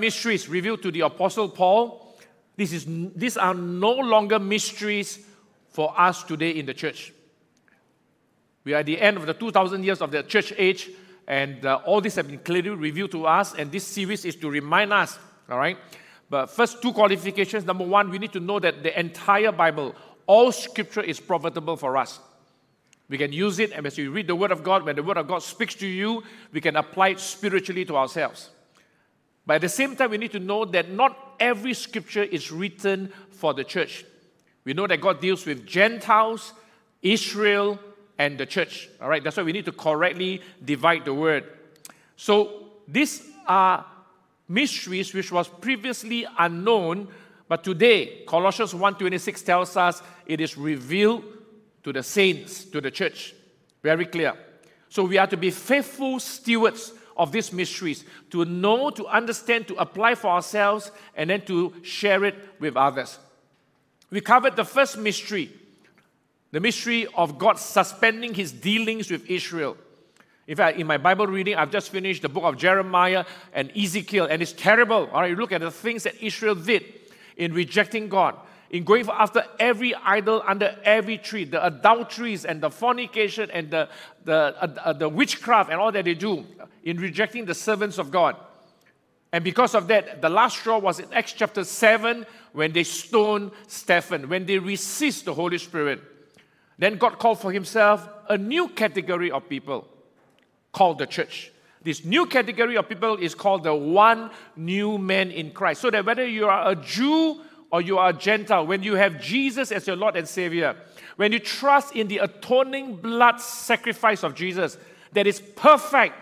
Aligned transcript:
mysteries 0.00 0.48
revealed 0.48 0.80
to 0.80 0.92
the 0.92 1.00
Apostle 1.00 1.48
Paul, 1.48 2.16
this 2.56 2.72
is, 2.72 2.86
these 3.16 3.36
are 3.36 3.52
no 3.52 3.90
longer 3.90 4.38
mysteries 4.38 5.18
for 5.70 5.92
us 5.98 6.22
today 6.22 6.50
in 6.50 6.66
the 6.66 6.74
church. 6.74 7.12
We 8.62 8.74
are 8.74 8.78
at 8.78 8.86
the 8.86 9.00
end 9.00 9.16
of 9.16 9.26
the 9.26 9.34
2,000 9.34 9.82
years 9.82 10.00
of 10.00 10.12
the 10.12 10.22
church 10.22 10.52
age, 10.56 10.88
and 11.26 11.66
uh, 11.66 11.80
all 11.84 12.00
this 12.00 12.14
have 12.14 12.28
been 12.28 12.38
clearly 12.38 12.70
revealed 12.70 13.10
to 13.10 13.26
us, 13.26 13.54
and 13.54 13.72
this 13.72 13.84
series 13.84 14.24
is 14.24 14.36
to 14.36 14.48
remind 14.48 14.92
us, 14.92 15.18
all 15.50 15.58
right? 15.58 15.76
But 16.30 16.46
first, 16.46 16.80
two 16.80 16.92
qualifications. 16.92 17.64
Number 17.64 17.84
one, 17.84 18.08
we 18.08 18.18
need 18.18 18.32
to 18.34 18.40
know 18.40 18.60
that 18.60 18.84
the 18.84 18.96
entire 18.96 19.50
Bible, 19.50 19.96
all 20.28 20.52
scripture 20.52 21.02
is 21.02 21.18
profitable 21.18 21.76
for 21.76 21.96
us. 21.96 22.20
We 23.08 23.18
can 23.18 23.32
use 23.32 23.58
it, 23.58 23.72
and 23.72 23.84
as 23.84 23.98
you 23.98 24.12
read 24.12 24.28
the 24.28 24.36
Word 24.36 24.52
of 24.52 24.62
God, 24.62 24.84
when 24.84 24.94
the 24.94 25.02
Word 25.02 25.16
of 25.16 25.26
God 25.26 25.42
speaks 25.42 25.74
to 25.76 25.88
you, 25.88 26.22
we 26.52 26.60
can 26.60 26.76
apply 26.76 27.08
it 27.08 27.18
spiritually 27.18 27.84
to 27.86 27.96
ourselves. 27.96 28.50
But 29.48 29.54
at 29.54 29.60
the 29.62 29.70
same 29.70 29.96
time, 29.96 30.10
we 30.10 30.18
need 30.18 30.32
to 30.32 30.38
know 30.38 30.66
that 30.66 30.90
not 30.90 31.16
every 31.40 31.72
scripture 31.72 32.22
is 32.22 32.52
written 32.52 33.10
for 33.30 33.54
the 33.54 33.64
church. 33.64 34.04
We 34.64 34.74
know 34.74 34.86
that 34.86 35.00
God 35.00 35.22
deals 35.22 35.46
with 35.46 35.64
Gentiles, 35.64 36.52
Israel, 37.00 37.80
and 38.18 38.36
the 38.36 38.44
church. 38.44 38.90
All 39.00 39.08
right, 39.08 39.24
that's 39.24 39.38
why 39.38 39.44
we 39.44 39.52
need 39.52 39.64
to 39.64 39.72
correctly 39.72 40.42
divide 40.62 41.06
the 41.06 41.14
word. 41.14 41.44
So 42.16 42.72
these 42.86 43.26
are 43.46 43.86
mysteries 44.48 45.14
which 45.14 45.32
was 45.32 45.48
previously 45.48 46.26
unknown, 46.38 47.08
but 47.48 47.64
today 47.64 48.24
Colossians 48.26 48.74
1:26 48.74 49.42
tells 49.42 49.78
us 49.78 50.02
it 50.26 50.42
is 50.42 50.58
revealed 50.58 51.24
to 51.84 51.90
the 51.94 52.02
saints, 52.02 52.66
to 52.66 52.82
the 52.82 52.90
church. 52.90 53.34
Very 53.82 54.04
clear. 54.04 54.34
So 54.90 55.04
we 55.04 55.16
are 55.16 55.26
to 55.26 55.38
be 55.38 55.50
faithful 55.50 56.20
stewards 56.20 56.92
of 57.18 57.32
these 57.32 57.52
mysteries, 57.52 58.04
to 58.30 58.44
know, 58.44 58.90
to 58.90 59.06
understand, 59.06 59.66
to 59.68 59.74
apply 59.76 60.14
for 60.14 60.28
ourselves, 60.28 60.90
and 61.16 61.30
then 61.30 61.40
to 61.42 61.74
share 61.82 62.24
it 62.24 62.36
with 62.60 62.76
others. 62.76 63.18
We 64.10 64.20
covered 64.20 64.56
the 64.56 64.64
first 64.64 64.96
mystery, 64.96 65.50
the 66.52 66.60
mystery 66.60 67.06
of 67.14 67.38
God 67.38 67.58
suspending 67.58 68.34
his 68.34 68.52
dealings 68.52 69.10
with 69.10 69.28
Israel. 69.28 69.76
In 70.46 70.56
fact, 70.56 70.78
in 70.78 70.86
my 70.86 70.96
Bible 70.96 71.26
reading, 71.26 71.56
I've 71.56 71.70
just 71.70 71.90
finished 71.90 72.22
the 72.22 72.28
book 72.30 72.44
of 72.44 72.56
Jeremiah 72.56 73.26
and 73.52 73.70
Ezekiel, 73.76 74.28
and 74.30 74.40
it's 74.40 74.52
terrible. 74.52 75.10
All 75.12 75.20
right, 75.20 75.30
you 75.30 75.36
look 75.36 75.52
at 75.52 75.60
the 75.60 75.70
things 75.70 76.04
that 76.04 76.14
Israel 76.22 76.54
did 76.54 76.84
in 77.36 77.52
rejecting 77.52 78.08
God, 78.08 78.34
in 78.70 78.84
going 78.84 79.08
after 79.08 79.44
every 79.58 79.94
idol 79.94 80.42
under 80.46 80.76
every 80.84 81.18
tree, 81.18 81.44
the 81.44 81.64
adulteries 81.64 82.44
and 82.44 82.60
the 82.60 82.70
fornication 82.70 83.50
and 83.50 83.70
the, 83.70 83.88
the, 84.24 84.54
uh, 84.60 84.74
uh, 84.84 84.92
the 84.92 85.08
witchcraft 85.08 85.70
and 85.70 85.80
all 85.80 85.90
that 85.90 86.04
they 86.04 86.14
do 86.14 86.44
in 86.84 86.98
rejecting 86.98 87.46
the 87.46 87.54
servants 87.54 87.98
of 87.98 88.10
God. 88.10 88.36
And 89.32 89.44
because 89.44 89.74
of 89.74 89.88
that, 89.88 90.22
the 90.22 90.28
last 90.28 90.58
straw 90.58 90.78
was 90.78 91.00
in 91.00 91.12
Acts 91.12 91.32
chapter 91.32 91.64
7 91.64 92.26
when 92.52 92.72
they 92.72 92.84
stoned 92.84 93.52
Stephen, 93.66 94.28
when 94.28 94.46
they 94.46 94.58
resist 94.58 95.26
the 95.26 95.34
Holy 95.34 95.58
Spirit. 95.58 96.00
Then 96.78 96.96
God 96.96 97.18
called 97.18 97.40
for 97.40 97.52
himself 97.52 98.08
a 98.28 98.38
new 98.38 98.68
category 98.68 99.30
of 99.30 99.48
people 99.48 99.86
called 100.72 100.98
the 100.98 101.06
church. 101.06 101.52
This 101.82 102.04
new 102.04 102.26
category 102.26 102.76
of 102.76 102.88
people 102.88 103.16
is 103.16 103.34
called 103.34 103.64
the 103.64 103.74
one 103.74 104.30
new 104.56 104.98
man 104.98 105.30
in 105.30 105.52
Christ. 105.52 105.80
So 105.80 105.90
that 105.90 106.04
whether 106.04 106.26
you 106.26 106.46
are 106.46 106.70
a 106.70 106.76
Jew 106.76 107.40
or 107.70 107.80
you 107.80 107.98
are 107.98 108.10
a 108.10 108.12
Gentile, 108.12 108.66
when 108.66 108.82
you 108.82 108.94
have 108.94 109.20
Jesus 109.20 109.70
as 109.70 109.86
your 109.86 109.96
Lord 109.96 110.16
and 110.16 110.26
Savior, 110.26 110.76
when 111.16 111.32
you 111.32 111.38
trust 111.38 111.94
in 111.94 112.08
the 112.08 112.18
atoning 112.18 112.96
blood 112.96 113.40
sacrifice 113.40 114.22
of 114.22 114.34
Jesus 114.34 114.78
that 115.12 115.26
is 115.26 115.40
perfect 115.40 116.14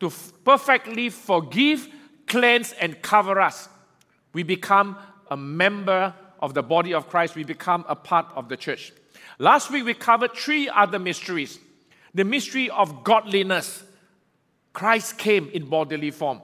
to 0.00 0.06
f- 0.06 0.32
perfectly 0.44 1.08
forgive, 1.08 1.88
cleanse, 2.26 2.72
and 2.72 3.00
cover 3.02 3.40
us, 3.40 3.68
we 4.32 4.42
become 4.42 4.96
a 5.30 5.36
member 5.36 6.14
of 6.40 6.54
the 6.54 6.62
body 6.62 6.92
of 6.92 7.08
Christ. 7.08 7.34
We 7.34 7.44
become 7.44 7.84
a 7.88 7.96
part 7.96 8.26
of 8.34 8.48
the 8.48 8.56
church. 8.56 8.92
Last 9.38 9.70
week 9.70 9.84
we 9.84 9.94
covered 9.94 10.34
three 10.34 10.68
other 10.68 10.98
mysteries 10.98 11.58
the 12.14 12.24
mystery 12.24 12.70
of 12.70 13.02
godliness. 13.02 13.82
Christ 14.72 15.18
came 15.18 15.48
in 15.48 15.68
bodily 15.68 16.10
form, 16.10 16.42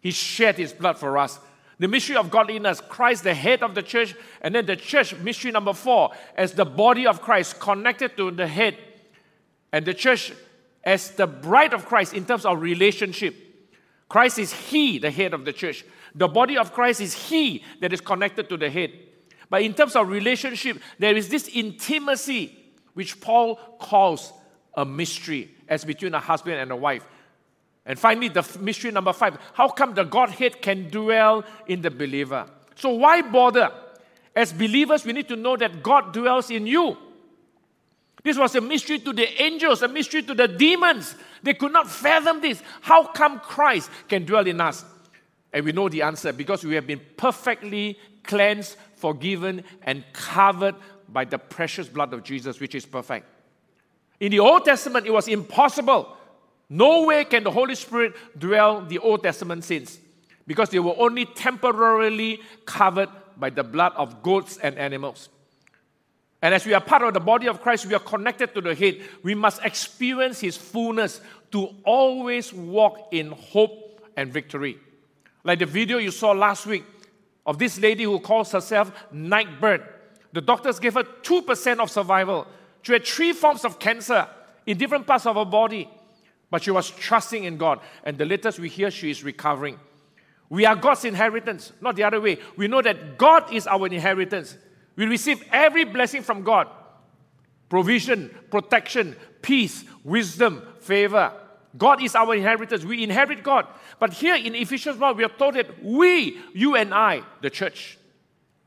He 0.00 0.10
shed 0.10 0.56
His 0.56 0.72
blood 0.72 0.98
for 0.98 1.18
us. 1.18 1.38
The 1.78 1.88
mystery 1.88 2.16
of 2.16 2.30
godliness, 2.30 2.80
Christ, 2.80 3.24
the 3.24 3.34
head 3.34 3.62
of 3.62 3.74
the 3.74 3.82
church, 3.82 4.14
and 4.40 4.54
then 4.54 4.64
the 4.64 4.76
church, 4.76 5.14
mystery 5.16 5.50
number 5.50 5.74
four, 5.74 6.10
as 6.34 6.52
the 6.52 6.64
body 6.64 7.06
of 7.06 7.20
Christ 7.20 7.60
connected 7.60 8.16
to 8.16 8.30
the 8.30 8.46
head, 8.46 8.78
and 9.72 9.84
the 9.84 9.92
church 9.92 10.32
as 10.84 11.10
the 11.10 11.26
bride 11.26 11.74
of 11.74 11.84
Christ 11.84 12.14
in 12.14 12.24
terms 12.24 12.46
of 12.46 12.62
relationship. 12.62 13.34
Christ 14.08 14.38
is 14.38 14.52
He, 14.52 14.98
the 14.98 15.10
head 15.10 15.34
of 15.34 15.44
the 15.44 15.52
church. 15.52 15.84
The 16.14 16.28
body 16.28 16.56
of 16.56 16.72
Christ 16.72 17.00
is 17.00 17.12
He 17.12 17.62
that 17.80 17.92
is 17.92 18.00
connected 18.00 18.48
to 18.48 18.56
the 18.56 18.70
head. 18.70 18.92
But 19.50 19.62
in 19.62 19.74
terms 19.74 19.96
of 19.96 20.08
relationship, 20.08 20.78
there 20.98 21.16
is 21.16 21.28
this 21.28 21.48
intimacy 21.48 22.56
which 22.94 23.20
Paul 23.20 23.56
calls 23.78 24.32
a 24.74 24.84
mystery 24.84 25.54
as 25.68 25.84
between 25.84 26.14
a 26.14 26.20
husband 26.20 26.56
and 26.56 26.70
a 26.70 26.76
wife. 26.76 27.06
And 27.86 27.96
finally, 27.98 28.28
the 28.28 28.44
mystery 28.60 28.90
number 28.90 29.12
five 29.12 29.38
how 29.54 29.68
come 29.68 29.94
the 29.94 30.04
Godhead 30.04 30.60
can 30.60 30.90
dwell 30.90 31.44
in 31.66 31.82
the 31.82 31.90
believer? 31.90 32.46
So, 32.74 32.90
why 32.90 33.22
bother? 33.22 33.70
As 34.34 34.52
believers, 34.52 35.04
we 35.04 35.14
need 35.14 35.28
to 35.28 35.36
know 35.36 35.56
that 35.56 35.82
God 35.82 36.12
dwells 36.12 36.50
in 36.50 36.66
you. 36.66 36.98
This 38.22 38.36
was 38.36 38.54
a 38.56 38.60
mystery 38.60 38.98
to 38.98 39.12
the 39.12 39.40
angels, 39.40 39.82
a 39.82 39.88
mystery 39.88 40.20
to 40.24 40.34
the 40.34 40.48
demons. 40.48 41.14
They 41.42 41.54
could 41.54 41.72
not 41.72 41.88
fathom 41.88 42.40
this. 42.40 42.60
How 42.80 43.06
come 43.06 43.38
Christ 43.38 43.88
can 44.08 44.24
dwell 44.24 44.46
in 44.46 44.60
us? 44.60 44.84
And 45.52 45.64
we 45.64 45.72
know 45.72 45.88
the 45.88 46.02
answer 46.02 46.32
because 46.32 46.64
we 46.64 46.74
have 46.74 46.86
been 46.86 47.00
perfectly 47.16 47.98
cleansed, 48.24 48.76
forgiven, 48.96 49.62
and 49.84 50.04
covered 50.12 50.74
by 51.08 51.24
the 51.24 51.38
precious 51.38 51.88
blood 51.88 52.12
of 52.12 52.24
Jesus, 52.24 52.58
which 52.58 52.74
is 52.74 52.84
perfect. 52.84 53.26
In 54.18 54.32
the 54.32 54.40
Old 54.40 54.64
Testament, 54.64 55.06
it 55.06 55.12
was 55.12 55.28
impossible. 55.28 56.16
No 56.68 57.04
way 57.04 57.24
can 57.24 57.44
the 57.44 57.50
Holy 57.50 57.74
Spirit 57.74 58.14
dwell 58.38 58.84
the 58.84 58.98
Old 58.98 59.22
Testament 59.22 59.64
saints 59.64 59.98
because 60.46 60.70
they 60.70 60.78
were 60.78 60.94
only 60.98 61.24
temporarily 61.24 62.40
covered 62.64 63.08
by 63.36 63.50
the 63.50 63.62
blood 63.62 63.92
of 63.96 64.22
goats 64.22 64.58
and 64.58 64.76
animals. 64.78 65.28
And 66.42 66.54
as 66.54 66.66
we 66.66 66.74
are 66.74 66.80
part 66.80 67.02
of 67.02 67.14
the 67.14 67.20
body 67.20 67.48
of 67.48 67.60
Christ, 67.60 67.86
we 67.86 67.94
are 67.94 68.00
connected 68.00 68.54
to 68.54 68.60
the 68.60 68.74
head. 68.74 69.00
We 69.22 69.34
must 69.34 69.64
experience 69.64 70.40
His 70.40 70.56
fullness 70.56 71.20
to 71.52 71.74
always 71.84 72.52
walk 72.52 73.08
in 73.12 73.30
hope 73.32 74.00
and 74.16 74.32
victory. 74.32 74.78
Like 75.44 75.60
the 75.60 75.66
video 75.66 75.98
you 75.98 76.10
saw 76.10 76.32
last 76.32 76.66
week 76.66 76.84
of 77.46 77.58
this 77.58 77.78
lady 77.78 78.04
who 78.04 78.18
calls 78.18 78.52
herself 78.52 78.92
Nightbirde. 79.12 79.86
The 80.32 80.40
doctors 80.40 80.78
gave 80.78 80.94
her 80.94 81.04
2% 81.04 81.78
of 81.78 81.90
survival. 81.90 82.46
She 82.82 82.92
had 82.92 83.06
three 83.06 83.32
forms 83.32 83.64
of 83.64 83.78
cancer 83.78 84.28
in 84.66 84.76
different 84.76 85.06
parts 85.06 85.26
of 85.26 85.36
her 85.36 85.44
body, 85.44 85.88
but 86.50 86.62
she 86.62 86.70
was 86.70 86.90
trusting 86.90 87.44
in 87.44 87.56
God. 87.56 87.80
And 88.04 88.18
the 88.18 88.24
latest 88.24 88.58
we 88.58 88.68
hear, 88.68 88.90
she 88.90 89.10
is 89.10 89.24
recovering. 89.24 89.78
We 90.48 90.64
are 90.64 90.76
God's 90.76 91.04
inheritance, 91.04 91.72
not 91.80 91.96
the 91.96 92.04
other 92.04 92.20
way. 92.20 92.38
We 92.56 92.68
know 92.68 92.82
that 92.82 93.18
God 93.18 93.52
is 93.52 93.66
our 93.66 93.86
inheritance. 93.86 94.56
We 94.94 95.06
receive 95.06 95.44
every 95.52 95.84
blessing 95.84 96.22
from 96.22 96.42
God 96.42 96.68
provision, 97.68 98.32
protection, 98.48 99.16
peace, 99.42 99.84
wisdom, 100.04 100.62
favor. 100.80 101.32
God 101.76 102.00
is 102.00 102.14
our 102.14 102.34
inheritance. 102.34 102.84
We 102.84 103.02
inherit 103.02 103.42
God. 103.42 103.66
But 103.98 104.12
here 104.12 104.36
in 104.36 104.54
Ephesians 104.54 104.98
1, 104.98 105.16
we 105.16 105.24
are 105.24 105.28
told 105.28 105.54
that 105.54 105.82
we, 105.82 106.38
you 106.54 106.76
and 106.76 106.94
I, 106.94 107.22
the 107.42 107.50
church, 107.50 107.98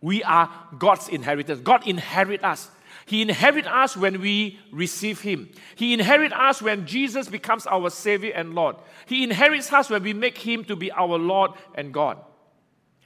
we 0.02 0.24
are 0.24 0.50
God's 0.78 1.08
inheritance. 1.08 1.62
God 1.62 1.88
inherit 1.88 2.44
us. 2.44 2.70
He 3.10 3.24
inherits 3.24 3.68
us 3.68 3.98
when 3.98 4.22
we 4.22 4.60
receive 4.72 5.22
Him. 5.22 5.50
He 5.74 5.94
inherits 5.96 6.36
us 6.38 6.62
when 6.62 6.86
Jesus 6.86 7.28
becomes 7.28 7.66
our 7.66 7.90
Savior 7.90 8.34
and 8.36 8.54
Lord. 8.54 8.76
He 9.08 9.24
inherits 9.24 9.74
us 9.74 9.90
when 9.90 10.04
we 10.04 10.14
make 10.14 10.38
Him 10.38 10.64
to 10.66 10.76
be 10.76 10.92
our 10.92 11.18
Lord 11.18 11.54
and 11.74 11.92
God. 11.92 12.20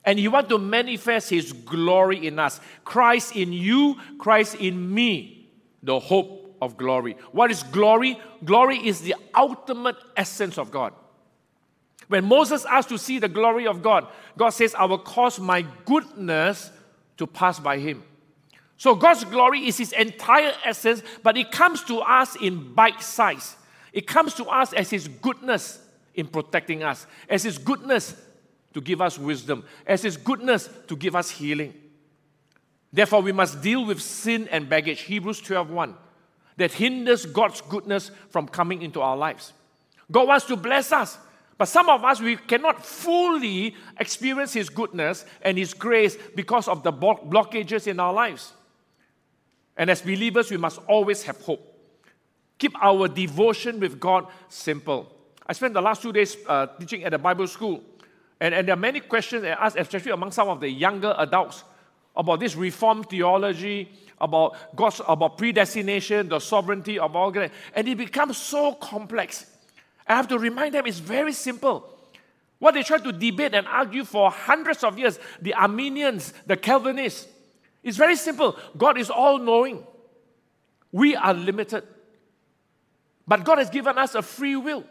And 0.04 0.20
He 0.20 0.28
wants 0.28 0.50
to 0.50 0.58
manifest 0.58 1.30
His 1.30 1.54
glory 1.54 2.28
in 2.28 2.38
us. 2.38 2.60
Christ 2.84 3.38
in 3.38 3.54
you, 3.54 3.96
Christ 4.18 4.56
in 4.56 4.94
me, 4.94 5.50
the 5.82 6.02
hope 6.02 6.58
of 6.62 6.76
glory. 6.76 7.16
What 7.32 7.50
is 7.50 7.64
glory? 7.64 8.20
Glory 8.44 8.86
is 8.86 9.00
the 9.00 9.16
ultimate 9.34 9.96
essence 10.18 10.58
of 10.58 10.70
God. 10.70 10.92
When 12.10 12.26
Moses 12.26 12.66
asked 12.66 12.90
to 12.90 12.98
see 12.98 13.20
the 13.20 13.30
glory 13.30 13.68
of 13.68 13.82
God, 13.82 14.08
God 14.38 14.50
says, 14.50 14.76
I 14.76 14.84
will 14.84 15.00
cause 15.00 15.40
my 15.40 15.62
goodness 15.86 16.72
to 17.16 17.26
pass 17.26 17.58
by 17.58 17.80
him. 17.80 18.04
So 18.84 18.96
God's 18.96 19.24
glory 19.24 19.66
is 19.66 19.78
his 19.78 19.94
entire 19.94 20.52
essence, 20.66 21.04
but 21.24 21.38
it 21.38 21.54
comes 21.54 21.86
to 21.86 22.00
us 22.00 22.36
in 22.36 22.74
bite 22.74 23.02
size. 23.02 23.56
It 23.94 24.06
comes 24.06 24.34
to 24.34 24.44
us 24.44 24.74
as 24.74 24.90
his 24.90 25.08
goodness 25.08 25.80
in 26.16 26.28
protecting 26.28 26.84
us, 26.84 27.08
as 27.30 27.44
his 27.44 27.58
goodness 27.58 28.14
to 28.74 28.82
give 28.82 29.00
us 29.00 29.18
wisdom, 29.18 29.64
as 29.88 30.02
his 30.02 30.18
goodness 30.18 30.68
to 30.90 30.98
give 30.98 31.16
us 31.16 31.30
healing. 31.30 31.74
Therefore, 32.92 33.22
we 33.22 33.32
must 33.32 33.62
deal 33.62 33.86
with 33.86 34.02
sin 34.02 34.50
and 34.52 34.68
baggage, 34.68 35.00
Hebrews 35.04 35.40
12:1, 35.40 35.96
that 36.58 36.74
hinders 36.74 37.26
God's 37.26 37.62
goodness 37.62 38.12
from 38.32 38.50
coming 38.50 38.82
into 38.82 39.00
our 39.00 39.16
lives. 39.16 39.54
God 40.12 40.28
wants 40.28 40.46
to 40.48 40.58
bless 40.58 40.92
us. 40.92 41.18
But 41.58 41.70
some 41.70 41.88
of 41.88 42.04
us, 42.04 42.20
we 42.20 42.36
cannot 42.36 42.86
fully 42.86 43.78
experience 43.98 44.52
His 44.52 44.70
goodness 44.70 45.24
and 45.42 45.58
His 45.58 45.74
grace 45.74 46.18
because 46.36 46.68
of 46.68 46.84
the 46.84 46.92
blockages 46.92 47.88
in 47.88 48.02
our 48.02 48.12
lives. 48.12 48.52
And 49.78 49.90
as 49.90 50.02
believers, 50.02 50.52
we 50.52 50.58
must 50.58 50.80
always 50.88 51.24
have 51.24 51.42
hope. 51.42 51.70
Keep 52.58 52.76
our 52.82 53.08
devotion 53.08 53.80
with 53.80 54.00
God 54.00 54.28
simple. 54.48 55.12
I 55.46 55.54
spent 55.54 55.74
the 55.74 55.82
last 55.82 56.02
two 56.02 56.14
days 56.14 56.38
uh, 56.48 56.68
teaching 56.80 57.04
at 57.04 57.14
a 57.14 57.18
Bible 57.18 57.48
school, 57.48 57.84
and, 58.40 58.54
and 58.54 58.68
there 58.68 58.74
are 58.74 58.80
many 58.80 59.00
questions 59.00 59.44
asked, 59.44 59.78
especially 59.78 60.12
among 60.12 60.32
some 60.32 60.48
of 60.48 60.60
the 60.60 60.70
younger 60.70 61.14
adults, 61.18 61.64
about 62.16 62.40
this 62.40 62.56
reformed 62.56 63.10
theology, 63.10 63.90
about 64.22 64.56
God's 64.76 65.02
about 65.08 65.38
predestination, 65.38 66.30
the 66.30 66.40
sovereignty 66.40 67.00
of 67.00 67.16
all 67.16 67.32
that, 67.32 67.52
and 67.76 67.88
it 67.88 67.98
becomes 67.98 68.38
so 68.38 68.74
complex. 68.74 69.46
I 70.08 70.16
have 70.16 70.28
to 70.30 70.38
remind 70.38 70.76
them 70.76 70.86
it's 70.86 71.00
very 71.00 71.34
simple. 71.34 71.90
What 72.60 72.76
they 72.76 72.84
tried 72.84 73.04
to 73.04 73.12
debate 73.12 73.54
and 73.54 73.68
argue 73.68 74.06
for 74.06 74.32
hundreds 74.32 74.84
of 74.84 74.98
years, 74.98 75.20
the 75.42 75.54
Arminians, 75.54 76.34
the 76.46 76.56
Calvinists, 76.56 77.28
it's 77.84 77.98
very 77.98 78.16
simple. 78.16 78.58
God 78.78 78.98
is 78.98 79.10
all 79.10 79.38
knowing. 79.38 79.86
We 80.92 81.16
are 81.16 81.34
limited. 81.34 81.84
But 83.28 83.44
God 83.44 83.58
has 83.58 83.70
given 83.70 83.98
us 83.98 84.16
a 84.16 84.22
free 84.22 84.56
will. 84.56 84.84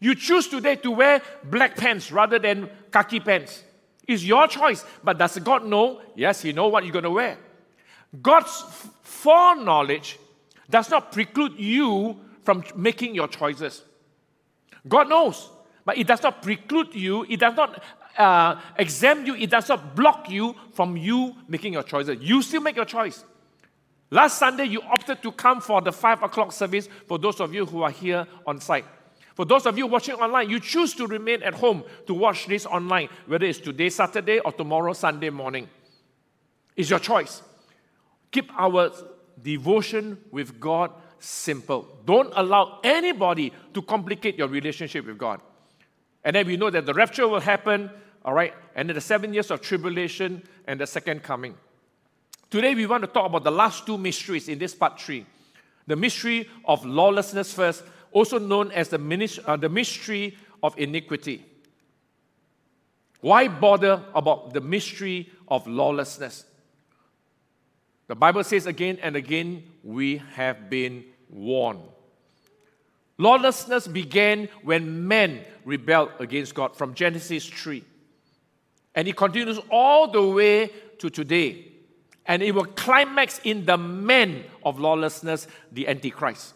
You 0.00 0.14
choose 0.14 0.48
today 0.48 0.76
to 0.76 0.90
wear 0.90 1.22
black 1.44 1.76
pants 1.76 2.10
rather 2.10 2.38
than 2.38 2.68
khaki 2.90 3.20
pants. 3.20 3.62
It's 4.06 4.24
your 4.24 4.46
choice. 4.48 4.84
But 5.02 5.18
does 5.18 5.38
God 5.38 5.64
know? 5.64 6.02
Yes, 6.14 6.42
He 6.42 6.52
knows 6.52 6.72
what 6.72 6.84
you're 6.84 6.92
going 6.92 7.04
to 7.04 7.10
wear. 7.10 7.38
God's 8.20 8.64
foreknowledge 9.02 10.18
does 10.68 10.90
not 10.90 11.12
preclude 11.12 11.58
you 11.58 12.18
from 12.42 12.64
making 12.76 13.14
your 13.14 13.28
choices. 13.28 13.82
God 14.86 15.08
knows, 15.08 15.50
but 15.84 15.96
it 15.96 16.06
does 16.06 16.22
not 16.22 16.42
preclude 16.42 16.94
you, 16.94 17.24
it 17.28 17.40
does 17.40 17.56
not 17.56 17.82
uh, 18.18 18.60
exempt 18.76 19.26
you, 19.26 19.34
it 19.34 19.50
does 19.50 19.68
not 19.68 19.94
block 19.94 20.30
you 20.30 20.54
from 20.72 20.96
you 20.96 21.34
making 21.48 21.72
your 21.72 21.82
choices. 21.82 22.18
You 22.20 22.42
still 22.42 22.60
make 22.60 22.76
your 22.76 22.84
choice. 22.84 23.24
Last 24.10 24.38
Sunday, 24.38 24.66
you 24.66 24.80
opted 24.82 25.22
to 25.22 25.32
come 25.32 25.60
for 25.60 25.80
the 25.80 25.92
5 25.92 26.22
o'clock 26.22 26.52
service 26.52 26.88
for 27.08 27.18
those 27.18 27.40
of 27.40 27.52
you 27.52 27.66
who 27.66 27.82
are 27.82 27.90
here 27.90 28.26
on 28.46 28.60
site. 28.60 28.84
For 29.34 29.44
those 29.44 29.66
of 29.66 29.76
you 29.76 29.86
watching 29.88 30.14
online, 30.14 30.48
you 30.48 30.60
choose 30.60 30.94
to 30.94 31.06
remain 31.06 31.42
at 31.42 31.54
home 31.54 31.82
to 32.06 32.14
watch 32.14 32.46
this 32.46 32.66
online, 32.66 33.08
whether 33.26 33.46
it's 33.46 33.58
today, 33.58 33.88
Saturday, 33.88 34.38
or 34.38 34.52
tomorrow, 34.52 34.92
Sunday 34.92 35.30
morning. 35.30 35.68
It's 36.76 36.90
your 36.90 37.00
choice. 37.00 37.42
Keep 38.30 38.50
our 38.56 38.92
devotion 39.42 40.18
with 40.30 40.60
God 40.60 40.92
simple. 41.18 41.98
Don't 42.04 42.32
allow 42.36 42.78
anybody 42.84 43.52
to 43.72 43.82
complicate 43.82 44.36
your 44.38 44.48
relationship 44.48 45.06
with 45.06 45.18
God. 45.18 45.40
And 46.24 46.34
then 46.34 46.46
we 46.46 46.56
know 46.56 46.70
that 46.70 46.86
the 46.86 46.94
rapture 46.94 47.28
will 47.28 47.40
happen, 47.40 47.90
all 48.24 48.32
right, 48.32 48.54
and 48.74 48.88
then 48.88 48.94
the 48.94 49.00
seven 49.00 49.34
years 49.34 49.50
of 49.50 49.60
tribulation 49.60 50.42
and 50.66 50.80
the 50.80 50.86
second 50.86 51.22
coming. 51.22 51.54
Today 52.50 52.74
we 52.74 52.86
want 52.86 53.02
to 53.02 53.08
talk 53.08 53.26
about 53.26 53.44
the 53.44 53.50
last 53.50 53.84
two 53.84 53.98
mysteries 53.98 54.48
in 54.48 54.58
this 54.58 54.74
part 54.74 55.00
three. 55.00 55.26
The 55.86 55.96
mystery 55.96 56.48
of 56.64 56.84
lawlessness 56.86 57.52
first, 57.52 57.84
also 58.12 58.38
known 58.38 58.70
as 58.72 58.88
the, 58.88 58.98
ministry, 58.98 59.44
uh, 59.46 59.56
the 59.56 59.68
mystery 59.68 60.38
of 60.62 60.78
iniquity. 60.78 61.44
Why 63.20 63.48
bother 63.48 64.02
about 64.14 64.54
the 64.54 64.60
mystery 64.60 65.30
of 65.48 65.66
lawlessness? 65.66 66.44
The 68.06 68.14
Bible 68.14 68.44
says 68.44 68.66
again 68.66 68.98
and 69.02 69.16
again, 69.16 69.64
we 69.82 70.18
have 70.34 70.70
been 70.70 71.04
warned. 71.28 71.80
Lawlessness 73.18 73.86
began 73.86 74.48
when 74.62 75.06
men 75.06 75.44
rebelled 75.64 76.10
against 76.18 76.54
God 76.54 76.76
from 76.76 76.94
Genesis 76.94 77.46
3. 77.46 77.84
And 78.94 79.08
it 79.08 79.16
continues 79.16 79.58
all 79.70 80.10
the 80.10 80.22
way 80.22 80.70
to 80.98 81.10
today. 81.10 81.72
And 82.26 82.42
it 82.42 82.54
will 82.54 82.64
climax 82.64 83.40
in 83.44 83.66
the 83.66 83.76
man 83.76 84.44
of 84.64 84.78
lawlessness, 84.78 85.46
the 85.72 85.86
Antichrist. 85.88 86.54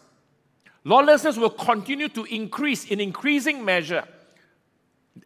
Lawlessness 0.83 1.37
will 1.37 1.49
continue 1.49 2.09
to 2.09 2.23
increase 2.25 2.85
in 2.85 2.99
increasing 2.99 3.63
measure. 3.63 4.03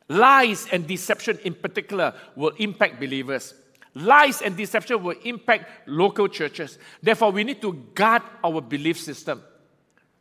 Lies 0.09 0.67
and 0.71 0.85
deception, 0.85 1.39
in 1.43 1.53
particular, 1.53 2.13
will 2.35 2.51
impact 2.57 2.99
believers. 2.99 3.53
Lies 3.95 4.41
and 4.41 4.57
deception 4.57 5.03
will 5.03 5.15
impact 5.23 5.87
local 5.87 6.27
churches. 6.27 6.77
Therefore, 7.01 7.31
we 7.31 7.43
need 7.43 7.61
to 7.61 7.73
guard 7.93 8.23
our 8.43 8.59
belief 8.59 8.99
system. 8.99 9.41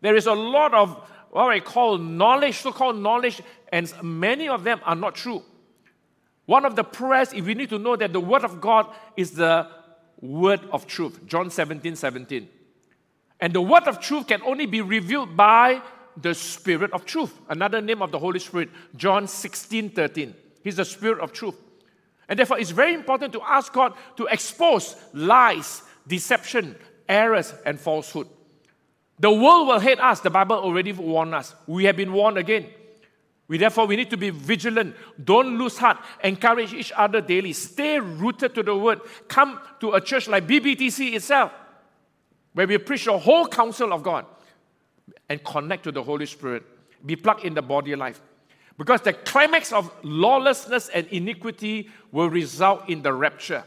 There 0.03 0.17
is 0.17 0.27
a 0.27 0.35
lot 0.35 0.75
of 0.75 0.97
what 1.31 1.51
I 1.51 1.61
call 1.61 1.97
knowledge, 1.97 2.59
so 2.59 2.73
called 2.73 2.99
knowledge, 2.99 3.41
and 3.73 3.91
many 4.03 4.49
of 4.49 4.65
them 4.65 4.81
are 4.85 4.95
not 4.95 5.15
true. 5.15 5.43
One 6.45 6.67
of 6.67 6.77
the 6.77 6.85
prayers, 6.85 7.33
if 7.33 7.47
we 7.47 7.55
need 7.55 7.71
to 7.71 7.79
know 7.79 7.97
that 7.97 8.13
the 8.13 8.21
Word 8.21 8.45
of 8.45 8.61
God 8.61 8.87
is 9.17 9.31
the 9.31 9.69
Word 10.21 10.61
of 10.71 10.87
truth, 10.87 11.25
John 11.27 11.51
17 11.51 11.97
17. 11.97 12.49
And 13.41 13.53
the 13.53 13.63
Word 13.63 13.85
of 13.85 14.01
truth 14.01 14.27
can 14.27 14.43
only 14.43 14.67
be 14.67 14.83
revealed 14.83 15.37
by 15.37 15.81
the 16.21 16.35
Spirit 16.35 16.93
of 16.93 17.07
truth. 17.07 17.33
Another 17.49 17.81
name 17.81 18.03
of 18.03 18.13
the 18.13 18.19
Holy 18.19 18.39
Spirit, 18.39 18.69
John 18.97 19.27
16 19.27 19.91
13. 19.91 20.35
He's 20.63 20.77
the 20.77 20.85
Spirit 20.85 21.21
of 21.21 21.33
truth. 21.33 21.57
And 22.29 22.39
therefore, 22.39 22.59
it's 22.59 22.71
very 22.71 22.95
important 22.95 23.33
to 23.35 23.43
ask 23.43 23.73
God 23.73 23.95
to 24.17 24.27
expose 24.27 24.97
lies, 25.13 25.83
deception, 26.07 26.77
errors, 27.09 27.55
and 27.65 27.81
falsehood. 27.81 28.29
The 29.23 29.31
world 29.31 29.69
will 29.69 29.79
hate 29.79 30.01
us. 30.01 30.19
The 30.19 30.31
Bible 30.31 30.57
already 30.57 30.93
warned 30.93 31.33
us. 31.33 31.55
We 31.69 31.85
have 31.85 31.97
been 31.97 32.13
warned 32.13 32.39
again. 32.39 32.67
We 33.47 33.57
therefore 33.57 33.87
we 33.87 33.95
need 33.95 34.11
to 34.11 34.17
be 34.17 34.31
vigilant. 34.31 34.97
Don't 35.23 35.59
lose 35.59 35.79
heart. 35.79 35.99
Encourage 36.25 36.75
each 36.75 36.91
other 36.97 37.21
daily. 37.21 37.53
Stay 37.53 38.01
rooted 38.01 38.53
to 38.57 38.65
the 38.65 38.77
word. 38.77 39.01
Come 39.29 39.61
to 39.79 39.93
a 39.93 40.01
church 40.01 40.27
like 40.27 40.49
BBTC 40.49 41.15
itself, 41.15 41.53
where 42.53 42.67
we 42.67 42.79
preach 42.79 43.05
the 43.05 43.17
whole 43.17 43.47
counsel 43.47 43.93
of 43.93 44.03
God 44.03 44.27
and 45.29 45.43
connect 45.45 45.85
to 45.85 45.93
the 45.93 46.03
Holy 46.03 46.27
Spirit. 46.27 46.65
Be 47.07 47.15
plugged 47.15 47.45
in 47.45 47.55
the 47.55 47.63
body 47.63 47.95
life. 47.95 48.21
Because 48.77 49.03
the 49.03 49.13
climax 49.13 49.73
of 49.73 49.93
lawlessness 50.03 50.89
and 50.89 51.07
iniquity 51.09 51.91
will 52.11 52.29
result 52.29 52.89
in 52.89 53.03
the 53.03 53.13
rapture. 53.13 53.63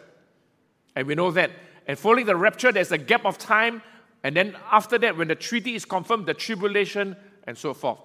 And 0.97 1.07
we 1.07 1.15
know 1.15 1.31
that. 1.31 1.51
And 1.87 1.97
following 1.97 2.25
the 2.25 2.35
rapture, 2.35 2.73
there's 2.73 2.91
a 2.91 2.97
gap 2.97 3.25
of 3.25 3.37
time. 3.37 3.81
And 4.25 4.35
then 4.35 4.57
after 4.71 4.97
that, 4.97 5.17
when 5.17 5.27
the 5.27 5.35
treaty 5.35 5.75
is 5.75 5.85
confirmed, 5.85 6.25
the 6.25 6.33
tribulation 6.33 7.15
and 7.45 7.55
so 7.55 7.75
forth. 7.75 7.99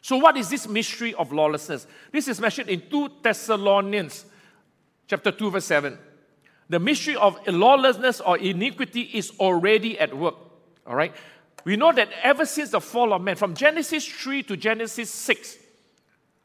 So, 0.00 0.18
what 0.18 0.36
is 0.36 0.48
this 0.48 0.68
mystery 0.68 1.14
of 1.14 1.32
lawlessness? 1.32 1.88
This 2.12 2.28
is 2.28 2.40
mentioned 2.40 2.70
in 2.70 2.88
2 2.88 3.10
Thessalonians 3.22 4.24
chapter 5.08 5.32
2, 5.32 5.50
verse 5.50 5.64
7. 5.64 5.98
The 6.68 6.78
mystery 6.78 7.16
of 7.16 7.44
lawlessness 7.48 8.20
or 8.20 8.38
iniquity 8.38 9.00
is 9.00 9.32
already 9.40 9.98
at 9.98 10.16
work. 10.16 10.36
All 10.86 10.94
right? 10.94 11.12
We 11.64 11.74
know 11.74 11.90
that 11.90 12.08
ever 12.22 12.46
since 12.46 12.70
the 12.70 12.80
fall 12.80 13.12
of 13.12 13.20
man, 13.20 13.34
from 13.34 13.56
Genesis 13.56 14.06
3 14.06 14.44
to 14.44 14.56
Genesis 14.56 15.10
6, 15.10 15.58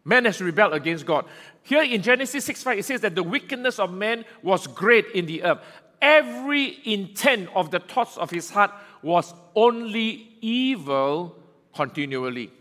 Man 0.03 0.25
has 0.25 0.41
rebelled 0.41 0.73
against 0.73 1.05
God. 1.05 1.25
Here 1.63 1.83
in 1.83 2.01
Genesis 2.01 2.45
6 2.45 2.63
5, 2.63 2.79
it 2.79 2.85
says 2.85 3.01
that 3.01 3.13
the 3.13 3.23
wickedness 3.23 3.77
of 3.77 3.93
man 3.93 4.25
was 4.41 4.65
great 4.65 5.05
in 5.13 5.27
the 5.27 5.43
earth. 5.43 5.59
Every 6.01 6.79
intent 6.85 7.49
of 7.55 7.69
the 7.69 7.79
thoughts 7.79 8.17
of 8.17 8.31
his 8.31 8.49
heart 8.49 8.71
was 9.03 9.33
only 9.55 10.35
evil 10.41 11.35
continually. 11.75 12.51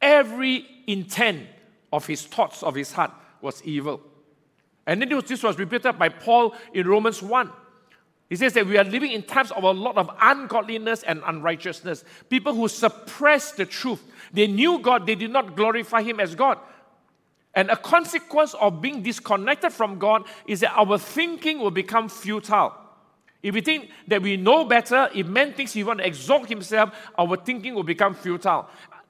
Every 0.00 0.66
intent 0.86 1.46
of 1.92 2.06
his 2.06 2.22
thoughts 2.24 2.62
of 2.62 2.74
his 2.74 2.92
heart 2.92 3.12
was 3.40 3.62
evil. 3.64 4.00
And 4.86 5.00
then 5.00 5.08
this 5.26 5.42
was 5.42 5.58
repeated 5.58 5.98
by 5.98 6.08
Paul 6.08 6.54
in 6.72 6.86
Romans 6.86 7.22
1. 7.22 7.50
He 8.28 8.36
says 8.36 8.54
that 8.54 8.66
we 8.66 8.78
are 8.78 8.84
living 8.84 9.12
in 9.12 9.22
times 9.24 9.50
of 9.50 9.62
a 9.62 9.70
lot 9.70 9.98
of 9.98 10.10
ungodliness 10.20 11.02
and 11.02 11.22
unrighteousness. 11.26 12.02
People 12.30 12.54
who 12.54 12.66
suppress 12.66 13.52
the 13.52 13.66
truth. 13.66 14.02
They 14.32 14.46
knew 14.46 14.78
God, 14.78 15.06
they 15.06 15.14
did 15.14 15.30
not 15.30 15.54
glorify 15.54 16.02
Him 16.02 16.18
as 16.18 16.34
God. 16.34 16.58
And 17.54 17.70
a 17.70 17.76
consequence 17.76 18.54
of 18.54 18.80
being 18.80 19.02
disconnected 19.02 19.72
from 19.72 19.98
God 19.98 20.24
is 20.46 20.60
that 20.60 20.72
our 20.76 20.98
thinking 20.98 21.58
will 21.58 21.70
become 21.70 22.08
futile. 22.08 22.74
If 23.42 23.54
we 23.54 23.60
think 23.60 23.90
that 24.08 24.22
we 24.22 24.36
know 24.36 24.64
better, 24.64 25.10
if 25.14 25.26
man 25.26 25.52
thinks 25.52 25.72
he 25.72 25.84
wants 25.84 26.02
to 26.02 26.06
exalt 26.06 26.48
himself, 26.48 26.94
our 27.18 27.36
thinking 27.36 27.74
will 27.74 27.82
become 27.82 28.14
futile. 28.14 28.68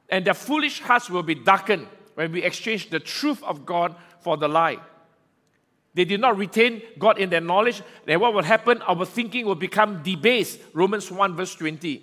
And 0.09 0.25
their 0.25 0.35
foolish 0.35 0.81
hearts 0.81 1.09
will 1.11 1.23
be 1.23 1.35
darkened 1.35 1.87
when 2.15 2.33
we 2.33 2.43
exchange 2.43 2.91
the 2.91 3.01
truth 3.01 3.43
of 3.45 3.65
God 3.65 3.95
for 4.21 4.37
the 4.37 4.49
lie. 4.49 4.79
They 5.95 6.05
did 6.05 6.21
not 6.21 6.39
retain 6.39 6.83
God 6.99 7.19
in 7.19 7.29
their 7.29 7.41
knowledge. 7.41 7.83
Then 8.07 8.21
what 8.21 8.33
will 8.33 8.43
happen? 8.43 8.81
Our 8.83 9.05
thinking 9.05 9.45
will 9.45 9.55
become 9.55 10.03
debased. 10.03 10.59
Romans 10.73 11.11
1, 11.11 11.37
verse 11.37 11.55
20. 11.55 12.03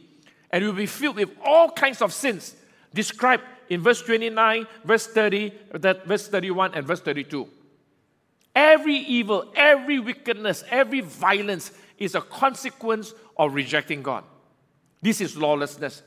And 0.52 0.64
we 0.64 0.70
will 0.70 0.78
be 0.78 0.86
filled 0.86 1.16
with 1.16 1.32
all 1.44 1.72
kinds 1.72 2.02
of 2.02 2.14
sins 2.14 2.56
described 2.94 3.44
in 3.70 3.82
verse 3.82 4.02
29, 4.02 4.68
verse 4.84 5.08
30, 5.08 5.54
that 5.74 6.06
verse 6.06 6.28
31, 6.28 6.74
and 6.74 6.86
verse 6.86 7.02
32. 7.02 7.48
Every 8.56 8.96
evil, 8.96 9.52
every 9.56 10.00
wickedness, 10.00 10.64
every 10.70 11.02
violence 11.02 11.72
is 11.98 12.16
a 12.16 12.22
consequence 12.22 13.14
of 13.38 13.54
rejecting 13.54 14.02
God. 14.02 14.24
This 15.02 15.22
is 15.22 15.38
lawlessness. 15.38 16.02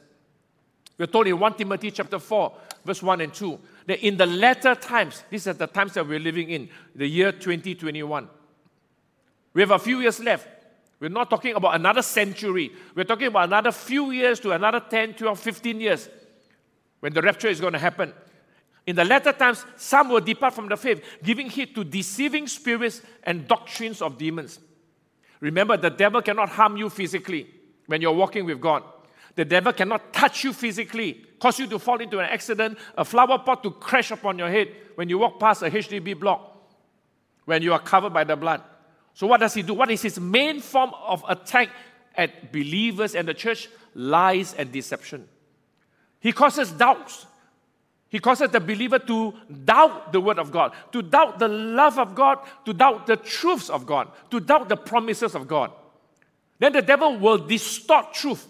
We're 0.98 1.06
told 1.06 1.28
in 1.28 1.38
1 1.38 1.54
Timothy 1.54 1.90
chapter 1.90 2.18
4, 2.18 2.52
verse 2.84 3.02
1 3.02 3.20
and 3.20 3.32
2. 3.32 3.58
that 3.86 4.04
in 4.06 4.16
the 4.16 4.26
latter 4.26 4.74
times, 4.74 5.24
these 5.30 5.46
are 5.46 5.52
the 5.52 5.66
times 5.66 5.94
that 5.94 6.06
we're 6.06 6.18
living 6.18 6.50
in, 6.50 6.68
the 6.94 7.06
year 7.06 7.32
2021. 7.32 8.28
We 9.54 9.62
have 9.62 9.70
a 9.70 9.78
few 9.78 10.00
years 10.00 10.20
left. 10.20 10.48
We're 11.00 11.08
not 11.08 11.30
talking 11.30 11.54
about 11.54 11.74
another 11.74 12.02
century. 12.02 12.72
We're 12.94 13.04
talking 13.04 13.26
about 13.26 13.48
another 13.48 13.72
few 13.72 14.10
years 14.12 14.38
to 14.40 14.52
another 14.52 14.80
10, 14.80 15.14
12, 15.14 15.38
15 15.38 15.80
years 15.80 16.08
when 17.02 17.12
the 17.12 17.20
rapture 17.20 17.48
is 17.48 17.60
going 17.60 17.72
to 17.72 17.80
happen. 17.80 18.12
In 18.86 18.94
the 18.94 19.04
latter 19.04 19.32
times, 19.32 19.64
some 19.76 20.08
will 20.08 20.20
depart 20.20 20.54
from 20.54 20.68
the 20.68 20.76
faith, 20.76 21.04
giving 21.20 21.50
heed 21.50 21.74
to 21.74 21.82
deceiving 21.82 22.46
spirits 22.46 23.02
and 23.24 23.48
doctrines 23.48 24.00
of 24.00 24.16
demons. 24.16 24.60
Remember, 25.40 25.76
the 25.76 25.90
devil 25.90 26.22
cannot 26.22 26.48
harm 26.50 26.76
you 26.76 26.88
physically 26.88 27.48
when 27.86 28.00
you're 28.00 28.12
walking 28.12 28.44
with 28.44 28.60
God. 28.60 28.84
The 29.34 29.44
devil 29.44 29.72
cannot 29.72 30.12
touch 30.12 30.44
you 30.44 30.52
physically, 30.52 31.24
cause 31.40 31.58
you 31.58 31.66
to 31.66 31.80
fall 31.80 32.00
into 32.00 32.20
an 32.20 32.26
accident, 32.26 32.78
a 32.96 33.04
flower 33.04 33.40
pot 33.40 33.64
to 33.64 33.72
crash 33.72 34.12
upon 34.12 34.38
your 34.38 34.48
head 34.48 34.68
when 34.94 35.08
you 35.08 35.18
walk 35.18 35.40
past 35.40 35.62
a 35.62 35.70
HDB 35.70 36.18
block, 36.20 36.56
when 37.46 37.62
you 37.62 37.72
are 37.72 37.80
covered 37.80 38.12
by 38.12 38.22
the 38.22 38.36
blood. 38.36 38.62
So, 39.14 39.26
what 39.26 39.40
does 39.40 39.54
he 39.54 39.62
do? 39.62 39.74
What 39.74 39.90
is 39.90 40.02
his 40.02 40.20
main 40.20 40.60
form 40.60 40.92
of 41.04 41.24
attack 41.28 41.70
at 42.14 42.52
believers 42.52 43.16
and 43.16 43.26
the 43.26 43.34
church? 43.34 43.68
Lies 43.92 44.54
and 44.54 44.70
deception. 44.70 45.28
He 46.22 46.32
causes 46.32 46.70
doubts. 46.70 47.26
He 48.08 48.20
causes 48.20 48.50
the 48.50 48.60
believer 48.60 48.98
to 49.00 49.34
doubt 49.64 50.12
the 50.12 50.20
word 50.20 50.38
of 50.38 50.52
God, 50.52 50.72
to 50.92 51.02
doubt 51.02 51.38
the 51.38 51.48
love 51.48 51.98
of 51.98 52.14
God, 52.14 52.38
to 52.64 52.72
doubt 52.72 53.06
the 53.06 53.16
truths 53.16 53.68
of 53.68 53.86
God, 53.86 54.08
to 54.30 54.38
doubt 54.38 54.68
the 54.68 54.76
promises 54.76 55.34
of 55.34 55.48
God. 55.48 55.72
Then 56.58 56.74
the 56.74 56.82
devil 56.82 57.18
will 57.18 57.38
distort 57.38 58.14
truth. 58.14 58.46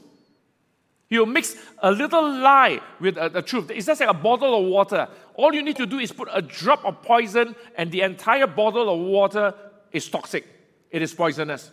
He 1.08 1.18
will 1.18 1.26
mix 1.26 1.56
a 1.78 1.90
little 1.90 2.22
lie 2.40 2.80
with 3.00 3.14
the 3.14 3.42
truth. 3.42 3.70
It's 3.70 3.86
just 3.86 4.00
like 4.00 4.10
a 4.10 4.14
bottle 4.14 4.58
of 4.58 4.66
water. 4.66 5.08
All 5.34 5.54
you 5.54 5.62
need 5.62 5.76
to 5.76 5.86
do 5.86 5.98
is 5.98 6.12
put 6.12 6.28
a 6.32 6.42
drop 6.42 6.84
of 6.84 7.00
poison, 7.02 7.54
and 7.76 7.90
the 7.90 8.02
entire 8.02 8.46
bottle 8.46 8.92
of 8.92 9.00
water 9.00 9.54
is 9.92 10.08
toxic. 10.08 10.46
It 10.90 11.02
is 11.02 11.14
poisonous. 11.14 11.70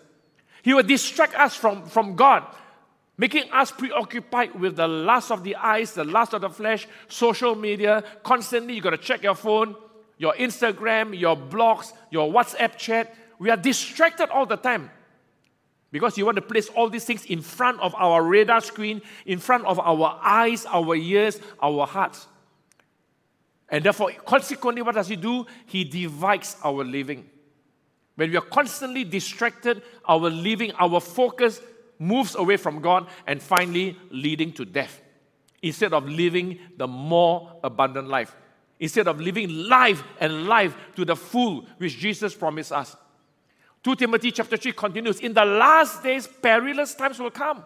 He 0.62 0.74
will 0.74 0.84
distract 0.84 1.36
us 1.36 1.56
from, 1.56 1.86
from 1.88 2.16
God, 2.16 2.46
making 3.20 3.52
us 3.52 3.70
preoccupied 3.70 4.56
with 4.56 4.78
the 4.78 4.88
lust 4.88 5.30
of 5.30 5.44
the 5.44 5.54
eyes, 5.58 5.94
the 5.94 6.06
lust 6.06 6.34
of 6.34 6.40
the 6.40 6.50
flesh, 6.50 6.88
social 7.10 7.54
media. 7.54 8.02
Constantly, 8.24 8.74
you 8.74 8.82
got 8.82 8.92
to 8.92 8.98
check 8.98 9.22
your 9.22 9.36
phone, 9.36 9.76
your 10.18 10.34
Instagram, 10.36 11.20
your 11.20 11.36
blogs, 11.36 11.92
your 12.12 12.32
WhatsApp 12.32 12.78
chat. 12.78 13.14
We 13.38 13.50
are 13.50 13.58
distracted 13.58 14.30
all 14.30 14.46
the 14.46 14.56
time. 14.56 14.90
Because 15.92 16.18
you 16.18 16.26
want 16.26 16.38
to 16.38 16.42
place 16.42 16.70
all 16.70 16.90
these 16.90 17.04
things 17.04 17.26
in 17.26 17.42
front 17.42 17.82
of 17.82 17.94
our 17.96 18.24
radar 18.24 18.62
screen, 18.62 19.02
in 19.26 19.40
front 19.40 19.66
of 19.66 19.80
our 19.80 20.18
eyes, 20.24 20.66
our 20.68 20.96
ears, 20.96 21.42
our 21.62 21.86
hearts. 21.86 22.26
And 23.68 23.84
therefore, 23.84 24.12
consequently, 24.26 24.82
what 24.82 24.96
does 24.96 25.10
he 25.10 25.18
do? 25.18 25.46
He 25.66 25.84
divides 25.84 26.56
our 26.64 26.86
living. 26.86 27.30
When 28.16 28.32
we 28.32 28.38
are 28.38 28.42
constantly 28.42 29.04
distracted, 29.04 29.82
our 30.08 30.30
living, 30.30 30.72
our 30.80 31.02
focus 31.02 31.60
moves 32.00 32.36
away 32.36 32.58
from 32.58 32.82
God 32.82 33.08
and 33.28 33.42
finally 33.42 33.98
leading 34.10 34.54
to 34.54 34.66
death. 34.66 35.02
Instead 35.62 35.94
of 35.94 36.08
living 36.08 36.58
the 36.78 36.88
more 36.88 37.60
abundant 37.64 38.08
life. 38.08 38.36
Instead 38.80 39.10
of 39.10 39.20
living 39.20 39.50
life 39.68 40.02
and 40.22 40.48
life 40.48 40.76
to 40.96 41.04
the 41.04 41.16
full, 41.16 41.68
which 41.78 41.98
Jesus 41.98 42.34
promised 42.34 42.72
us. 42.72 42.96
2 43.84 43.96
Timothy 43.96 44.32
chapter 44.32 44.56
3 44.58 44.72
continues 44.72 45.20
In 45.20 45.34
the 45.34 45.44
last 45.44 46.02
days, 46.02 46.28
perilous 46.28 46.96
times 46.96 47.20
will 47.20 47.32
come. 47.32 47.66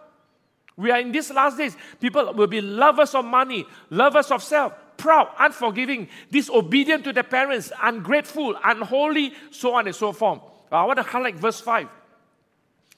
We 0.76 0.90
are 0.90 0.98
in 0.98 1.12
these 1.12 1.30
last 1.30 1.56
days. 1.56 1.76
People 2.00 2.32
will 2.34 2.48
be 2.48 2.60
lovers 2.60 3.14
of 3.14 3.24
money, 3.24 3.64
lovers 3.90 4.32
of 4.32 4.42
self, 4.42 4.72
proud, 4.96 5.28
unforgiving, 5.38 6.08
disobedient 6.32 7.04
to 7.04 7.12
their 7.12 7.22
parents, 7.22 7.72
ungrateful, 7.80 8.56
unholy, 8.64 9.32
so 9.50 9.74
on 9.74 9.86
and 9.86 9.94
so 9.94 10.12
forth. 10.12 10.40
Uh, 10.72 10.76
I 10.76 10.84
want 10.84 10.96
to 10.96 11.04
highlight 11.04 11.36
verse 11.36 11.60
5. 11.60 11.88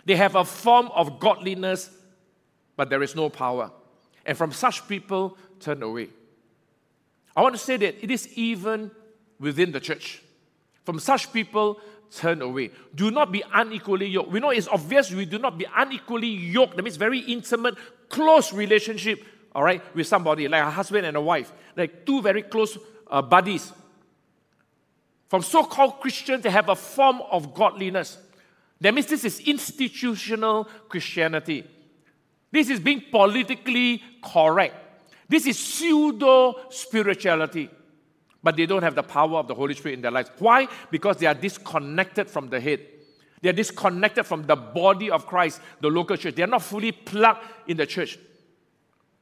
They 0.06 0.16
have 0.16 0.36
a 0.36 0.44
form 0.44 0.88
of 0.94 1.20
godliness, 1.20 1.90
but 2.76 2.88
there 2.88 3.02
is 3.02 3.14
no 3.14 3.28
power. 3.28 3.70
And 4.24 4.38
from 4.38 4.52
such 4.52 4.88
people, 4.88 5.36
turn 5.60 5.82
away. 5.82 6.08
I 7.36 7.42
want 7.42 7.54
to 7.54 7.60
say 7.60 7.76
that 7.76 8.02
it 8.02 8.10
is 8.10 8.28
even 8.38 8.90
within 9.38 9.72
the 9.72 9.80
church. 9.80 10.22
From 10.84 11.00
such 11.00 11.32
people, 11.32 11.80
turn 12.10 12.40
away. 12.40 12.70
Do 12.94 13.10
not 13.10 13.32
be 13.32 13.42
unequally 13.52 14.06
yoked. 14.06 14.30
We 14.30 14.40
know 14.40 14.50
it's 14.50 14.68
obvious 14.68 15.10
we 15.10 15.26
do 15.26 15.38
not 15.38 15.58
be 15.58 15.66
unequally 15.76 16.28
yoked. 16.28 16.76
That 16.76 16.82
means 16.82 16.96
very 16.96 17.18
intimate, 17.18 17.74
close 18.08 18.52
relationship, 18.52 19.24
all 19.54 19.64
right, 19.64 19.82
with 19.94 20.06
somebody, 20.06 20.46
like 20.46 20.62
a 20.62 20.70
husband 20.70 21.04
and 21.04 21.16
a 21.16 21.20
wife, 21.20 21.52
like 21.76 22.06
two 22.06 22.22
very 22.22 22.42
close 22.42 22.78
uh, 23.10 23.22
buddies. 23.22 23.72
From 25.28 25.42
so 25.42 25.64
called 25.64 26.00
Christians, 26.00 26.44
they 26.44 26.50
have 26.50 26.68
a 26.68 26.76
form 26.76 27.20
of 27.30 27.52
godliness. 27.52 28.18
That 28.80 28.94
means 28.94 29.06
this 29.06 29.24
is 29.24 29.40
institutional 29.40 30.64
Christianity. 30.88 31.64
This 32.50 32.70
is 32.70 32.80
being 32.80 33.02
politically 33.10 34.02
correct. 34.22 34.74
This 35.28 35.46
is 35.46 35.58
pseudo 35.58 36.54
spirituality 36.70 37.70
but 38.46 38.56
they 38.56 38.64
don't 38.64 38.84
have 38.84 38.94
the 38.94 39.02
power 39.02 39.38
of 39.38 39.48
the 39.48 39.54
Holy 39.56 39.74
Spirit 39.74 39.94
in 39.94 40.02
their 40.02 40.12
lives. 40.12 40.30
Why? 40.38 40.68
Because 40.92 41.16
they 41.16 41.26
are 41.26 41.34
disconnected 41.34 42.30
from 42.30 42.48
the 42.48 42.60
head. 42.60 42.78
They 43.42 43.48
are 43.48 43.52
disconnected 43.52 44.24
from 44.24 44.46
the 44.46 44.54
body 44.54 45.10
of 45.10 45.26
Christ, 45.26 45.60
the 45.80 45.88
local 45.88 46.16
church. 46.16 46.36
They 46.36 46.44
are 46.44 46.46
not 46.46 46.62
fully 46.62 46.92
plugged 46.92 47.40
in 47.66 47.76
the 47.76 47.86
church. 47.86 48.20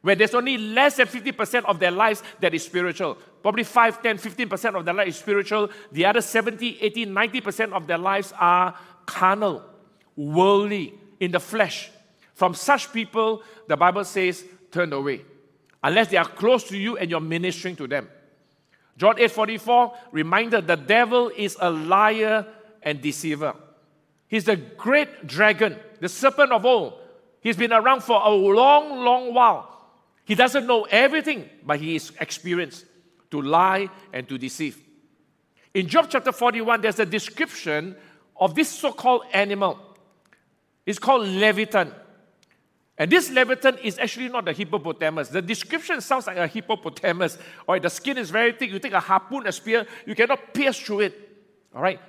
Where 0.03 0.15
there's 0.15 0.35
only 0.35 0.59
less 0.59 0.97
than 0.97 1.07
50% 1.07 1.65
of 1.65 1.79
their 1.79 1.91
lives 1.91 2.23
that 2.41 2.53
is 2.53 2.67
spiritual. 2.67 3.17
Probably 3.41 3.65
5, 3.65 4.03
10, 4.03 4.19
15% 4.19 4.79
of 4.79 4.85
their 4.85 4.93
life 4.93 5.09
is 5.09 5.17
spiritual. 5.17 5.71
The 5.91 6.05
other 6.05 6.21
70, 6.21 6.83
80, 6.83 7.07
90% 7.07 7.73
of 7.73 7.87
their 7.87 7.97
lives 7.97 8.35
are 8.39 8.75
carnal, 9.07 9.63
worldly, 10.17 10.95
in 11.21 11.31
the 11.31 11.41
flesh. 11.41 11.91
From 12.35 12.55
such 12.55 12.93
people, 12.93 13.43
the 13.69 13.77
Bible 13.77 14.05
says, 14.05 14.45
turn 14.71 14.93
away. 14.93 15.23
Unless 15.83 16.09
they 16.09 16.17
are 16.17 16.27
close 16.27 16.65
to 16.65 16.77
you 16.77 16.97
and 16.97 17.11
you're 17.11 17.21
ministering 17.21 17.77
to 17.77 17.87
them. 17.87 18.09
John 18.97 19.17
8:44 19.17 19.93
reminded 20.13 20.67
the 20.67 20.77
devil 20.77 21.31
is 21.37 21.57
a 21.61 21.71
liar 21.71 22.47
and 22.83 23.01
deceiver. 23.01 23.55
He's 24.29 24.45
the 24.45 24.57
great 24.57 25.27
dragon, 25.27 25.79
the 26.01 26.09
serpent 26.09 26.53
of 26.53 26.65
old. 26.65 26.95
He's 27.41 27.57
been 27.57 27.73
around 27.73 28.03
for 28.03 28.21
a 28.25 28.31
long, 28.31 29.05
long 29.05 29.35
while. 29.35 29.71
He 30.25 30.35
doesn't 30.35 30.67
know 30.67 30.85
everything, 30.85 31.49
but 31.65 31.81
he 31.81 31.97
is 31.97 32.13
experienced 32.19 32.87
to 33.31 33.43
lie 33.43 33.89
and 34.13 34.27
to 34.29 34.39
deceive. 34.39 34.81
In 35.75 35.89
Job 35.89 36.07
chapter 36.09 36.33
41, 36.33 36.81
there's 36.81 37.01
a 37.01 37.07
description 37.07 37.97
of 38.37 38.55
this 38.55 38.69
so 38.69 38.93
called 38.93 39.23
animal. 39.33 39.79
It's 40.87 40.99
called 40.99 41.27
Leviathan. 41.29 41.93
And 42.97 43.11
this 43.11 43.31
Leviathan 43.31 43.79
is 43.79 43.99
actually 43.99 44.29
not 44.29 44.49
a 44.49 44.53
hippopotamus. 44.53 45.29
The 45.29 45.43
description 45.43 46.01
sounds 46.01 46.27
like 46.27 46.37
a 46.37 46.47
hippopotamus. 46.47 47.39
All 47.67 47.75
right, 47.75 47.83
the 47.83 47.91
skin 47.91 48.19
is 48.19 48.31
very 48.31 48.53
thick. 48.53 48.71
You 48.71 48.79
take 48.79 48.93
a 48.93 49.01
harpoon, 49.01 49.47
a 49.47 49.53
spear, 49.53 49.87
you 50.07 50.15
cannot 50.15 50.55
pierce 50.55 50.79
through 50.79 51.01
it. 51.01 51.29
All 51.75 51.83
right. 51.83 52.01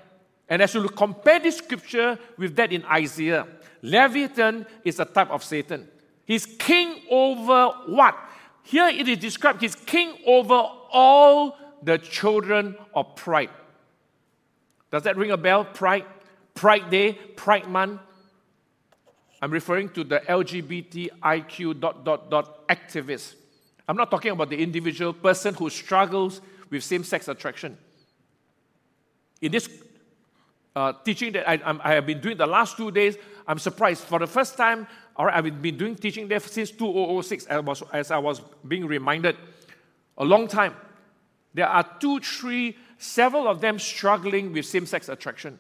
And 0.48 0.62
as 0.62 0.76
you 0.76 0.88
compare 0.90 1.40
this 1.40 1.58
scripture 1.58 2.20
with 2.38 2.56
that 2.56 2.72
in 2.72 2.86
Isaiah, 2.86 3.48
Leviathan 3.82 4.68
is 4.84 5.00
a 5.00 5.06
type 5.06 5.32
of 5.32 5.44
Satan. 5.44 5.88
He's 6.26 6.46
king 6.46 7.02
over 7.10 7.70
what? 7.88 8.16
Here 8.64 8.88
it 8.88 9.08
is 9.08 9.18
described, 9.18 9.62
he's 9.62 9.76
king 9.76 10.14
over 10.26 10.54
all 10.92 11.58
the 11.82 11.98
children 11.98 12.76
of 12.94 13.16
pride. 13.16 13.50
Does 14.96 15.04
that 15.04 15.18
ring 15.18 15.32
a 15.32 15.36
bell? 15.36 15.66
Pride? 15.66 16.06
Pride 16.54 16.90
Day, 16.90 17.12
Pride 17.12 17.68
Month. 17.68 18.00
I'm 19.42 19.52
referring 19.52 19.90
to 19.90 20.06
the 20.06 20.22
LGBTIQ 20.22 21.82
dot 21.82 22.06
dot 22.06 22.30
dot 22.30 22.66
activists. 22.70 23.34
I'm 23.90 23.98
not 23.98 24.10
talking 24.10 24.32
about 24.32 24.50
the 24.50 24.56
individual 24.56 25.12
person 25.12 25.54
who 25.54 25.70
struggles 25.70 26.40
with 26.70 26.82
same 26.82 27.04
sex 27.04 27.28
attraction. 27.28 27.78
In 29.42 29.52
this 29.52 29.68
uh, 30.78 30.94
teaching 31.04 31.34
that 31.34 31.50
I, 31.50 31.60
I, 31.84 31.96
have 31.96 32.06
been 32.06 32.22
doing 32.22 32.38
the 32.38 32.48
last 32.48 32.78
two 32.78 32.90
days, 32.90 33.18
I'm 33.46 33.60
surprised. 33.60 34.06
For 34.06 34.20
the 34.20 34.28
first 34.28 34.56
time, 34.56 34.88
all 35.18 35.26
right, 35.26 35.36
I've 35.36 35.62
been 35.62 35.78
doing 35.78 35.98
teaching 35.98 36.30
there 36.30 36.40
since 36.40 36.72
2006, 36.72 37.48
as 37.48 37.58
I 37.58 37.60
was, 37.60 37.84
as 37.92 38.12
I 38.12 38.18
was 38.18 38.40
being 38.66 38.86
reminded. 38.88 39.36
A 40.18 40.24
long 40.24 40.48
time. 40.48 40.74
There 41.54 41.68
are 41.68 41.84
two, 42.00 42.22
three, 42.22 42.78
several 42.98 43.48
of 43.48 43.62
them 43.62 43.80
struggling 43.80 44.54
with 44.54 44.66
same 44.66 44.86
sex 44.86 45.10
attraction. 45.10 45.60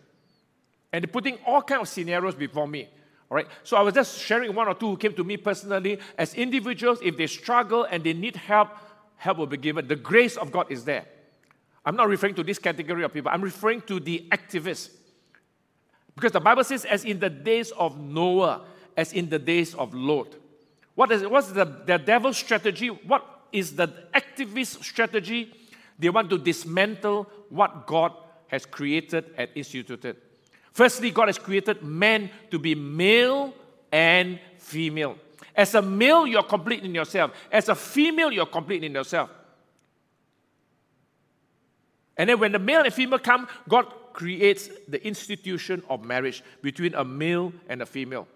And 0.91 1.03
they're 1.03 1.11
putting 1.11 1.37
all 1.45 1.61
kinds 1.61 1.81
of 1.81 1.87
scenarios 1.89 2.35
before 2.35 2.67
me. 2.67 2.87
All 3.29 3.35
right. 3.35 3.47
So 3.63 3.75
I 3.77 3.81
was 3.81 3.93
just 3.93 4.19
sharing 4.19 4.53
one 4.53 4.67
or 4.67 4.75
two 4.75 4.91
who 4.91 4.97
came 4.97 5.13
to 5.13 5.23
me 5.23 5.37
personally 5.37 5.99
as 6.17 6.33
individuals. 6.35 6.99
If 7.01 7.17
they 7.17 7.27
struggle 7.27 7.83
and 7.83 8.03
they 8.03 8.13
need 8.13 8.35
help, 8.35 8.69
help 9.17 9.37
will 9.37 9.47
be 9.47 9.57
given. 9.57 9.87
The 9.87 9.95
grace 9.95 10.37
of 10.37 10.51
God 10.51 10.71
is 10.71 10.85
there. 10.85 11.05
I'm 11.85 11.95
not 11.95 12.07
referring 12.07 12.35
to 12.35 12.43
this 12.43 12.59
category 12.59 13.03
of 13.03 13.13
people. 13.13 13.31
I'm 13.31 13.41
referring 13.41 13.81
to 13.81 13.99
the 13.99 14.25
activists. 14.31 14.89
Because 16.15 16.31
the 16.31 16.39
Bible 16.39 16.63
says, 16.63 16.85
as 16.85 17.03
in 17.03 17.19
the 17.19 17.29
days 17.29 17.71
of 17.71 17.99
Noah, 17.99 18.61
as 18.95 19.13
in 19.13 19.29
the 19.29 19.39
days 19.39 19.75
of 19.75 19.93
Lot. 19.93 20.33
What 20.95 21.11
is 21.11 21.27
what's 21.27 21.49
the, 21.49 21.65
the 21.65 21.97
devil's 21.97 22.37
strategy? 22.37 22.87
What 22.87 23.25
is 23.51 23.75
the 23.75 23.89
activist 24.13 24.83
strategy? 24.83 25.53
They 25.97 26.09
want 26.09 26.29
to 26.29 26.37
dismantle 26.37 27.29
what 27.49 27.87
God 27.87 28.13
has 28.47 28.65
created 28.65 29.25
and 29.37 29.49
instituted. 29.55 30.17
Firstly, 30.71 31.11
God 31.11 31.27
has 31.27 31.37
created 31.37 31.83
man 31.83 32.29
to 32.51 32.59
be 32.59 32.75
male 32.75 33.53
and 33.91 34.39
female. 34.57 35.17
As 35.55 35.73
a 35.73 35.81
male, 35.81 36.27
you're 36.27 36.43
complete 36.43 36.83
in 36.83 36.93
yourself. 36.93 37.31
As 37.49 37.69
a 37.69 37.75
female, 37.75 38.31
you're 38.31 38.45
complete 38.45 38.83
in 38.83 38.93
yourself. 38.93 39.29
And 42.17 42.29
then 42.29 42.39
when 42.39 42.51
the 42.51 42.59
male 42.59 42.81
and 42.81 42.93
female 42.93 43.19
come, 43.19 43.47
God 43.67 43.85
creates 44.13 44.69
the 44.87 45.05
institution 45.05 45.83
of 45.89 46.03
marriage 46.03 46.43
between 46.61 46.93
a 46.95 47.03
male 47.03 47.53
and 47.67 47.81
a 47.81 47.85
female. 47.85 48.27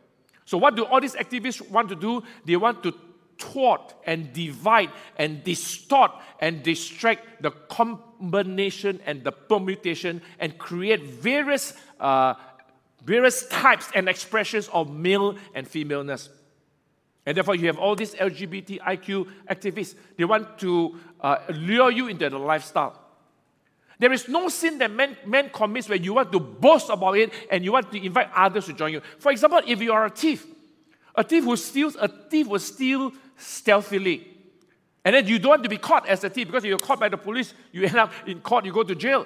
So, 0.46 0.58
what 0.58 0.76
do 0.76 0.86
all 0.86 1.00
these 1.00 1.16
activists 1.16 1.68
want 1.70 1.90
to 1.90 1.96
do? 1.96 2.24
They 2.46 2.56
want 2.56 2.84
to 2.84 2.94
thwart 3.40 3.94
and 4.06 4.32
divide 4.34 4.90
and 5.18 5.44
distort 5.44 6.12
and 6.40 6.62
distract 6.62 7.42
the 7.42 7.52
combination 7.52 9.00
and 9.06 9.24
the 9.24 9.32
permutation 9.32 10.22
and 10.40 10.58
create 10.58 11.04
various, 11.04 11.74
uh, 12.00 12.36
various 13.04 13.48
types 13.48 13.90
and 13.96 14.08
expressions 14.08 14.68
of 14.70 14.94
male 14.94 15.36
and 15.56 15.68
femaleness. 15.68 16.30
And 17.26 17.36
therefore, 17.36 17.56
you 17.56 17.68
have 17.68 17.78
all 17.78 17.96
these 17.96 18.16
LGBTIQ 18.16 19.28
activists. 19.50 19.96
They 20.18 20.26
want 20.26 20.58
to 20.60 20.98
uh, 21.22 21.38
lure 21.54 21.92
you 21.92 22.08
into 22.08 22.30
the 22.30 22.40
lifestyle. 22.40 23.00
There 24.00 24.14
is 24.14 24.30
no 24.30 24.48
sin 24.48 24.78
that 24.78 24.92
man, 24.92 25.18
man 25.26 25.50
commits 25.50 25.90
where 25.90 25.98
you 25.98 26.14
want 26.14 26.32
to 26.32 26.40
boast 26.40 26.90
about 26.90 27.18
it 27.18 27.34
and 27.52 27.66
you 27.66 27.74
want 27.74 27.92
to 27.92 28.04
invite 28.04 28.30
others 28.34 28.66
to 28.68 28.74
join 28.74 28.94
you. 28.94 29.02
For 29.20 29.32
example, 29.32 29.60
if 29.68 29.82
you 29.82 29.92
are 29.92 30.06
a 30.06 30.10
thief, 30.10 30.48
a 31.14 31.24
thief 31.24 31.44
who 31.44 31.58
steals, 31.58 31.98
a 32.00 32.08
thief 32.08 32.48
will 32.48 32.60
steal 32.60 33.12
stealthily. 33.40 34.28
And 35.04 35.16
then 35.16 35.28
you 35.28 35.40
don't 35.40 35.50
want 35.50 35.64
to 35.64 35.70
be 35.70 35.78
caught 35.78 36.08
as 36.08 36.24
a 36.24 36.30
thief 36.30 36.48
because 36.48 36.64
if 36.64 36.70
you're 36.70 36.78
caught 36.78 37.00
by 37.00 37.10
the 37.10 37.18
police, 37.18 37.54
you 37.72 37.84
end 37.84 37.96
up 37.96 38.12
in 38.28 38.42
court, 38.42 38.66
you 38.66 38.72
go 38.72 38.84
to 38.84 38.96
jail. 38.96 39.26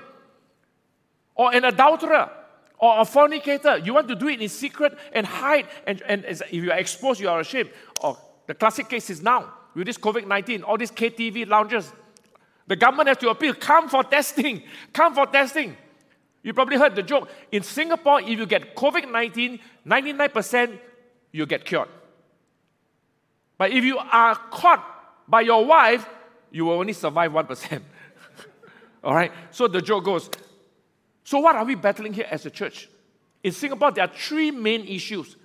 Or 1.35 1.53
an 1.53 1.65
adulterer 1.65 2.29
or 2.77 3.01
a 3.01 3.05
fornicator, 3.05 3.77
you 3.77 3.93
want 3.93 4.07
to 4.07 4.15
do 4.15 4.27
it 4.27 4.41
in 4.41 4.49
secret 4.49 4.97
and 5.13 5.25
hide. 5.25 5.67
And, 5.87 6.01
and 6.03 6.25
if 6.25 6.53
you 6.53 6.71
are 6.71 6.77
exposed, 6.77 7.19
you 7.19 7.29
are 7.29 7.39
ashamed. 7.39 7.71
Or 8.01 8.17
the 8.45 8.53
classic 8.53 8.87
case 8.87 9.09
is 9.09 9.21
now 9.21 9.51
with 9.75 9.87
this 9.87 9.97
COVID 9.97 10.27
19, 10.27 10.63
all 10.63 10.77
these 10.77 10.91
KTV 10.91 11.47
lounges, 11.47 11.91
the 12.67 12.75
government 12.75 13.09
has 13.09 13.17
to 13.17 13.29
appeal, 13.29 13.53
come 13.53 13.89
for 13.89 14.03
testing, 14.03 14.63
come 14.93 15.13
for 15.13 15.25
testing. 15.25 15.75
You 16.43 16.53
probably 16.53 16.77
heard 16.77 16.95
the 16.95 17.03
joke. 17.03 17.29
In 17.51 17.63
Singapore, 17.63 18.21
if 18.21 18.29
you 18.29 18.45
get 18.45 18.75
COVID 18.75 19.11
19, 19.11 19.59
99% 19.85 20.79
you 21.31 21.45
get 21.45 21.65
cured. 21.65 21.89
But 23.57 23.71
if 23.71 23.83
you 23.83 23.97
are 23.97 24.35
caught 24.35 24.83
by 25.27 25.41
your 25.41 25.65
wife, 25.65 26.07
you 26.51 26.65
will 26.65 26.79
only 26.79 26.93
survive 26.93 27.31
1%. 27.31 27.81
All 29.03 29.15
right? 29.15 29.31
So 29.51 29.67
the 29.67 29.81
joke 29.81 30.05
goes 30.05 30.29
so, 31.23 31.39
what 31.39 31.55
are 31.55 31.63
we 31.63 31.75
battling 31.75 32.13
here 32.13 32.27
as 32.29 32.45
a 32.45 32.49
church? 32.49 32.89
In 33.43 33.51
Singapore, 33.51 33.91
there 33.91 34.03
are 34.03 34.11
three 34.13 34.51
main 34.51 34.85
issues, 34.85 35.35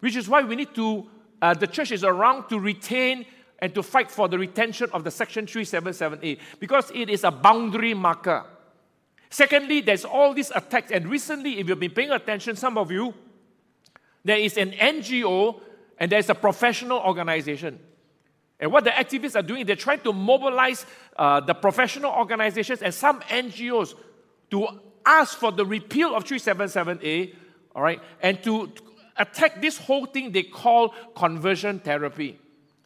which 0.00 0.16
is 0.16 0.28
why 0.28 0.42
we 0.42 0.56
need 0.56 0.74
to, 0.74 1.06
uh, 1.42 1.54
the 1.54 1.66
church 1.66 1.92
is 1.92 2.04
around 2.04 2.48
to 2.48 2.58
retain 2.58 3.26
and 3.58 3.74
to 3.74 3.82
fight 3.82 4.10
for 4.10 4.28
the 4.28 4.38
retention 4.38 4.88
of 4.92 5.04
the 5.04 5.10
Section 5.10 5.46
377A 5.46 6.38
because 6.60 6.90
it 6.94 7.08
is 7.08 7.24
a 7.24 7.30
boundary 7.30 7.94
marker. 7.94 8.44
Secondly, 9.30 9.80
there's 9.80 10.04
all 10.04 10.32
these 10.32 10.52
attacks, 10.54 10.92
and 10.92 11.08
recently, 11.08 11.58
if 11.58 11.68
you've 11.68 11.80
been 11.80 11.90
paying 11.90 12.10
attention, 12.10 12.54
some 12.54 12.78
of 12.78 12.90
you, 12.90 13.14
there 14.24 14.38
is 14.38 14.56
an 14.56 14.70
NGO 14.72 15.60
and 15.98 16.10
there's 16.10 16.30
a 16.30 16.34
professional 16.34 16.98
organization. 16.98 17.78
And 18.60 18.72
what 18.72 18.84
the 18.84 18.90
activists 18.90 19.36
are 19.36 19.42
doing, 19.42 19.66
they're 19.66 19.76
trying 19.76 20.00
to 20.00 20.12
mobilize 20.12 20.86
uh, 21.16 21.40
the 21.40 21.54
professional 21.54 22.12
organizations 22.12 22.82
and 22.82 22.94
some 22.94 23.20
NGOs 23.22 23.94
to 24.50 24.68
ask 25.04 25.36
for 25.38 25.52
the 25.52 25.66
repeal 25.66 26.14
of 26.14 26.24
377A, 26.24 27.34
all 27.74 27.82
right, 27.82 28.00
and 28.22 28.42
to 28.44 28.72
attack 29.16 29.60
this 29.60 29.78
whole 29.78 30.06
thing 30.06 30.32
they 30.32 30.42
call 30.42 30.94
conversion 31.14 31.78
therapy. 31.80 32.38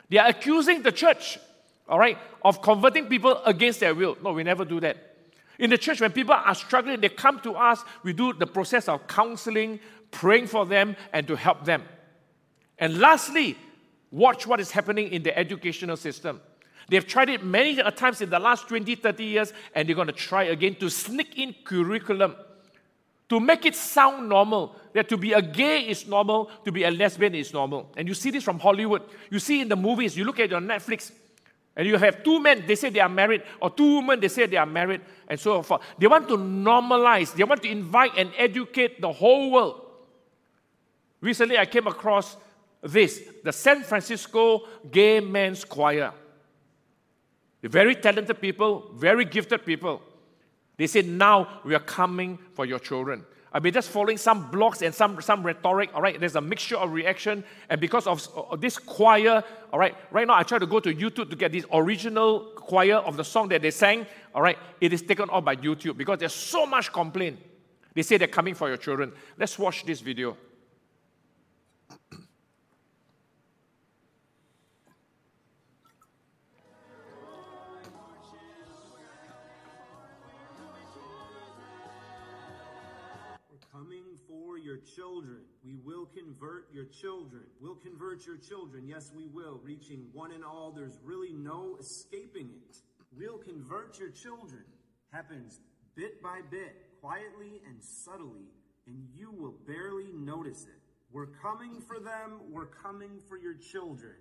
They 0.08 0.18
are 0.18 0.28
accusing 0.28 0.82
the 0.82 0.92
church, 0.92 1.38
all 1.88 1.98
right, 1.98 2.18
of 2.42 2.62
converting 2.62 3.06
people 3.06 3.42
against 3.44 3.80
their 3.80 3.94
will. 3.94 4.16
No, 4.22 4.32
we 4.32 4.42
never 4.42 4.64
do 4.64 4.80
that. 4.80 4.96
In 5.58 5.70
the 5.70 5.78
church, 5.78 6.00
when 6.00 6.12
people 6.12 6.34
are 6.34 6.54
struggling, 6.54 7.00
they 7.00 7.08
come 7.08 7.40
to 7.40 7.52
us, 7.52 7.82
we 8.04 8.12
do 8.12 8.32
the 8.32 8.46
process 8.46 8.88
of 8.88 9.06
counseling, 9.08 9.80
praying 10.10 10.46
for 10.46 10.64
them, 10.64 10.96
and 11.12 11.26
to 11.26 11.36
help 11.36 11.64
them. 11.64 11.82
And 12.78 12.98
lastly, 12.98 13.56
watch 14.10 14.46
what 14.46 14.60
is 14.60 14.70
happening 14.70 15.08
in 15.08 15.22
the 15.22 15.36
educational 15.36 15.96
system. 15.96 16.40
They've 16.88 17.06
tried 17.06 17.28
it 17.28 17.44
many 17.44 17.76
times 17.92 18.20
in 18.20 18.30
the 18.30 18.38
last 18.38 18.68
20, 18.68 18.94
30 18.94 19.24
years, 19.24 19.52
and 19.74 19.88
they're 19.88 19.96
going 19.96 20.06
to 20.06 20.12
try 20.12 20.44
again 20.44 20.74
to 20.76 20.88
sneak 20.88 21.38
in 21.38 21.54
curriculum 21.64 22.34
to 23.28 23.40
make 23.40 23.66
it 23.66 23.74
sound 23.74 24.28
normal 24.28 24.74
that 24.94 25.08
to 25.10 25.16
be 25.16 25.32
a 25.34 25.42
gay 25.42 25.80
is 25.82 26.06
normal, 26.06 26.50
to 26.64 26.72
be 26.72 26.84
a 26.84 26.90
lesbian 26.90 27.34
is 27.34 27.52
normal. 27.52 27.90
And 27.96 28.08
you 28.08 28.14
see 28.14 28.30
this 28.30 28.42
from 28.42 28.58
Hollywood. 28.58 29.02
You 29.30 29.38
see 29.38 29.60
in 29.60 29.68
the 29.68 29.76
movies, 29.76 30.16
you 30.16 30.24
look 30.24 30.40
at 30.40 30.50
your 30.50 30.60
Netflix, 30.60 31.12
and 31.76 31.86
you 31.86 31.96
have 31.98 32.24
two 32.24 32.40
men, 32.40 32.64
they 32.66 32.74
say 32.74 32.88
they 32.88 33.00
are 33.00 33.08
married, 33.08 33.42
or 33.60 33.70
two 33.70 33.96
women, 33.96 34.18
they 34.18 34.28
say 34.28 34.46
they 34.46 34.56
are 34.56 34.66
married, 34.66 35.02
and 35.28 35.38
so 35.38 35.62
forth. 35.62 35.82
They 35.98 36.06
want 36.06 36.26
to 36.28 36.36
normalize, 36.36 37.34
they 37.34 37.44
want 37.44 37.62
to 37.62 37.68
invite 37.68 38.12
and 38.16 38.32
educate 38.36 39.00
the 39.00 39.12
whole 39.12 39.52
world. 39.52 39.84
Recently, 41.20 41.58
I 41.58 41.66
came 41.66 41.86
across 41.86 42.36
this 42.82 43.20
the 43.44 43.52
San 43.52 43.82
Francisco 43.82 44.62
Gay 44.90 45.20
Men's 45.20 45.64
Choir. 45.64 46.12
They're 47.60 47.70
very 47.70 47.96
talented 47.96 48.40
people, 48.40 48.92
very 48.94 49.24
gifted 49.24 49.64
people. 49.66 50.02
They 50.76 50.86
said, 50.86 51.06
now 51.06 51.60
we 51.64 51.74
are 51.74 51.80
coming 51.80 52.38
for 52.54 52.64
your 52.64 52.78
children. 52.78 53.24
I've 53.52 53.62
been 53.62 53.74
just 53.74 53.88
following 53.88 54.18
some 54.18 54.50
blogs 54.50 54.82
and 54.82 54.94
some, 54.94 55.20
some 55.22 55.42
rhetoric. 55.42 55.90
All 55.94 56.02
right, 56.02 56.20
there's 56.20 56.36
a 56.36 56.40
mixture 56.40 56.76
of 56.76 56.92
reaction. 56.92 57.42
And 57.68 57.80
because 57.80 58.06
of, 58.06 58.26
of 58.36 58.60
this 58.60 58.78
choir, 58.78 59.42
all 59.72 59.78
right, 59.78 59.96
right 60.12 60.26
now 60.26 60.34
I 60.34 60.44
try 60.44 60.58
to 60.58 60.66
go 60.66 60.78
to 60.80 60.94
YouTube 60.94 61.30
to 61.30 61.36
get 61.36 61.50
this 61.50 61.64
original 61.72 62.52
choir 62.54 62.96
of 62.96 63.16
the 63.16 63.24
song 63.24 63.48
that 63.48 63.62
they 63.62 63.72
sang. 63.72 64.06
All 64.34 64.42
right, 64.42 64.58
it 64.80 64.92
is 64.92 65.02
taken 65.02 65.28
off 65.30 65.44
by 65.44 65.56
YouTube 65.56 65.96
because 65.96 66.18
there's 66.18 66.34
so 66.34 66.66
much 66.66 66.92
complaint. 66.92 67.38
They 67.94 68.02
say 68.02 68.18
they're 68.18 68.28
coming 68.28 68.54
for 68.54 68.68
your 68.68 68.76
children. 68.76 69.12
Let's 69.36 69.58
watch 69.58 69.84
this 69.84 70.00
video. 70.00 70.36
Children. 84.98 85.42
We 85.64 85.76
will 85.84 86.06
convert 86.06 86.68
your 86.72 86.86
children. 86.86 87.44
We'll 87.60 87.76
convert 87.76 88.26
your 88.26 88.36
children. 88.36 88.86
Yes, 88.86 89.10
we 89.14 89.26
will. 89.26 89.60
Reaching 89.62 90.06
one 90.12 90.32
and 90.32 90.44
all, 90.44 90.72
there's 90.74 90.98
really 91.04 91.32
no 91.32 91.76
escaping 91.80 92.50
it. 92.68 92.76
We'll 93.16 93.38
convert 93.38 93.98
your 93.98 94.10
children. 94.10 94.64
Happens 95.12 95.60
bit 95.94 96.22
by 96.22 96.40
bit, 96.50 96.74
quietly 97.00 97.62
and 97.66 97.82
subtly, 97.82 98.46
and 98.86 99.08
you 99.14 99.30
will 99.32 99.54
barely 99.66 100.12
notice 100.12 100.62
it. 100.64 100.80
We're 101.12 101.26
coming 101.42 101.80
for 101.80 101.98
them. 101.98 102.40
We're 102.50 102.66
coming 102.66 103.20
for 103.28 103.38
your 103.38 103.54
children. 103.54 104.14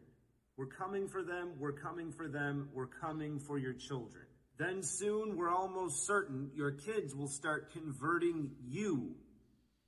We're 0.58 0.68
coming 0.68 1.08
for 1.08 1.24
them. 1.24 1.54
We're 1.60 1.74
coming 1.74 2.12
for 2.12 2.28
them. 2.28 2.70
We're 2.74 2.88
coming 2.88 3.40
for 3.40 3.60
your 3.60 3.74
children. 3.74 4.24
Then 4.58 4.82
soon, 4.82 5.38
we're 5.38 5.54
almost 5.54 6.08
certain 6.08 6.50
your 6.56 6.72
kids 6.72 7.14
will 7.14 7.28
start 7.28 7.72
converting 7.74 8.52
you 8.68 9.16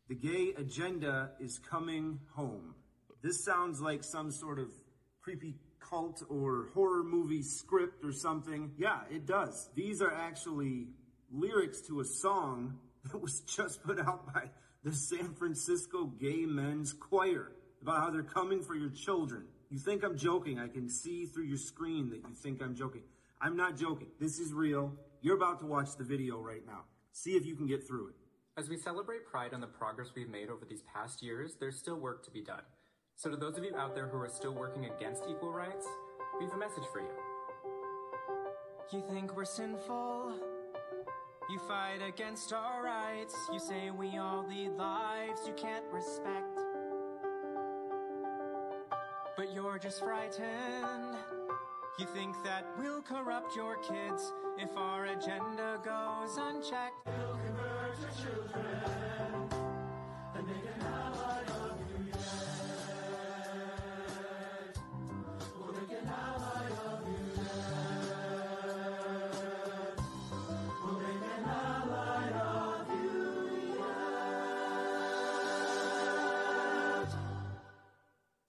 the 0.09 0.15
gay 0.15 0.53
agenda 0.57 1.29
is 1.39 1.59
coming 1.59 2.19
home. 2.33 2.73
This 3.21 3.45
sounds 3.45 3.79
like 3.79 4.03
some 4.03 4.31
sort 4.31 4.57
of 4.57 4.71
creepy 5.21 5.53
cult 5.79 6.23
or 6.29 6.69
horror 6.73 7.03
movie 7.03 7.43
script 7.43 8.03
or 8.03 8.11
something. 8.11 8.71
Yeah, 8.75 9.01
it 9.11 9.27
does. 9.27 9.69
These 9.75 10.01
are 10.01 10.11
actually 10.11 10.87
lyrics 11.31 11.81
to 11.81 11.99
a 11.99 12.05
song 12.05 12.79
that 13.03 13.21
was 13.21 13.41
just 13.41 13.83
put 13.83 13.99
out 13.99 14.33
by 14.33 14.49
the 14.83 14.93
San 14.93 15.35
Francisco 15.35 16.05
Gay 16.05 16.45
Men's 16.45 16.91
Choir 16.91 17.51
about 17.83 17.99
how 17.99 18.09
they're 18.09 18.23
coming 18.23 18.63
for 18.63 18.75
your 18.75 18.89
children. 18.89 19.43
You 19.69 19.77
think 19.77 20.03
I'm 20.03 20.17
joking. 20.17 20.57
I 20.57 20.69
can 20.69 20.89
see 20.89 21.27
through 21.27 21.45
your 21.45 21.57
screen 21.57 22.09
that 22.09 22.27
you 22.27 22.33
think 22.33 22.63
I'm 22.63 22.75
joking. 22.75 23.03
I'm 23.39 23.55
not 23.55 23.77
joking. 23.77 24.07
This 24.19 24.39
is 24.39 24.53
real. 24.53 24.93
You're 25.21 25.37
about 25.37 25.59
to 25.59 25.67
watch 25.67 25.89
the 25.97 26.03
video 26.03 26.41
right 26.41 26.65
now. 26.65 26.85
See 27.11 27.31
if 27.31 27.45
you 27.45 27.55
can 27.55 27.67
get 27.67 27.87
through 27.87 28.07
it. 28.07 28.15
As 28.59 28.67
we 28.67 28.75
celebrate 28.75 29.25
Pride 29.25 29.53
on 29.53 29.61
the 29.61 29.67
progress 29.67 30.09
we've 30.13 30.27
made 30.27 30.49
over 30.49 30.65
these 30.65 30.81
past 30.81 31.23
years, 31.23 31.55
there's 31.61 31.77
still 31.77 31.95
work 31.95 32.25
to 32.25 32.29
be 32.29 32.41
done. 32.41 32.63
So 33.15 33.29
to 33.29 33.37
those 33.37 33.57
of 33.57 33.63
you 33.63 33.73
out 33.73 33.95
there 33.95 34.09
who 34.09 34.17
are 34.17 34.27
still 34.27 34.53
working 34.53 34.83
against 34.83 35.23
equal 35.29 35.53
rights, 35.53 35.87
we 36.37 36.45
have 36.45 36.53
a 36.53 36.57
message 36.57 36.83
for 36.91 36.99
you. 36.99 37.07
You 38.91 39.01
think 39.09 39.33
we're 39.37 39.45
sinful? 39.45 40.33
You 41.49 41.59
fight 41.69 41.99
against 42.05 42.51
our 42.51 42.83
rights. 42.83 43.33
You 43.53 43.59
say 43.59 43.91
we 43.91 44.17
all 44.17 44.45
lead 44.45 44.71
lives 44.71 45.39
you 45.47 45.53
can't 45.53 45.85
respect. 45.93 46.59
But 49.37 49.53
you're 49.53 49.79
just 49.79 50.01
frightened. 50.01 51.15
You 51.97 52.07
think 52.07 52.35
that 52.43 52.65
we'll 52.77 53.03
corrupt 53.03 53.55
your 53.55 53.77
kids 53.77 54.33
if 54.57 54.75
our 54.75 55.05
agenda 55.05 55.79
goes 55.81 56.37
unchecked? 56.37 57.07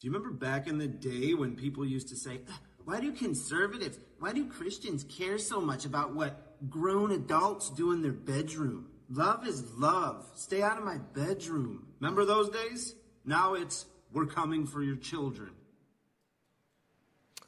Do 0.01 0.07
you 0.07 0.13
remember 0.13 0.33
back 0.33 0.67
in 0.67 0.79
the 0.79 0.89
day 0.89 1.35
when 1.35 1.55
people 1.55 1.85
used 1.85 2.09
to 2.09 2.17
say, 2.17 2.41
ah, 2.51 2.59
why 2.87 3.01
do 3.01 3.13
conservatives, 3.13 3.99
why 4.19 4.33
do 4.33 4.49
Christians 4.49 5.05
care 5.05 5.37
so 5.37 5.61
much 5.61 5.85
about 5.85 6.15
what 6.15 6.57
grown 6.71 7.13
adults 7.13 7.69
do 7.69 7.93
in 7.93 8.01
their 8.01 8.13
bedroom? 8.13 8.90
Love 9.11 9.47
is 9.47 9.65
love. 9.77 10.25
Stay 10.37 10.63
out 10.63 10.79
of 10.79 10.85
my 10.85 10.99
bedroom. 11.15 11.87
Remember 11.99 12.25
those 12.25 12.49
days? 12.49 12.95
Now 13.25 13.55
it's, 13.55 13.87
we're 14.13 14.27
coming 14.27 14.67
for 14.67 14.83
your 14.83 14.97
children. 14.97 15.51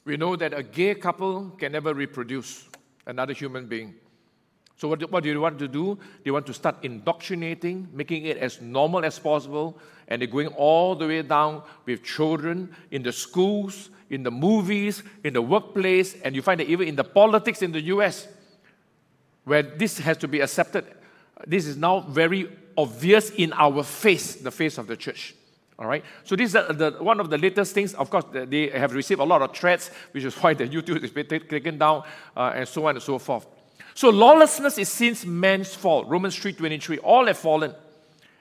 We 0.05 0.16
know 0.16 0.35
that 0.35 0.53
a 0.53 0.64
gay 0.64 0.96
couple 0.96 1.51
can 1.51 1.70
never 1.70 1.94
reproduce 1.94 2.68
another 3.07 3.33
human 3.33 3.66
being. 3.66 3.94
So, 4.77 4.88
what, 4.88 5.09
what 5.12 5.22
do 5.22 5.31
you 5.31 5.40
want 5.40 5.61
to 5.61 5.68
do? 5.68 5.96
They 6.25 6.33
want 6.33 6.46
to 6.46 6.55
start 6.55 6.79
indoctrinating, 6.83 7.87
making 7.92 8.25
it 8.25 8.38
as 8.38 8.61
normal 8.61 9.05
as 9.05 9.20
possible, 9.20 9.79
and 10.09 10.20
they're 10.20 10.27
going 10.27 10.48
all 10.48 10.96
the 10.96 11.07
way 11.07 11.22
down 11.22 11.62
with 11.87 12.03
children 12.03 12.75
in 12.90 13.05
the 13.05 13.12
schools, 13.12 13.90
in 14.11 14.25
the 14.25 14.33
movies, 14.33 15.05
in 15.22 15.35
the 15.35 15.42
workplace, 15.42 16.20
and 16.22 16.35
you 16.35 16.42
find 16.42 16.59
that 16.59 16.66
even 16.66 16.88
in 16.88 16.96
the 16.96 17.05
politics 17.05 17.62
in 17.62 17.70
the 17.70 17.81
US, 17.83 18.27
where 19.44 19.62
this 19.62 19.98
has 19.98 20.16
to 20.16 20.27
be 20.27 20.40
accepted, 20.40 20.85
this 21.47 21.67
is 21.67 21.77
now 21.77 22.01
very 22.01 22.51
obvious 22.77 23.31
in 23.31 23.53
our 23.53 23.83
face, 23.83 24.37
the 24.37 24.51
face 24.51 24.79
of 24.79 24.87
the 24.87 24.97
church. 24.97 25.35
All 25.79 25.87
right. 25.87 26.05
So 26.25 26.37
this 26.37 26.49
is 26.49 26.53
the, 26.53 26.73
the, 26.73 27.03
one 27.03 27.19
of 27.19 27.31
the 27.31 27.39
latest 27.39 27.75
things. 27.75 27.95
Of 27.95 28.09
course, 28.11 28.25
they 28.33 28.69
have 28.69 28.95
received 28.95 29.21
a 29.21 29.25
lot 29.25 29.43
of 29.43 29.57
threats, 29.57 29.91
which 30.13 30.25
is 30.25 30.35
why 30.43 30.55
the 30.55 30.69
YouTube 30.69 31.03
is 31.03 31.11
being 31.11 31.27
taken 31.27 31.79
down, 31.79 32.05
uh, 32.37 32.53
and 32.55 32.69
so 32.69 32.87
on 32.87 32.97
and 32.97 33.03
so 33.03 33.19
forth. 33.19 33.47
So 33.95 34.11
lawlessness 34.11 34.79
is 34.79 34.89
since 34.89 35.25
man's 35.25 35.75
fall. 35.75 36.05
Romans 36.05 36.37
3:23. 36.37 36.99
All 37.03 37.27
have 37.27 37.39
fallen, 37.39 37.75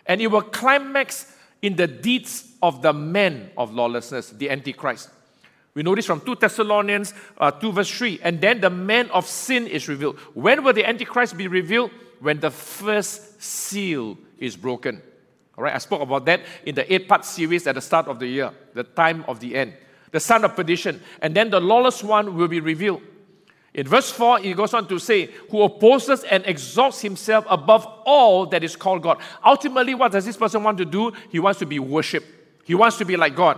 and 0.05 0.21
it 0.21 0.27
will 0.27 0.41
climax 0.41 1.35
in 1.61 1.75
the 1.75 1.87
deeds 1.87 2.53
of 2.61 2.81
the 2.81 2.93
man 2.93 3.51
of 3.57 3.73
lawlessness, 3.73 4.29
the 4.29 4.49
Antichrist. 4.49 5.09
We 5.73 5.83
know 5.83 5.95
this 5.95 6.05
from 6.05 6.21
2 6.21 6.35
Thessalonians 6.35 7.13
uh, 7.37 7.51
2 7.51 7.71
verse 7.71 7.89
3. 7.89 8.19
And 8.23 8.41
then 8.41 8.59
the 8.59 8.69
man 8.69 9.09
of 9.11 9.25
sin 9.25 9.67
is 9.67 9.87
revealed. 9.87 10.17
When 10.33 10.63
will 10.63 10.73
the 10.73 10.85
Antichrist 10.85 11.37
be 11.37 11.47
revealed? 11.47 11.91
When 12.21 12.39
the 12.39 12.51
first 12.51 13.41
seal 13.41 14.17
is 14.37 14.55
broken. 14.55 15.01
All 15.57 15.63
right, 15.63 15.75
I 15.75 15.79
spoke 15.79 16.01
about 16.01 16.25
that 16.25 16.41
in 16.65 16.75
the 16.75 16.91
eight 16.91 17.07
part 17.07 17.25
series 17.25 17.67
at 17.67 17.75
the 17.75 17.81
start 17.81 18.07
of 18.07 18.19
the 18.19 18.27
year, 18.27 18.51
the 18.73 18.83
time 18.83 19.25
of 19.27 19.39
the 19.39 19.55
end. 19.55 19.73
The 20.11 20.19
son 20.19 20.45
of 20.45 20.55
perdition. 20.55 21.01
And 21.21 21.35
then 21.35 21.49
the 21.49 21.59
lawless 21.59 22.03
one 22.03 22.35
will 22.35 22.47
be 22.47 22.59
revealed. 22.59 23.01
In 23.73 23.87
verse 23.87 24.11
4, 24.11 24.39
he 24.39 24.53
goes 24.53 24.73
on 24.73 24.87
to 24.89 24.99
say, 24.99 25.29
Who 25.49 25.63
opposes 25.63 26.23
and 26.25 26.45
exalts 26.45 27.01
himself 27.01 27.45
above 27.49 27.85
all 28.05 28.45
that 28.47 28.63
is 28.63 28.75
called 28.75 29.01
God. 29.01 29.19
Ultimately, 29.45 29.95
what 29.95 30.11
does 30.11 30.25
this 30.25 30.37
person 30.37 30.63
want 30.63 30.77
to 30.77 30.85
do? 30.85 31.13
He 31.29 31.39
wants 31.39 31.59
to 31.59 31.65
be 31.65 31.79
worshipped, 31.79 32.27
he 32.65 32.75
wants 32.75 32.97
to 32.97 33.05
be 33.05 33.17
like 33.17 33.35
God. 33.35 33.57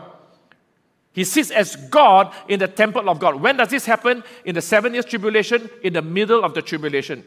He 1.11 1.23
sits 1.23 1.51
as 1.51 1.75
God 1.75 2.33
in 2.47 2.59
the 2.59 2.67
temple 2.67 3.07
of 3.07 3.19
God. 3.19 3.35
When 3.35 3.57
does 3.57 3.69
this 3.69 3.85
happen? 3.85 4.23
In 4.45 4.55
the 4.55 4.61
seven 4.61 4.93
years 4.93 5.05
tribulation, 5.05 5.69
in 5.83 5.93
the 5.93 6.01
middle 6.01 6.43
of 6.43 6.55
the 6.55 6.61
tribulation. 6.61 7.23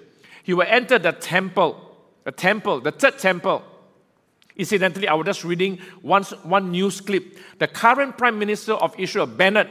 He 0.47 0.55
will 0.55 0.67
enter 0.69 0.97
the 0.97 1.11
temple, 1.11 1.75
the 2.23 2.31
temple, 2.31 2.81
the 2.81 2.93
third 2.93 3.19
temple. 3.19 3.65
Incidentally, 4.55 5.09
I 5.09 5.15
was 5.15 5.27
just 5.27 5.43
reading 5.43 5.81
once, 6.03 6.31
one 6.45 6.71
news 6.71 7.01
clip. 7.01 7.37
The 7.59 7.67
current 7.67 8.17
Prime 8.17 8.39
Minister 8.39 8.75
of 8.75 8.95
Israel, 8.97 9.27
Bennett, 9.27 9.69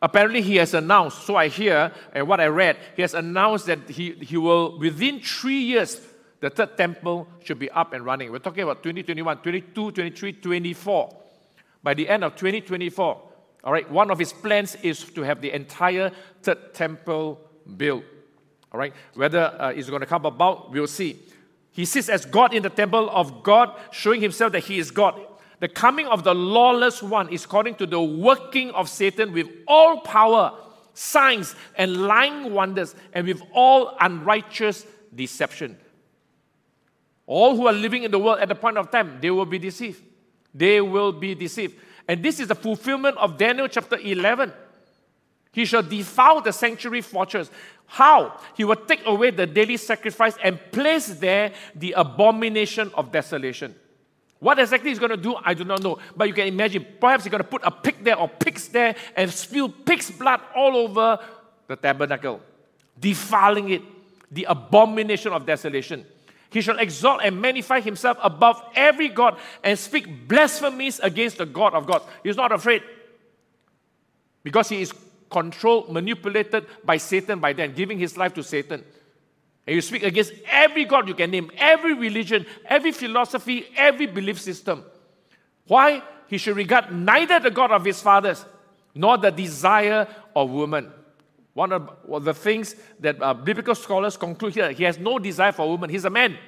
apparently 0.00 0.40
he 0.40 0.56
has 0.56 0.72
announced, 0.72 1.26
so 1.26 1.36
I 1.36 1.48
hear, 1.48 1.92
and 2.14 2.26
what 2.26 2.40
I 2.40 2.46
read, 2.46 2.78
he 2.96 3.02
has 3.02 3.12
announced 3.12 3.66
that 3.66 3.90
he, 3.90 4.12
he 4.12 4.38
will, 4.38 4.78
within 4.78 5.20
three 5.20 5.60
years, 5.60 6.00
the 6.40 6.48
third 6.48 6.78
temple 6.78 7.28
should 7.44 7.58
be 7.58 7.68
up 7.70 7.92
and 7.92 8.06
running. 8.06 8.32
We're 8.32 8.38
talking 8.38 8.62
about 8.62 8.82
2021, 8.82 9.36
22, 9.42 9.90
23, 9.90 10.32
24 10.32 11.16
by 11.82 11.92
the 11.92 12.08
end 12.08 12.24
of 12.24 12.36
2024. 12.36 13.22
All 13.64 13.72
right, 13.74 13.90
one 13.90 14.10
of 14.10 14.18
his 14.18 14.32
plans 14.32 14.76
is 14.76 15.04
to 15.10 15.20
have 15.24 15.42
the 15.42 15.52
entire 15.52 16.10
third 16.40 16.72
temple 16.72 17.38
built. 17.76 18.04
All 18.72 18.78
right, 18.78 18.92
whether 19.14 19.54
uh, 19.58 19.70
it's 19.70 19.88
going 19.88 20.00
to 20.00 20.06
come 20.06 20.26
about, 20.26 20.70
we'll 20.70 20.86
see. 20.86 21.18
He 21.72 21.84
sits 21.84 22.08
as 22.08 22.24
God 22.24 22.52
in 22.52 22.62
the 22.62 22.70
temple 22.70 23.08
of 23.10 23.42
God, 23.42 23.74
showing 23.92 24.20
himself 24.20 24.52
that 24.52 24.64
he 24.64 24.78
is 24.78 24.90
God. 24.90 25.20
The 25.60 25.68
coming 25.68 26.06
of 26.06 26.24
the 26.24 26.34
lawless 26.34 27.02
one 27.02 27.28
is 27.30 27.44
according 27.44 27.76
to 27.76 27.86
the 27.86 28.00
working 28.00 28.70
of 28.72 28.88
Satan 28.88 29.32
with 29.32 29.48
all 29.66 30.00
power, 30.00 30.52
signs, 30.94 31.54
and 31.76 31.96
lying 32.06 32.52
wonders, 32.52 32.94
and 33.12 33.26
with 33.26 33.42
all 33.52 33.96
unrighteous 34.00 34.86
deception. 35.14 35.76
All 37.26 37.56
who 37.56 37.66
are 37.66 37.72
living 37.72 38.04
in 38.04 38.10
the 38.10 38.18
world 38.18 38.38
at 38.40 38.48
the 38.48 38.54
point 38.54 38.78
of 38.78 38.90
time, 38.90 39.18
they 39.20 39.30
will 39.30 39.46
be 39.46 39.58
deceived 39.58 40.02
they 40.54 40.80
will 40.80 41.12
be 41.12 41.34
deceived. 41.34 41.76
And 42.06 42.22
this 42.22 42.40
is 42.40 42.48
the 42.48 42.54
fulfillment 42.54 43.16
of 43.18 43.36
Daniel 43.36 43.68
chapter 43.68 43.96
11. 43.96 44.52
He 45.52 45.64
shall 45.64 45.82
defile 45.82 46.40
the 46.40 46.52
sanctuary 46.52 47.00
fortress. 47.00 47.50
How? 47.86 48.38
He 48.54 48.64
will 48.64 48.76
take 48.76 49.06
away 49.06 49.30
the 49.30 49.46
daily 49.46 49.76
sacrifice 49.76 50.36
and 50.42 50.58
place 50.70 51.06
there 51.06 51.52
the 51.74 51.92
abomination 51.92 52.90
of 52.94 53.10
desolation. 53.10 53.74
What 54.40 54.58
exactly 54.58 54.90
he's 54.90 54.98
going 54.98 55.10
to 55.10 55.16
do, 55.16 55.34
I 55.42 55.54
do 55.54 55.64
not 55.64 55.82
know. 55.82 55.98
But 56.16 56.28
you 56.28 56.34
can 56.34 56.46
imagine, 56.46 56.86
perhaps 57.00 57.24
he's 57.24 57.30
going 57.30 57.42
to 57.42 57.48
put 57.48 57.62
a 57.64 57.70
pig 57.70 58.04
there 58.04 58.16
or 58.16 58.28
pigs 58.28 58.68
there 58.68 58.94
and 59.16 59.32
spill 59.32 59.68
pig's 59.68 60.10
blood 60.10 60.40
all 60.54 60.76
over 60.76 61.18
the 61.66 61.76
tabernacle, 61.76 62.40
defiling 62.98 63.70
it, 63.70 63.82
the 64.30 64.44
abomination 64.44 65.32
of 65.32 65.44
desolation. 65.44 66.04
He 66.50 66.60
shall 66.60 66.78
exalt 66.78 67.20
and 67.24 67.40
magnify 67.40 67.80
himself 67.80 68.16
above 68.22 68.62
every 68.74 69.08
God 69.08 69.38
and 69.62 69.78
speak 69.78 70.28
blasphemies 70.28 71.00
against 71.00 71.38
the 71.38 71.46
God 71.46 71.74
of 71.74 71.86
gods. 71.86 72.04
He's 72.22 72.36
not 72.36 72.52
afraid 72.52 72.82
because 74.42 74.68
he 74.68 74.80
is 74.80 74.92
controlled, 75.30 75.92
manipulated 75.92 76.66
by 76.84 76.96
Satan 76.96 77.38
by 77.38 77.52
then, 77.52 77.74
giving 77.74 77.98
his 77.98 78.16
life 78.16 78.34
to 78.34 78.42
Satan. 78.42 78.84
And 79.66 79.74
you 79.74 79.82
speak 79.82 80.02
against 80.02 80.32
every 80.50 80.84
God 80.84 81.08
you 81.08 81.14
can 81.14 81.30
name, 81.30 81.50
every 81.58 81.92
religion, 81.92 82.46
every 82.64 82.92
philosophy, 82.92 83.66
every 83.76 84.06
belief 84.06 84.40
system. 84.40 84.84
Why? 85.66 86.02
He 86.28 86.38
should 86.38 86.56
regard 86.56 86.92
neither 86.92 87.38
the 87.38 87.50
God 87.50 87.70
of 87.70 87.84
his 87.84 88.00
fathers 88.00 88.44
nor 88.94 89.18
the 89.18 89.30
desire 89.30 90.08
of 90.34 90.50
woman. 90.50 90.90
One 91.52 91.72
of 91.72 92.24
the 92.24 92.34
things 92.34 92.76
that 93.00 93.20
uh, 93.20 93.34
biblical 93.34 93.74
scholars 93.74 94.16
conclude 94.16 94.54
here, 94.54 94.70
he 94.72 94.84
has 94.84 94.98
no 94.98 95.18
desire 95.18 95.52
for 95.52 95.68
woman. 95.68 95.90
He's 95.90 96.04
a 96.04 96.10
man. 96.10 96.38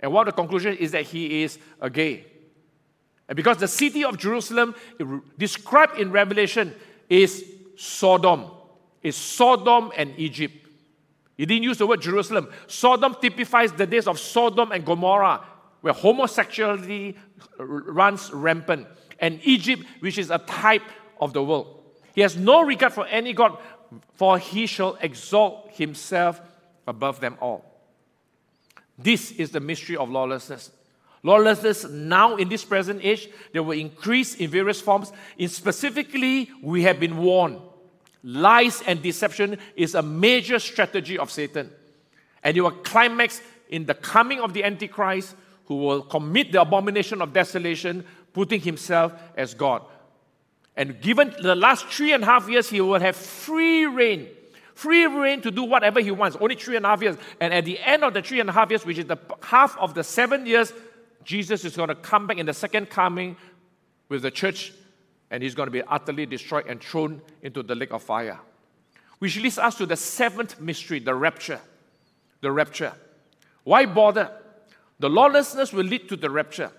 And 0.00 0.12
one 0.12 0.26
of 0.26 0.34
the 0.34 0.40
conclusions 0.40 0.78
is 0.78 0.92
that 0.92 1.04
he 1.04 1.42
is 1.42 1.58
a 1.80 1.90
gay. 1.90 2.24
And 3.28 3.36
because 3.36 3.58
the 3.58 3.68
city 3.68 4.02
of 4.02 4.18
Jerusalem, 4.18 4.74
described 5.38 5.98
in 5.98 6.10
Revelation, 6.10 6.74
is 7.08 7.44
Sodom, 7.80 8.50
is 9.02 9.16
Sodom 9.16 9.90
and 9.96 10.12
Egypt. 10.18 10.54
He 11.38 11.46
didn't 11.46 11.62
use 11.62 11.78
the 11.78 11.86
word 11.86 12.02
Jerusalem. 12.02 12.50
Sodom 12.66 13.16
typifies 13.18 13.72
the 13.72 13.86
days 13.86 14.06
of 14.06 14.20
Sodom 14.20 14.70
and 14.70 14.84
Gomorrah, 14.84 15.42
where 15.80 15.94
homosexuality 15.94 17.16
runs 17.56 18.30
rampant, 18.34 18.86
and 19.18 19.40
Egypt, 19.44 19.82
which 20.00 20.18
is 20.18 20.28
a 20.28 20.36
type 20.36 20.82
of 21.22 21.32
the 21.32 21.42
world. 21.42 21.82
He 22.14 22.20
has 22.20 22.36
no 22.36 22.60
regard 22.62 22.92
for 22.92 23.06
any 23.06 23.32
God, 23.32 23.56
for 24.12 24.38
he 24.38 24.66
shall 24.66 24.98
exalt 25.00 25.70
himself 25.72 26.38
above 26.86 27.20
them 27.20 27.38
all. 27.40 27.64
This 28.98 29.32
is 29.32 29.52
the 29.52 29.60
mystery 29.60 29.96
of 29.96 30.10
lawlessness. 30.10 30.70
Lawlessness 31.22 31.84
now 31.88 32.36
in 32.36 32.50
this 32.50 32.62
present 32.62 33.00
age, 33.02 33.30
they 33.54 33.60
will 33.60 33.78
increase 33.78 34.34
in 34.34 34.50
various 34.50 34.82
forms. 34.82 35.12
In 35.38 35.48
specifically, 35.48 36.50
we 36.62 36.82
have 36.82 37.00
been 37.00 37.16
warned. 37.16 37.60
Lies 38.22 38.82
and 38.82 39.02
deception 39.02 39.58
is 39.76 39.94
a 39.94 40.02
major 40.02 40.58
strategy 40.58 41.18
of 41.18 41.30
Satan. 41.30 41.70
And 42.42 42.56
it 42.56 42.60
will 42.60 42.70
climax 42.70 43.40
in 43.68 43.86
the 43.86 43.94
coming 43.94 44.40
of 44.40 44.52
the 44.52 44.64
Antichrist, 44.64 45.34
who 45.66 45.76
will 45.76 46.02
commit 46.02 46.52
the 46.52 46.60
abomination 46.60 47.22
of 47.22 47.32
desolation, 47.32 48.04
putting 48.32 48.60
himself 48.60 49.12
as 49.36 49.54
God. 49.54 49.82
And 50.76 51.00
given 51.00 51.34
the 51.42 51.54
last 51.54 51.86
three 51.86 52.12
and 52.12 52.22
a 52.22 52.26
half 52.26 52.48
years, 52.48 52.70
he 52.70 52.80
will 52.80 53.00
have 53.00 53.16
free 53.16 53.86
rein. 53.86 54.28
Free 54.74 55.06
rein 55.06 55.42
to 55.42 55.50
do 55.50 55.64
whatever 55.64 56.00
he 56.00 56.10
wants, 56.10 56.36
only 56.40 56.54
three 56.54 56.76
and 56.76 56.86
a 56.86 56.88
half 56.88 57.02
years. 57.02 57.16
And 57.40 57.52
at 57.52 57.64
the 57.64 57.78
end 57.78 58.02
of 58.02 58.14
the 58.14 58.22
three 58.22 58.40
and 58.40 58.48
a 58.48 58.52
half 58.52 58.70
years, 58.70 58.84
which 58.86 58.98
is 58.98 59.04
the 59.04 59.18
half 59.42 59.76
of 59.78 59.94
the 59.94 60.02
seven 60.02 60.46
years, 60.46 60.72
Jesus 61.22 61.64
is 61.64 61.76
going 61.76 61.88
to 61.88 61.94
come 61.94 62.26
back 62.26 62.38
in 62.38 62.46
the 62.46 62.54
second 62.54 62.88
coming 62.88 63.36
with 64.08 64.22
the 64.22 64.30
church, 64.30 64.72
and 65.30 65.42
he's 65.42 65.54
going 65.54 65.66
to 65.66 65.72
be 65.72 65.82
utterly 65.82 66.26
destroyed 66.26 66.66
and 66.66 66.82
thrown 66.82 67.22
into 67.42 67.62
the 67.62 67.74
lake 67.74 67.92
of 67.92 68.02
fire. 68.02 68.38
Which 69.18 69.36
leads 69.36 69.58
us 69.58 69.76
to 69.76 69.86
the 69.86 69.96
seventh 69.96 70.60
mystery, 70.60 70.98
the 70.98 71.14
rapture. 71.14 71.60
The 72.40 72.50
rapture. 72.50 72.92
Why 73.64 73.86
bother? 73.86 74.30
The 74.98 75.08
lawlessness 75.08 75.72
will 75.72 75.84
lead 75.84 76.08
to 76.08 76.16
the 76.16 76.30
rapture. 76.30 76.72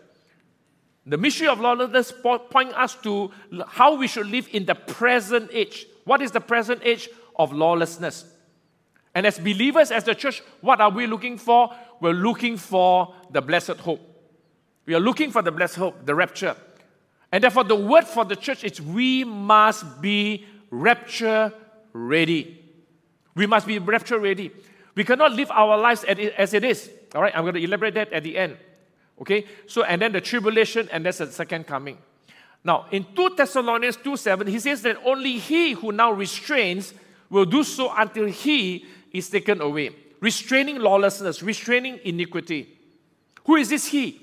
The 1.05 1.17
mystery 1.17 1.47
of 1.47 1.59
lawlessness 1.59 2.11
point 2.21 2.73
us 2.73 2.95
to 3.03 3.31
how 3.67 3.95
we 3.95 4.07
should 4.07 4.27
live 4.27 4.47
in 4.51 4.65
the 4.65 4.75
present 4.75 5.49
age. 5.53 5.87
What 6.05 6.21
is 6.21 6.31
the 6.31 6.41
present 6.41 6.81
age 6.83 7.09
of 7.35 7.53
lawlessness? 7.53 8.25
And 9.13 9.25
as 9.25 9.39
believers, 9.39 9.91
as 9.91 10.03
the 10.03 10.15
church, 10.15 10.41
what 10.61 10.79
are 10.79 10.89
we 10.89 11.07
looking 11.07 11.37
for? 11.37 11.73
We're 11.99 12.13
looking 12.13 12.57
for 12.57 13.13
the 13.29 13.41
blessed 13.41 13.77
hope. 13.77 13.99
We 14.85 14.93
are 14.93 14.99
looking 14.99 15.31
for 15.31 15.41
the 15.41 15.51
blessed 15.51 15.75
hope, 15.75 16.05
the 16.05 16.15
rapture. 16.15 16.55
And 17.31 17.43
therefore, 17.43 17.63
the 17.63 17.75
word 17.75 18.05
for 18.05 18.25
the 18.25 18.35
church 18.35 18.63
is 18.63 18.81
we 18.81 19.23
must 19.23 20.01
be 20.01 20.45
rapture 20.69 21.53
ready. 21.93 22.59
We 23.35 23.45
must 23.45 23.67
be 23.67 23.79
rapture 23.79 24.19
ready. 24.19 24.51
We 24.95 25.03
cannot 25.03 25.31
live 25.33 25.49
our 25.51 25.77
lives 25.77 26.03
as 26.03 26.53
it 26.53 26.63
is. 26.63 26.89
All 27.15 27.21
right, 27.21 27.35
I'm 27.35 27.43
going 27.43 27.55
to 27.55 27.63
elaborate 27.63 27.93
that 27.93 28.11
at 28.11 28.23
the 28.23 28.37
end. 28.37 28.57
Okay, 29.21 29.45
so 29.67 29.83
and 29.83 30.01
then 30.01 30.11
the 30.11 30.21
tribulation, 30.21 30.89
and 30.91 31.05
that's 31.05 31.19
the 31.19 31.27
second 31.27 31.67
coming. 31.67 31.97
Now, 32.63 32.87
in 32.91 33.05
2 33.15 33.35
Thessalonians 33.37 33.97
2 33.97 34.17
7, 34.17 34.47
he 34.47 34.59
says 34.59 34.81
that 34.81 34.97
only 35.05 35.37
he 35.37 35.73
who 35.73 35.91
now 35.91 36.11
restrains 36.11 36.93
will 37.29 37.45
do 37.45 37.63
so 37.63 37.93
until 37.95 38.25
he 38.25 38.85
is 39.11 39.29
taken 39.29 39.61
away. 39.61 39.91
Restraining 40.19 40.79
lawlessness, 40.79 41.41
restraining 41.41 41.99
iniquity. 42.03 42.77
Who 43.45 43.55
is 43.55 43.69
this 43.69 43.87
he? 43.87 44.19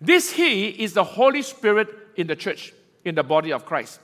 This 0.00 0.32
he 0.32 0.68
is 0.68 0.92
the 0.94 1.04
Holy 1.04 1.42
Spirit 1.42 1.88
in 2.16 2.26
the 2.26 2.36
church, 2.36 2.72
in 3.04 3.14
the 3.14 3.22
body 3.22 3.52
of 3.52 3.64
Christ. 3.66 4.00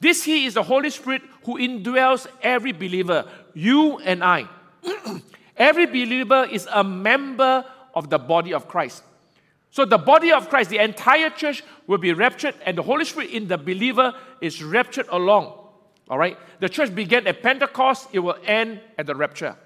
This 0.00 0.24
he 0.24 0.44
is 0.44 0.54
the 0.54 0.62
Holy 0.62 0.90
Spirit 0.90 1.22
who 1.44 1.58
indwells 1.58 2.26
every 2.42 2.72
believer, 2.72 3.26
you 3.54 3.98
and 3.98 4.22
I. 4.22 4.46
every 5.56 5.86
believer 5.86 6.46
is 6.50 6.68
a 6.72 6.84
member 6.84 7.64
of 7.94 8.10
the 8.10 8.18
body 8.18 8.52
of 8.52 8.68
Christ. 8.68 9.02
So 9.70 9.84
the 9.84 9.98
body 9.98 10.32
of 10.32 10.48
Christ, 10.48 10.70
the 10.70 10.78
entire 10.78 11.30
church 11.30 11.62
will 11.86 11.98
be 11.98 12.12
raptured, 12.12 12.54
and 12.64 12.78
the 12.78 12.82
Holy 12.82 13.04
Spirit 13.04 13.30
in 13.30 13.48
the 13.48 13.58
believer 13.58 14.14
is 14.40 14.62
raptured 14.62 15.06
along. 15.10 15.52
All 16.08 16.18
right? 16.18 16.38
The 16.60 16.68
church 16.68 16.94
began 16.94 17.26
at 17.26 17.42
Pentecost, 17.42 18.08
it 18.12 18.20
will 18.20 18.38
end 18.44 18.80
at 18.96 19.06
the 19.06 19.14
rapture. 19.14 19.56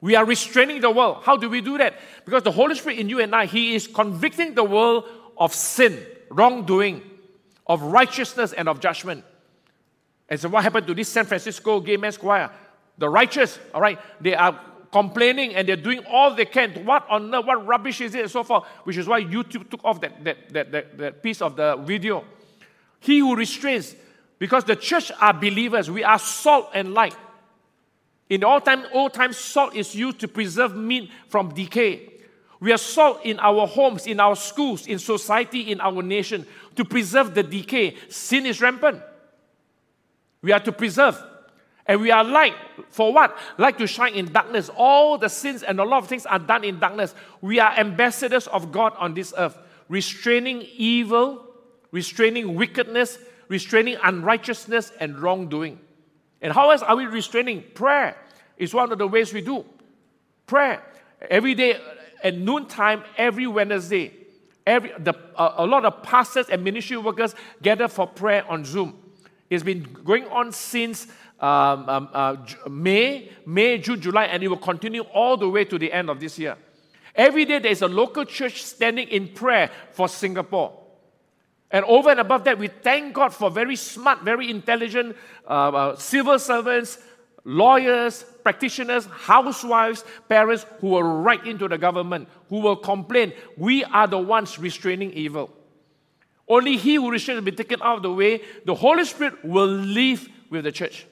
We 0.00 0.14
are 0.14 0.24
restraining 0.24 0.80
the 0.80 0.90
world. 0.90 1.22
How 1.24 1.36
do 1.36 1.48
we 1.48 1.60
do 1.60 1.78
that? 1.78 1.94
Because 2.24 2.44
the 2.44 2.52
Holy 2.52 2.74
Spirit 2.76 2.98
in 2.98 3.08
you 3.08 3.20
and 3.20 3.34
I, 3.34 3.46
He 3.46 3.74
is 3.74 3.86
convicting 3.88 4.54
the 4.54 4.64
world 4.64 5.04
of 5.36 5.52
sin, 5.52 5.98
wrongdoing, 6.30 7.02
of 7.66 7.82
righteousness, 7.82 8.52
and 8.52 8.68
of 8.68 8.80
judgment. 8.80 9.24
And 10.28 10.38
so, 10.38 10.48
what 10.48 10.62
happened 10.62 10.86
to 10.86 10.94
this 10.94 11.08
San 11.08 11.24
Francisco 11.24 11.80
gay 11.80 11.96
men's 11.96 12.16
choir? 12.16 12.50
The 12.98 13.08
righteous, 13.08 13.58
all 13.72 13.80
right, 13.80 13.98
they 14.20 14.34
are 14.34 14.58
complaining 14.90 15.54
and 15.54 15.68
they're 15.68 15.76
doing 15.76 16.00
all 16.10 16.34
they 16.34 16.44
can. 16.44 16.84
What 16.84 17.08
on 17.08 17.34
earth, 17.34 17.46
what 17.46 17.66
rubbish 17.66 18.00
is 18.00 18.14
it, 18.14 18.22
and 18.22 18.30
so 18.30 18.42
forth, 18.42 18.64
which 18.84 18.96
is 18.96 19.06
why 19.06 19.22
YouTube 19.22 19.70
took 19.70 19.84
off 19.84 20.00
that, 20.00 20.24
that, 20.24 20.52
that, 20.52 20.72
that, 20.72 20.98
that 20.98 21.22
piece 21.22 21.40
of 21.40 21.56
the 21.56 21.76
video. 21.76 22.24
He 23.00 23.20
who 23.20 23.36
restrains, 23.36 23.94
because 24.38 24.64
the 24.64 24.76
church 24.76 25.12
are 25.20 25.32
believers, 25.32 25.90
we 25.90 26.02
are 26.04 26.18
salt 26.18 26.70
and 26.74 26.94
light. 26.94 27.16
In 28.28 28.44
all 28.44 28.60
time, 28.60 28.84
old 28.92 29.14
time, 29.14 29.32
salt 29.32 29.74
is 29.74 29.94
used 29.94 30.18
to 30.20 30.28
preserve 30.28 30.76
meat 30.76 31.10
from 31.28 31.54
decay. 31.54 32.17
We 32.60 32.72
are 32.72 32.78
salt 32.78 33.20
in 33.24 33.38
our 33.38 33.66
homes, 33.66 34.06
in 34.06 34.18
our 34.18 34.34
schools, 34.34 34.86
in 34.86 34.98
society, 34.98 35.70
in 35.70 35.80
our 35.80 36.02
nation 36.02 36.46
to 36.76 36.84
preserve 36.84 37.34
the 37.34 37.42
decay. 37.42 37.96
Sin 38.08 38.46
is 38.46 38.60
rampant. 38.60 39.00
We 40.42 40.52
are 40.52 40.60
to 40.60 40.72
preserve. 40.72 41.22
And 41.86 42.00
we 42.02 42.10
are 42.10 42.22
light 42.22 42.54
for 42.90 43.14
what? 43.14 43.36
Like 43.56 43.78
to 43.78 43.86
shine 43.86 44.14
in 44.14 44.32
darkness. 44.32 44.68
All 44.76 45.16
the 45.16 45.28
sins 45.28 45.62
and 45.62 45.80
a 45.80 45.84
lot 45.84 46.02
of 46.02 46.08
things 46.08 46.26
are 46.26 46.38
done 46.38 46.64
in 46.64 46.78
darkness. 46.78 47.14
We 47.40 47.60
are 47.60 47.70
ambassadors 47.78 48.46
of 48.48 48.72
God 48.72 48.92
on 48.98 49.14
this 49.14 49.32
earth, 49.38 49.56
restraining 49.88 50.66
evil, 50.76 51.46
restraining 51.90 52.54
wickedness, 52.54 53.18
restraining 53.48 53.96
unrighteousness 54.02 54.92
and 55.00 55.18
wrongdoing. 55.18 55.80
And 56.42 56.52
how 56.52 56.70
else 56.70 56.82
are 56.82 56.94
we 56.94 57.06
restraining? 57.06 57.64
Prayer 57.74 58.16
is 58.58 58.74
one 58.74 58.92
of 58.92 58.98
the 58.98 59.06
ways 59.06 59.32
we 59.32 59.40
do. 59.40 59.64
Prayer. 60.46 60.82
Every 61.30 61.54
day 61.54 61.80
at 62.22 62.36
noontime, 62.36 63.04
every 63.16 63.46
Wednesday, 63.46 64.12
every, 64.66 64.92
the, 64.98 65.14
uh, 65.36 65.54
a 65.58 65.66
lot 65.66 65.84
of 65.84 66.02
pastors 66.02 66.48
and 66.48 66.62
ministry 66.64 66.96
workers 66.96 67.34
gather 67.62 67.88
for 67.88 68.06
prayer 68.06 68.44
on 68.48 68.64
Zoom. 68.64 68.98
It's 69.50 69.62
been 69.62 69.82
going 70.04 70.26
on 70.26 70.52
since 70.52 71.06
um, 71.40 71.88
um, 71.88 72.08
uh, 72.12 72.36
May, 72.68 73.30
May, 73.46 73.78
June, 73.78 74.00
July, 74.00 74.24
and 74.24 74.42
it 74.42 74.48
will 74.48 74.56
continue 74.56 75.02
all 75.02 75.36
the 75.36 75.48
way 75.48 75.64
to 75.64 75.78
the 75.78 75.92
end 75.92 76.10
of 76.10 76.20
this 76.20 76.38
year. 76.38 76.56
Every 77.14 77.44
day 77.44 77.58
there 77.58 77.72
is 77.72 77.82
a 77.82 77.88
local 77.88 78.24
church 78.24 78.62
standing 78.62 79.08
in 79.08 79.28
prayer 79.28 79.70
for 79.92 80.08
Singapore. 80.08 80.78
And 81.70 81.84
over 81.84 82.10
and 82.10 82.20
above 82.20 82.44
that, 82.44 82.58
we 82.58 82.68
thank 82.68 83.14
God 83.14 83.34
for 83.34 83.50
very 83.50 83.76
smart, 83.76 84.22
very 84.22 84.50
intelligent 84.50 85.16
uh, 85.46 85.50
uh, 85.50 85.96
civil 85.96 86.38
servants, 86.38 86.98
lawyers, 87.44 88.24
practitioners, 88.48 89.04
housewives, 89.04 90.06
parents 90.26 90.64
who 90.80 90.86
will 90.88 91.02
write 91.02 91.46
into 91.46 91.68
the 91.68 91.76
government, 91.76 92.26
who 92.48 92.60
will 92.60 92.76
complain. 92.76 93.30
We 93.58 93.84
are 93.84 94.06
the 94.06 94.18
ones 94.18 94.58
restraining 94.58 95.12
evil. 95.12 95.50
Only 96.48 96.78
He 96.78 96.94
who 96.94 97.10
restrains 97.10 97.36
will 97.36 97.44
be 97.44 97.52
taken 97.52 97.82
out 97.82 97.98
of 97.98 98.02
the 98.04 98.10
way. 98.10 98.40
The 98.64 98.74
Holy 98.74 99.04
Spirit 99.04 99.44
will 99.44 99.66
live 99.66 100.26
with 100.48 100.64
the 100.64 100.72
church. 100.72 101.06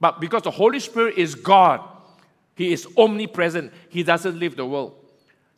But 0.00 0.20
because 0.20 0.42
the 0.42 0.50
Holy 0.50 0.80
Spirit 0.80 1.16
is 1.16 1.36
God, 1.36 1.80
He 2.56 2.72
is 2.72 2.88
omnipresent, 2.96 3.72
He 3.88 4.02
doesn't 4.02 4.36
leave 4.36 4.56
the 4.56 4.66
world. 4.66 4.96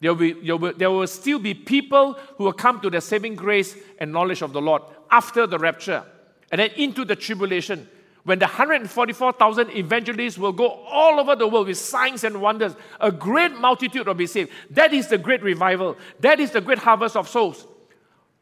There 0.03 0.13
will, 0.13 0.35
there, 0.45 0.57
will, 0.59 0.75
there 0.75 0.91
will 0.91 1.07
still 1.07 1.39
be 1.39 1.55
people 1.55 2.13
who 2.37 2.45
will 2.45 2.53
come 2.53 2.79
to 2.83 2.91
the 2.91 3.01
saving 3.01 3.37
grace 3.37 3.75
and 3.99 4.13
knowledge 4.13 4.43
of 4.43 4.53
the 4.53 4.61
Lord 4.61 4.83
after 5.11 5.47
the 5.47 5.59
rapture 5.59 6.05
and 6.53 6.59
then 6.59 6.73
into 6.77 7.07
the 7.07 7.17
tribulation. 7.17 7.89
When 8.24 8.38
the 8.38 8.46
144,000 8.46 9.70
evangelists 9.70 10.37
will 10.37 10.52
go 10.52 10.68
all 10.68 11.18
over 11.18 11.35
the 11.35 11.48
world 11.48 11.68
with 11.68 11.78
signs 11.78 12.22
and 12.22 12.40
wonders, 12.40 12.74
a 13.00 13.11
great 13.11 13.52
multitude 13.52 14.06
will 14.06 14.14
be 14.14 14.26
saved. 14.26 14.50
That 14.70 14.92
is 14.92 15.09
the 15.09 15.18
great 15.18 15.42
revival. 15.42 15.96
That 16.20 16.38
is 16.38 16.50
the 16.50 16.61
great 16.61 16.78
harvest 16.78 17.16
of 17.16 17.28
souls. 17.28 17.66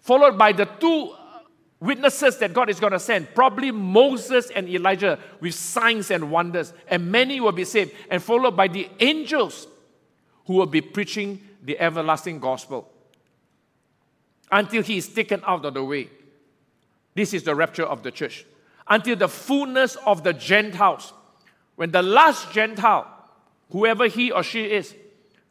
Followed 0.00 0.36
by 0.36 0.52
the 0.52 0.64
two 0.64 1.14
witnesses 1.80 2.38
that 2.38 2.52
God 2.52 2.68
is 2.68 2.80
going 2.80 2.92
to 2.92 2.98
send, 2.98 3.32
probably 3.34 3.70
Moses 3.70 4.50
and 4.50 4.68
Elijah 4.68 5.18
with 5.40 5.54
signs 5.54 6.10
and 6.10 6.30
wonders, 6.30 6.72
and 6.88 7.10
many 7.12 7.40
will 7.40 7.52
be 7.52 7.64
saved, 7.64 7.92
and 8.10 8.20
followed 8.20 8.56
by 8.56 8.66
the 8.66 8.88
angels 8.98 9.68
who 10.46 10.54
will 10.54 10.66
be 10.66 10.80
preaching 10.80 11.40
the 11.62 11.78
everlasting 11.78 12.40
gospel 12.40 12.90
until 14.50 14.82
he 14.82 14.96
is 14.96 15.08
taken 15.08 15.40
out 15.46 15.64
of 15.64 15.74
the 15.74 15.84
way. 15.84 16.08
This 17.14 17.32
is 17.32 17.44
the 17.44 17.54
rapture 17.54 17.84
of 17.84 18.02
the 18.02 18.10
church. 18.10 18.44
Until 18.88 19.16
the 19.16 19.28
fullness 19.28 19.96
of 20.06 20.24
the 20.24 20.32
Gentiles, 20.32 21.12
when 21.76 21.90
the 21.90 22.02
last 22.02 22.52
Gentile, 22.52 23.06
whoever 23.70 24.06
he 24.06 24.30
or 24.32 24.42
she 24.42 24.64
is, 24.64 24.94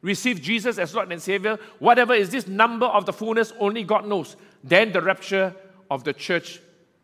receive 0.02 0.42
Jesus 0.42 0.78
as 0.78 0.94
Lord 0.94 1.12
and 1.12 1.22
Savior, 1.22 1.58
whatever 1.80 2.14
is 2.14 2.30
this 2.30 2.48
number 2.48 2.86
of 2.86 3.06
the 3.06 3.14
fullness, 3.14 3.54
only 3.60 3.84
God 3.84 4.08
knows. 4.08 4.36
Then 4.64 4.92
the 4.92 5.02
rapture 5.02 5.56
of 5.90 6.04
the 6.04 6.14
church 6.14 6.60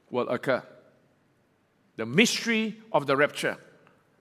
will 0.09 0.27
occur. 0.29 0.63
The 1.95 2.05
mystery 2.05 2.77
of 2.91 3.05
the 3.05 3.15
rapture, 3.15 3.57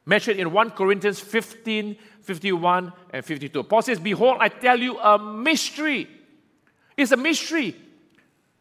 mentioned 0.05 0.39
in 0.39 0.53
1 0.53 0.71
Corinthians 0.71 1.21
15 1.21 1.97
51 2.23 2.93
and 3.11 3.25
52. 3.25 3.63
Paul 3.65 3.83
says, 3.83 3.99
Behold, 3.99 4.39
I 4.41 4.49
tell 4.49 4.79
you 4.79 4.99
a 4.99 5.19
mystery. 5.19 6.09
It's 6.97 7.11
a 7.11 7.17
mystery. 7.17 7.77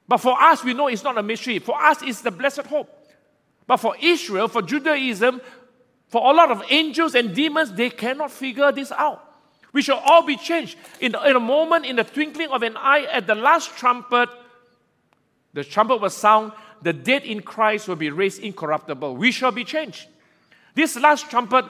But 0.08 0.18
for 0.18 0.42
us, 0.42 0.64
we 0.64 0.74
know 0.74 0.88
it's 0.88 1.04
not 1.04 1.18
a 1.18 1.24
mystery. 1.24 1.60
For 1.60 1.80
us, 1.80 2.02
it's 2.02 2.22
the 2.22 2.32
blessed 2.32 2.64
hope. 2.64 3.01
But 3.72 3.78
for 3.78 3.96
Israel, 4.02 4.50
for 4.50 4.62
Judaism, 4.62 5.40
for 6.10 6.30
a 6.30 6.36
lot 6.36 6.52
of 6.52 6.62
angels 6.70 7.16
and 7.16 7.34
demons, 7.34 7.72
they 7.72 7.90
cannot 7.90 8.30
figure 8.30 8.70
this 8.74 8.92
out. 8.92 9.24
We 9.72 9.82
shall 9.82 10.00
all 10.00 10.24
be 10.24 10.36
changed. 10.36 10.78
In, 11.00 11.16
in 11.26 11.38
a 11.38 11.40
moment, 11.40 11.86
in 11.86 11.96
the 11.96 12.04
twinkling 12.04 12.50
of 12.50 12.64
an 12.64 12.76
eye, 12.76 13.08
at 13.10 13.28
the 13.28 13.36
last 13.36 13.78
trumpet, 13.78 14.28
the 15.54 15.64
trumpet 15.64 16.02
will 16.02 16.10
sound, 16.10 16.52
the 16.82 16.92
dead 16.92 17.24
in 17.24 17.44
Christ 17.44 17.88
will 17.88 17.96
be 17.96 18.10
raised 18.10 18.42
incorruptible. 18.42 19.16
We 19.16 19.32
shall 19.32 19.54
be 19.54 19.64
changed. 19.64 20.06
This 20.76 20.98
last 20.98 21.30
trumpet 21.30 21.64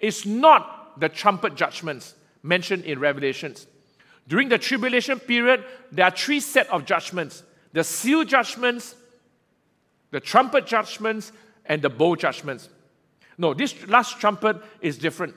is 0.00 0.26
not 0.26 0.98
the 0.98 1.08
trumpet 1.08 1.54
judgments 1.54 2.16
mentioned 2.42 2.82
in 2.82 2.98
Revelations. 2.98 3.68
During 4.26 4.48
the 4.48 4.58
tribulation 4.58 5.20
period, 5.20 5.64
there 5.92 6.06
are 6.06 6.10
three 6.10 6.40
set 6.40 6.68
of 6.70 6.86
judgments 6.86 7.44
the 7.72 7.84
seal 7.84 8.24
judgments, 8.24 8.96
the 10.10 10.20
trumpet 10.20 10.66
judgments, 10.66 11.32
and 11.66 11.82
the 11.82 11.90
bowl 11.90 12.16
judgments. 12.16 12.68
No, 13.38 13.54
this 13.54 13.86
last 13.86 14.18
trumpet 14.18 14.56
is 14.80 14.98
different. 14.98 15.34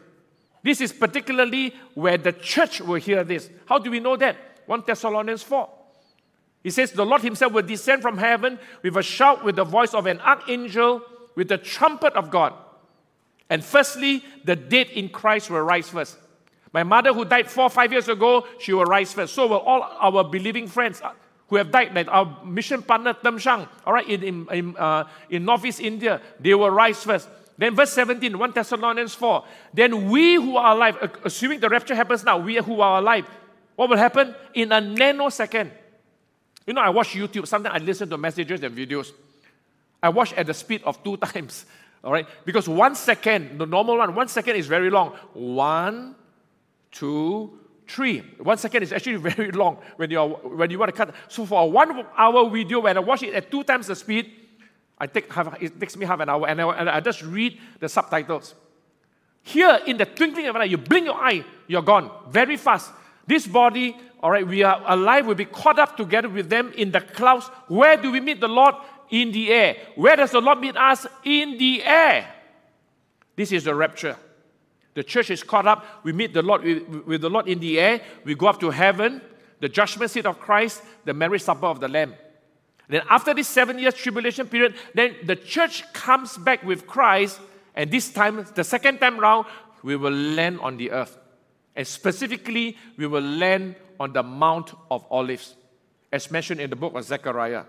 This 0.63 0.81
is 0.81 0.91
particularly 0.91 1.73
where 1.93 2.17
the 2.17 2.31
church 2.31 2.81
will 2.81 2.99
hear 2.99 3.23
this. 3.23 3.49
How 3.65 3.79
do 3.79 3.91
we 3.91 3.99
know 3.99 4.15
that? 4.15 4.37
1 4.65 4.83
Thessalonians 4.87 5.43
4. 5.43 5.69
He 6.63 6.69
says, 6.69 6.91
The 6.91 7.05
Lord 7.05 7.21
Himself 7.21 7.53
will 7.53 7.63
descend 7.63 8.01
from 8.01 8.17
heaven 8.17 8.57
with 8.81 8.95
a 8.97 9.03
shout, 9.03 9.43
with 9.43 9.57
the 9.57 9.65
voice 9.65 9.93
of 9.93 10.05
an 10.05 10.19
archangel, 10.21 11.01
with 11.35 11.49
the 11.49 11.57
trumpet 11.57 12.13
of 12.13 12.31
God 12.31 12.53
And 13.49 13.63
firstly, 13.63 14.23
the 14.43 14.55
dead 14.55 14.89
in 14.89 15.09
Christ 15.09 15.49
will 15.49 15.61
rise 15.61 15.89
first. 15.89 16.17
My 16.71 16.81
mother, 16.81 17.13
who 17.13 17.23
died 17.23 17.51
four, 17.51 17.69
five 17.69 17.91
years 17.91 18.09
ago, 18.09 18.47
she 18.59 18.73
will 18.73 18.85
rise 18.85 19.13
first. 19.13 19.35
So 19.35 19.45
will 19.45 19.57
all 19.57 19.83
our 19.83 20.23
believing 20.23 20.67
friends 20.67 21.01
who 21.47 21.57
have 21.57 21.71
died, 21.71 21.93
like 21.93 22.07
our 22.07 22.43
mission 22.45 22.81
partner 22.81 23.13
Tem 23.13 23.37
Shang, 23.37 23.67
all 23.85 23.93
right, 23.93 24.07
in, 24.07 24.23
in, 24.23 24.47
in, 24.51 24.77
uh, 24.77 25.03
in 25.29 25.45
Northeast 25.45 25.79
India, 25.79 26.21
they 26.39 26.53
will 26.53 26.69
rise 26.69 27.03
first. 27.03 27.27
Then 27.57 27.75
verse 27.75 27.91
17, 27.93 28.37
1 28.37 28.51
Thessalonians 28.51 29.13
4. 29.13 29.43
Then 29.73 30.09
we 30.09 30.35
who 30.35 30.57
are 30.57 30.75
alive, 30.75 30.97
assuming 31.23 31.59
the 31.59 31.69
rapture 31.69 31.95
happens 31.95 32.23
now, 32.23 32.37
we 32.37 32.55
who 32.55 32.81
are 32.81 32.99
alive, 32.99 33.25
what 33.75 33.89
will 33.89 33.97
happen? 33.97 34.35
In 34.53 34.71
a 34.71 34.81
nanosecond. 34.81 35.71
You 36.65 36.73
know, 36.73 36.81
I 36.81 36.89
watch 36.89 37.09
YouTube, 37.09 37.47
sometimes 37.47 37.75
I 37.75 37.83
listen 37.83 38.09
to 38.09 38.17
messages 38.17 38.63
and 38.63 38.75
videos. 38.75 39.11
I 40.01 40.09
watch 40.09 40.33
at 40.33 40.47
the 40.47 40.53
speed 40.53 40.81
of 40.83 41.03
two 41.03 41.17
times. 41.33 41.65
All 42.03 42.11
right? 42.11 42.27
Because 42.45 42.67
one 42.67 42.95
second, 42.95 43.59
the 43.59 43.65
normal 43.65 43.97
one, 43.97 44.13
one 44.15 44.27
second 44.27 44.55
is 44.55 44.67
very 44.67 44.89
long. 44.89 45.13
One, 45.33 46.15
two, 46.91 47.59
three. 47.87 48.19
One 48.39 48.57
second 48.57 48.83
is 48.83 48.93
actually 48.93 49.17
very 49.31 49.51
long 49.51 49.77
when 49.97 50.09
you, 50.11 50.19
are, 50.19 50.27
when 50.27 50.69
you 50.69 50.79
want 50.79 50.89
to 50.89 50.97
cut. 50.97 51.13
So 51.27 51.45
for 51.45 51.61
a 51.61 51.65
one 51.65 52.05
hour 52.17 52.49
video, 52.49 52.79
when 52.81 52.97
I 52.97 52.99
watch 52.99 53.23
it 53.23 53.33
at 53.33 53.51
two 53.51 53.63
times 53.63 53.87
the 53.87 53.95
speed, 53.95 54.31
I 54.97 55.07
take 55.07 55.31
half, 55.31 55.61
it 55.61 55.79
takes 55.79 55.97
me 55.97 56.05
half 56.05 56.19
an 56.19 56.29
hour 56.29 56.47
and 56.47 56.61
I, 56.61 56.69
and 56.77 56.89
I 56.89 56.99
just 56.99 57.23
read 57.23 57.59
the 57.79 57.89
subtitles. 57.89 58.55
Here, 59.41 59.79
in 59.85 59.97
the 59.97 60.05
twinkling 60.05 60.47
of 60.47 60.55
an 60.55 60.61
eye, 60.61 60.65
you 60.65 60.77
blink 60.77 61.05
your 61.05 61.15
eye, 61.15 61.43
you're 61.67 61.81
gone 61.81 62.09
very 62.29 62.55
fast. 62.55 62.91
This 63.27 63.45
body, 63.45 63.95
all 64.21 64.31
right, 64.31 64.47
we 64.47 64.63
are 64.63 64.81
alive, 64.87 65.25
we'll 65.25 65.35
be 65.35 65.45
caught 65.45 65.79
up 65.79 65.97
together 65.97 66.29
with 66.29 66.49
them 66.49 66.71
in 66.77 66.91
the 66.91 67.01
clouds. 67.01 67.47
Where 67.67 67.97
do 67.97 68.11
we 68.11 68.21
meet 68.21 68.39
the 68.39 68.47
Lord? 68.47 68.75
In 69.09 69.31
the 69.31 69.51
air. 69.51 69.75
Where 69.95 70.15
does 70.15 70.31
the 70.31 70.41
Lord 70.41 70.59
meet 70.59 70.77
us? 70.77 71.05
In 71.25 71.57
the 71.57 71.83
air. 71.83 72.33
This 73.35 73.51
is 73.51 73.65
the 73.65 73.75
rapture. 73.75 74.15
The 74.93 75.03
church 75.03 75.29
is 75.29 75.43
caught 75.43 75.67
up. 75.67 75.85
We 76.03 76.13
meet 76.13 76.33
the 76.33 76.41
Lord 76.41 76.63
with 77.05 77.21
the 77.21 77.29
Lord 77.29 77.47
in 77.47 77.59
the 77.59 77.79
air. 77.79 78.01
We 78.23 78.35
go 78.35 78.47
up 78.47 78.59
to 78.59 78.69
heaven, 78.69 79.21
the 79.59 79.69
judgment 79.69 80.11
seat 80.11 80.25
of 80.25 80.39
Christ, 80.39 80.83
the 81.05 81.13
marriage 81.13 81.41
supper 81.41 81.65
of 81.65 81.79
the 81.79 81.87
Lamb. 81.87 82.13
Then 82.87 83.01
after 83.09 83.33
this 83.33 83.47
seven 83.47 83.79
years 83.79 83.95
tribulation 83.95 84.47
period, 84.47 84.75
then 84.93 85.15
the 85.23 85.35
church 85.35 85.91
comes 85.93 86.37
back 86.37 86.63
with 86.63 86.85
Christ, 86.85 87.39
and 87.75 87.89
this 87.89 88.11
time, 88.11 88.45
the 88.53 88.63
second 88.63 88.99
time 88.99 89.19
round, 89.19 89.47
we 89.81 89.95
will 89.95 90.11
land 90.11 90.59
on 90.59 90.77
the 90.77 90.91
earth. 90.91 91.17
And 91.75 91.87
specifically, 91.87 92.77
we 92.97 93.07
will 93.07 93.23
land 93.23 93.75
on 93.99 94.13
the 94.13 94.21
Mount 94.21 94.73
of 94.91 95.05
Olives, 95.09 95.55
as 96.11 96.29
mentioned 96.29 96.61
in 96.61 96.69
the 96.69 96.75
book 96.75 96.93
of 96.93 97.03
Zechariah. 97.03 97.63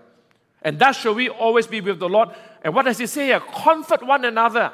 And 0.61 0.77
thus 0.77 0.97
shall 0.97 1.15
we 1.15 1.29
always 1.29 1.65
be 1.65 1.81
with 1.81 1.99
the 1.99 2.09
Lord. 2.09 2.29
And 2.63 2.75
what 2.75 2.85
does 2.85 2.97
he 2.97 3.07
say 3.07 3.27
here? 3.27 3.39
Comfort 3.39 4.05
one 4.05 4.25
another. 4.25 4.73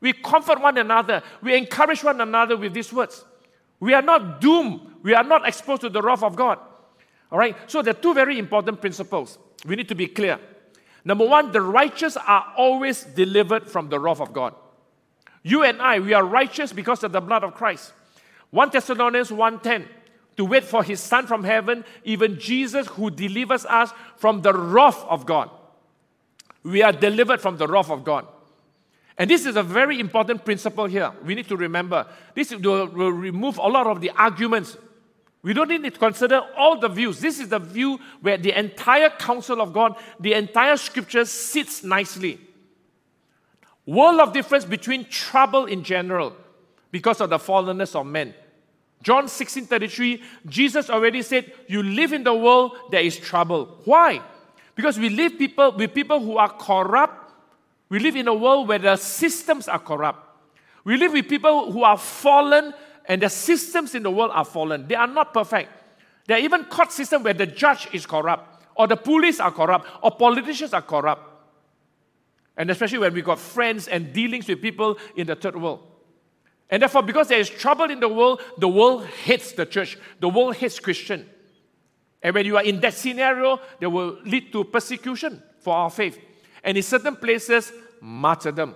We 0.00 0.12
comfort 0.12 0.60
one 0.60 0.78
another. 0.78 1.22
We 1.42 1.56
encourage 1.56 2.04
one 2.04 2.20
another 2.20 2.56
with 2.56 2.74
these 2.74 2.92
words. 2.92 3.24
We 3.80 3.94
are 3.94 4.02
not 4.02 4.40
doomed. 4.40 4.80
We 5.02 5.14
are 5.14 5.24
not 5.24 5.46
exposed 5.46 5.82
to 5.82 5.88
the 5.88 6.02
wrath 6.02 6.22
of 6.22 6.36
God. 6.36 6.58
All 7.30 7.38
right? 7.38 7.56
So 7.66 7.82
there 7.82 7.92
are 7.92 8.00
two 8.00 8.14
very 8.14 8.38
important 8.38 8.80
principles. 8.80 9.38
We 9.66 9.76
need 9.76 9.88
to 9.88 9.94
be 9.94 10.06
clear. 10.06 10.38
Number 11.04 11.26
one, 11.26 11.52
the 11.52 11.60
righteous 11.60 12.16
are 12.16 12.52
always 12.56 13.02
delivered 13.02 13.68
from 13.70 13.88
the 13.88 13.98
wrath 13.98 14.20
of 14.20 14.32
God. 14.32 14.54
You 15.42 15.62
and 15.62 15.80
I, 15.80 16.00
we 16.00 16.14
are 16.14 16.24
righteous 16.24 16.72
because 16.72 17.02
of 17.04 17.12
the 17.12 17.20
blood 17.20 17.44
of 17.44 17.54
Christ. 17.54 17.92
1 18.50 18.70
Thessalonians 18.70 19.30
1:10 19.30 19.86
to 20.36 20.44
wait 20.44 20.64
for 20.64 20.84
his 20.84 21.00
son 21.00 21.26
from 21.26 21.44
heaven, 21.44 21.84
even 22.04 22.38
Jesus 22.38 22.86
who 22.86 23.10
delivers 23.10 23.66
us 23.66 23.92
from 24.16 24.42
the 24.42 24.52
wrath 24.52 25.04
of 25.08 25.26
God. 25.26 25.50
We 26.62 26.82
are 26.82 26.92
delivered 26.92 27.40
from 27.40 27.56
the 27.56 27.66
wrath 27.66 27.90
of 27.90 28.04
God. 28.04 28.26
And 29.18 29.28
this 29.28 29.46
is 29.46 29.56
a 29.56 29.62
very 29.64 29.98
important 29.98 30.44
principle 30.44 30.86
here. 30.86 31.12
We 31.24 31.34
need 31.34 31.48
to 31.48 31.56
remember. 31.56 32.06
This 32.34 32.54
will, 32.54 32.86
remove 32.86 33.58
a 33.58 33.66
lot 33.66 33.88
of 33.88 34.00
the 34.00 34.10
arguments. 34.10 34.76
We 35.42 35.52
don't 35.52 35.68
need 35.68 35.82
to 35.82 35.90
consider 35.90 36.40
all 36.56 36.78
the 36.78 36.88
views. 36.88 37.18
This 37.18 37.40
is 37.40 37.48
the 37.48 37.58
view 37.58 37.98
where 38.20 38.36
the 38.36 38.56
entire 38.56 39.10
counsel 39.10 39.60
of 39.60 39.72
God, 39.72 39.96
the 40.20 40.34
entire 40.34 40.76
scripture 40.76 41.24
sits 41.24 41.82
nicely. 41.82 42.38
World 43.86 44.20
of 44.20 44.32
difference 44.32 44.64
between 44.64 45.04
trouble 45.06 45.64
in 45.64 45.82
general 45.82 46.36
because 46.92 47.20
of 47.20 47.30
the 47.30 47.38
fallenness 47.38 47.96
of 47.96 48.06
men. 48.06 48.34
John 49.02 49.28
16 49.28 49.66
33, 49.66 50.22
Jesus 50.46 50.90
already 50.90 51.22
said, 51.22 51.52
You 51.66 51.82
live 51.82 52.12
in 52.12 52.24
the 52.24 52.34
world, 52.34 52.76
there 52.90 53.00
is 53.00 53.16
trouble. 53.16 53.78
Why? 53.84 54.20
Because 54.74 54.98
we 54.98 55.08
live 55.08 55.38
people 55.38 55.72
with 55.72 55.94
people 55.94 56.20
who 56.20 56.36
are 56.36 56.50
corrupt. 56.50 57.27
We 57.88 57.98
live 57.98 58.16
in 58.16 58.28
a 58.28 58.34
world 58.34 58.68
where 58.68 58.78
the 58.78 58.96
systems 58.96 59.68
are 59.68 59.78
corrupt. 59.78 60.24
We 60.84 60.96
live 60.96 61.12
with 61.12 61.28
people 61.28 61.72
who 61.72 61.82
are 61.82 61.98
fallen, 61.98 62.74
and 63.06 63.22
the 63.22 63.30
systems 63.30 63.94
in 63.94 64.02
the 64.02 64.10
world 64.10 64.30
are 64.34 64.44
fallen. 64.44 64.86
They 64.86 64.94
are 64.94 65.06
not 65.06 65.32
perfect. 65.32 65.70
There 66.26 66.36
are 66.36 66.40
even 66.40 66.64
court 66.64 66.92
systems 66.92 67.24
where 67.24 67.34
the 67.34 67.46
judge 67.46 67.88
is 67.92 68.04
corrupt, 68.04 68.64
or 68.74 68.86
the 68.86 68.96
police 68.96 69.40
are 69.40 69.50
corrupt, 69.50 69.88
or 70.02 70.10
politicians 70.10 70.72
are 70.74 70.82
corrupt. 70.82 71.22
And 72.56 72.70
especially 72.70 72.98
when 72.98 73.14
we 73.14 73.22
got 73.22 73.38
friends 73.38 73.88
and 73.88 74.12
dealings 74.12 74.48
with 74.48 74.60
people 74.60 74.98
in 75.16 75.26
the 75.26 75.36
third 75.36 75.56
world. 75.56 75.80
And 76.70 76.82
therefore, 76.82 77.02
because 77.02 77.28
there 77.28 77.38
is 77.38 77.48
trouble 77.48 77.90
in 77.90 78.00
the 78.00 78.08
world, 78.08 78.42
the 78.58 78.68
world 78.68 79.06
hates 79.06 79.52
the 79.52 79.64
church. 79.64 79.96
The 80.20 80.28
world 80.28 80.56
hates 80.56 80.78
Christian. 80.78 81.26
And 82.22 82.34
when 82.34 82.44
you 82.44 82.56
are 82.56 82.62
in 82.64 82.80
that 82.80 82.94
scenario, 82.94 83.60
they 83.80 83.86
will 83.86 84.18
lead 84.24 84.52
to 84.52 84.64
persecution 84.64 85.42
for 85.60 85.74
our 85.74 85.88
faith. 85.88 86.18
And 86.64 86.76
in 86.76 86.82
certain 86.82 87.16
places, 87.16 87.72
martyrdom. 88.00 88.74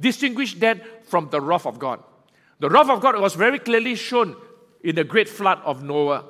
Distinguish 0.00 0.54
that 0.56 1.08
from 1.08 1.28
the 1.30 1.40
wrath 1.40 1.66
of 1.66 1.78
God. 1.78 2.02
The 2.60 2.68
wrath 2.68 2.88
of 2.88 3.00
God 3.00 3.20
was 3.20 3.34
very 3.34 3.58
clearly 3.58 3.94
shown 3.94 4.36
in 4.82 4.94
the 4.94 5.04
great 5.04 5.28
flood 5.28 5.60
of 5.64 5.82
Noah. 5.82 6.24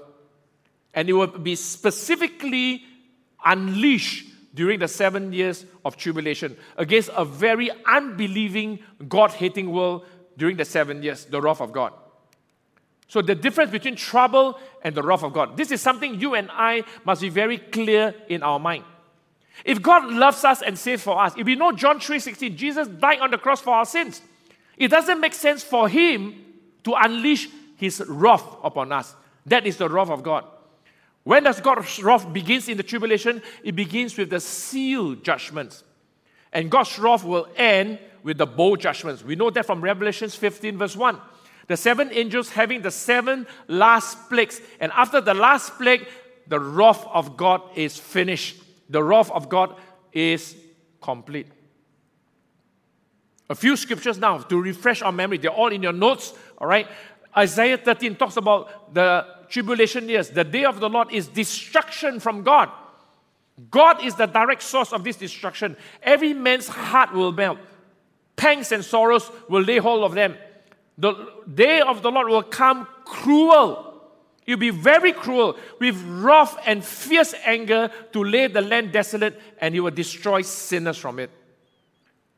And 0.94 1.08
it 1.08 1.12
will 1.12 1.26
be 1.26 1.54
specifically 1.54 2.82
unleashed 3.44 4.28
during 4.54 4.78
the 4.78 4.88
seven 4.88 5.32
years 5.32 5.66
of 5.84 5.96
tribulation 5.96 6.56
against 6.78 7.10
a 7.14 7.24
very 7.24 7.70
unbelieving, 7.86 8.78
God 9.06 9.30
hating 9.30 9.70
world 9.70 10.06
during 10.36 10.56
the 10.56 10.64
seven 10.64 11.02
years, 11.02 11.26
the 11.26 11.40
wrath 11.40 11.60
of 11.60 11.72
God. 11.72 11.92
So, 13.08 13.22
the 13.22 13.34
difference 13.34 13.70
between 13.70 13.94
trouble 13.94 14.58
and 14.82 14.94
the 14.94 15.02
wrath 15.02 15.22
of 15.22 15.32
God. 15.32 15.56
This 15.56 15.70
is 15.70 15.80
something 15.80 16.20
you 16.20 16.34
and 16.34 16.50
I 16.50 16.82
must 17.04 17.20
be 17.20 17.28
very 17.28 17.58
clear 17.58 18.14
in 18.28 18.42
our 18.42 18.58
mind. 18.58 18.84
If 19.64 19.82
God 19.82 20.12
loves 20.12 20.44
us 20.44 20.62
and 20.62 20.78
saves 20.78 21.02
for 21.02 21.20
us, 21.20 21.34
if 21.36 21.46
we 21.46 21.54
know 21.54 21.72
John 21.72 21.98
3:16, 21.98 22.56
Jesus 22.56 22.88
died 22.88 23.20
on 23.20 23.30
the 23.30 23.38
cross 23.38 23.60
for 23.60 23.74
our 23.74 23.86
sins, 23.86 24.20
it 24.76 24.88
doesn't 24.88 25.20
make 25.20 25.34
sense 25.34 25.64
for 25.64 25.88
him 25.88 26.44
to 26.84 26.94
unleash 26.94 27.48
his 27.76 28.02
wrath 28.06 28.44
upon 28.62 28.92
us. 28.92 29.14
That 29.46 29.66
is 29.66 29.76
the 29.76 29.88
wrath 29.88 30.10
of 30.10 30.22
God. 30.22 30.44
When 31.24 31.42
does 31.42 31.60
God's 31.60 32.02
wrath 32.02 32.32
begins 32.32 32.68
in 32.68 32.76
the 32.76 32.82
tribulation? 32.82 33.42
It 33.64 33.74
begins 33.74 34.16
with 34.16 34.30
the 34.30 34.40
seal 34.40 35.14
judgments. 35.16 35.82
And 36.52 36.70
God's 36.70 36.98
wrath 36.98 37.24
will 37.24 37.48
end 37.56 37.98
with 38.22 38.38
the 38.38 38.46
bowl 38.46 38.76
judgments. 38.76 39.24
We 39.24 39.36
know 39.36 39.50
that 39.50 39.66
from 39.66 39.80
Revelations 39.80 40.34
15, 40.34 40.78
verse 40.78 40.96
1. 40.96 41.18
The 41.66 41.76
seven 41.76 42.10
angels 42.12 42.50
having 42.50 42.82
the 42.82 42.90
seven 42.90 43.46
last 43.66 44.28
plagues. 44.28 44.60
And 44.78 44.92
after 44.92 45.20
the 45.20 45.34
last 45.34 45.76
plague, 45.78 46.06
the 46.46 46.60
wrath 46.60 47.04
of 47.06 47.36
God 47.36 47.62
is 47.74 47.98
finished. 47.98 48.62
The 48.88 49.02
wrath 49.02 49.30
of 49.30 49.48
God 49.48 49.76
is 50.12 50.56
complete. 51.00 51.48
A 53.48 53.54
few 53.54 53.76
scriptures 53.76 54.18
now 54.18 54.38
to 54.38 54.60
refresh 54.60 55.02
our 55.02 55.12
memory. 55.12 55.38
They're 55.38 55.50
all 55.50 55.72
in 55.72 55.82
your 55.82 55.92
notes, 55.92 56.34
all 56.58 56.66
right? 56.66 56.86
Isaiah 57.36 57.78
13 57.78 58.16
talks 58.16 58.36
about 58.36 58.94
the 58.94 59.26
tribulation 59.48 60.08
years. 60.08 60.30
The 60.30 60.44
day 60.44 60.64
of 60.64 60.80
the 60.80 60.88
Lord 60.88 61.12
is 61.12 61.28
destruction 61.28 62.18
from 62.18 62.42
God. 62.42 62.70
God 63.70 64.04
is 64.04 64.14
the 64.16 64.26
direct 64.26 64.62
source 64.62 64.92
of 64.92 65.04
this 65.04 65.16
destruction. 65.16 65.76
Every 66.02 66.34
man's 66.34 66.68
heart 66.68 67.12
will 67.12 67.32
melt 67.32 67.58
pangs 68.36 68.70
and 68.70 68.84
sorrows 68.84 69.30
will 69.48 69.62
lay 69.62 69.78
hold 69.78 70.04
of 70.04 70.14
them. 70.14 70.36
The 70.98 71.14
day 71.52 71.80
of 71.80 72.02
the 72.02 72.10
Lord 72.10 72.28
will 72.28 72.42
come 72.42 72.86
cruel. 73.04 73.85
Will 74.46 74.56
be 74.56 74.70
very 74.70 75.12
cruel 75.12 75.56
with 75.80 76.00
wrath 76.06 76.56
and 76.66 76.84
fierce 76.84 77.34
anger 77.44 77.90
to 78.12 78.22
lay 78.22 78.46
the 78.46 78.60
land 78.60 78.92
desolate, 78.92 79.40
and 79.60 79.74
he 79.74 79.80
will 79.80 79.90
destroy 79.90 80.42
sinners 80.42 80.96
from 80.96 81.18
it. 81.18 81.30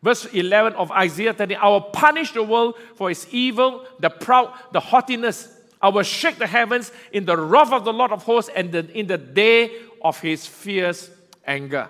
Verse 0.03 0.27
11 0.27 0.75
of 0.75 0.91
Isaiah 0.93 1.35
30 1.35 1.57
I 1.57 1.69
will 1.69 1.81
punish 1.81 2.33
the 2.33 2.43
world 2.43 2.77
for 2.95 3.11
its 3.11 3.27
evil, 3.31 3.85
the 3.99 4.11
proud, 4.11 4.53
the 4.73 4.81
haughtiness. 4.81 5.55
I 5.83 5.89
will 5.91 6.03
shake 6.03 6.39
the 6.39 6.47
heavens 6.47 6.93
in 7.13 7.25
the 7.25 7.37
wrath 7.37 7.73
of 7.73 7.85
the 7.85 7.93
Lord 7.93 8.13
of 8.13 8.23
hosts 8.23 8.51
and 8.55 8.73
the, 8.73 8.91
in 8.99 9.07
the 9.07 9.19
day 9.19 9.73
of 10.03 10.21
his 10.21 10.47
fierce 10.47 11.11
anger. 11.47 11.89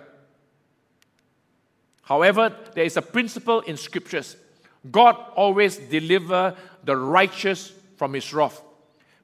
However, 2.03 2.55
there 2.75 2.85
is 2.85 2.97
a 2.97 3.03
principle 3.03 3.61
in 3.61 3.77
scriptures. 3.77 4.37
God 4.91 5.17
always 5.37 5.77
delivers 5.77 6.55
the 6.85 6.97
righteous 6.97 7.73
from 7.97 8.15
his 8.15 8.33
wrath. 8.33 8.63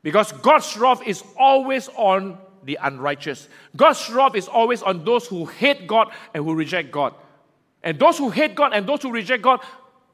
Because 0.05 0.33
God's 0.33 0.77
wrath 0.77 1.03
is 1.07 1.25
always 1.37 1.89
on 1.97 2.39
the 2.63 2.79
unrighteous. 2.81 3.49
God's 3.75 4.09
wrath 4.11 4.35
is 4.35 4.49
always 4.49 4.83
on 4.83 5.03
those 5.03 5.27
who 5.27 5.47
hate 5.47 5.87
God 5.87 6.13
and 6.35 6.45
who 6.45 6.55
reject 6.55 6.93
God. 6.93 7.15
And 7.83 7.99
those 7.99 8.19
who 8.19 8.29
hate 8.29 8.55
God 8.55 8.73
and 8.75 8.87
those 8.87 9.01
who 9.03 9.11
reject 9.11 9.43
God, 9.43 9.61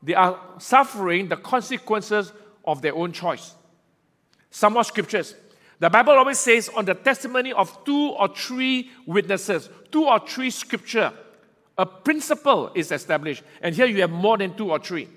they 0.00 0.14
are 0.14 0.40
suffering 0.58 1.28
the 1.28 1.36
consequences 1.36 2.32
of 2.64 2.82
their 2.82 2.94
own 2.94 3.10
choice. 3.10 3.54
Some 4.50 4.74
more 4.74 4.84
scriptures. 4.84 5.34
The 5.80 5.90
Bible 5.90 6.12
always 6.12 6.38
says, 6.38 6.68
on 6.68 6.84
the 6.84 6.94
testimony 6.94 7.52
of 7.52 7.84
two 7.84 8.10
or 8.10 8.28
three 8.28 8.90
witnesses, 9.06 9.68
two 9.90 10.04
or 10.04 10.20
three 10.20 10.50
scripture, 10.50 11.12
a 11.76 11.84
principle 11.84 12.70
is 12.76 12.92
established. 12.92 13.42
And 13.60 13.74
here 13.74 13.86
you 13.86 14.00
have 14.02 14.10
more 14.10 14.38
than 14.38 14.54
two 14.54 14.70
or 14.70 14.78
three. 14.78 15.08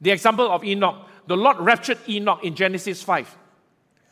The 0.00 0.10
example 0.10 0.50
of 0.50 0.64
Enoch. 0.64 1.06
The 1.26 1.36
Lord 1.36 1.58
raptured 1.58 1.98
Enoch 2.08 2.42
in 2.42 2.54
Genesis 2.54 3.02
5. 3.02 3.36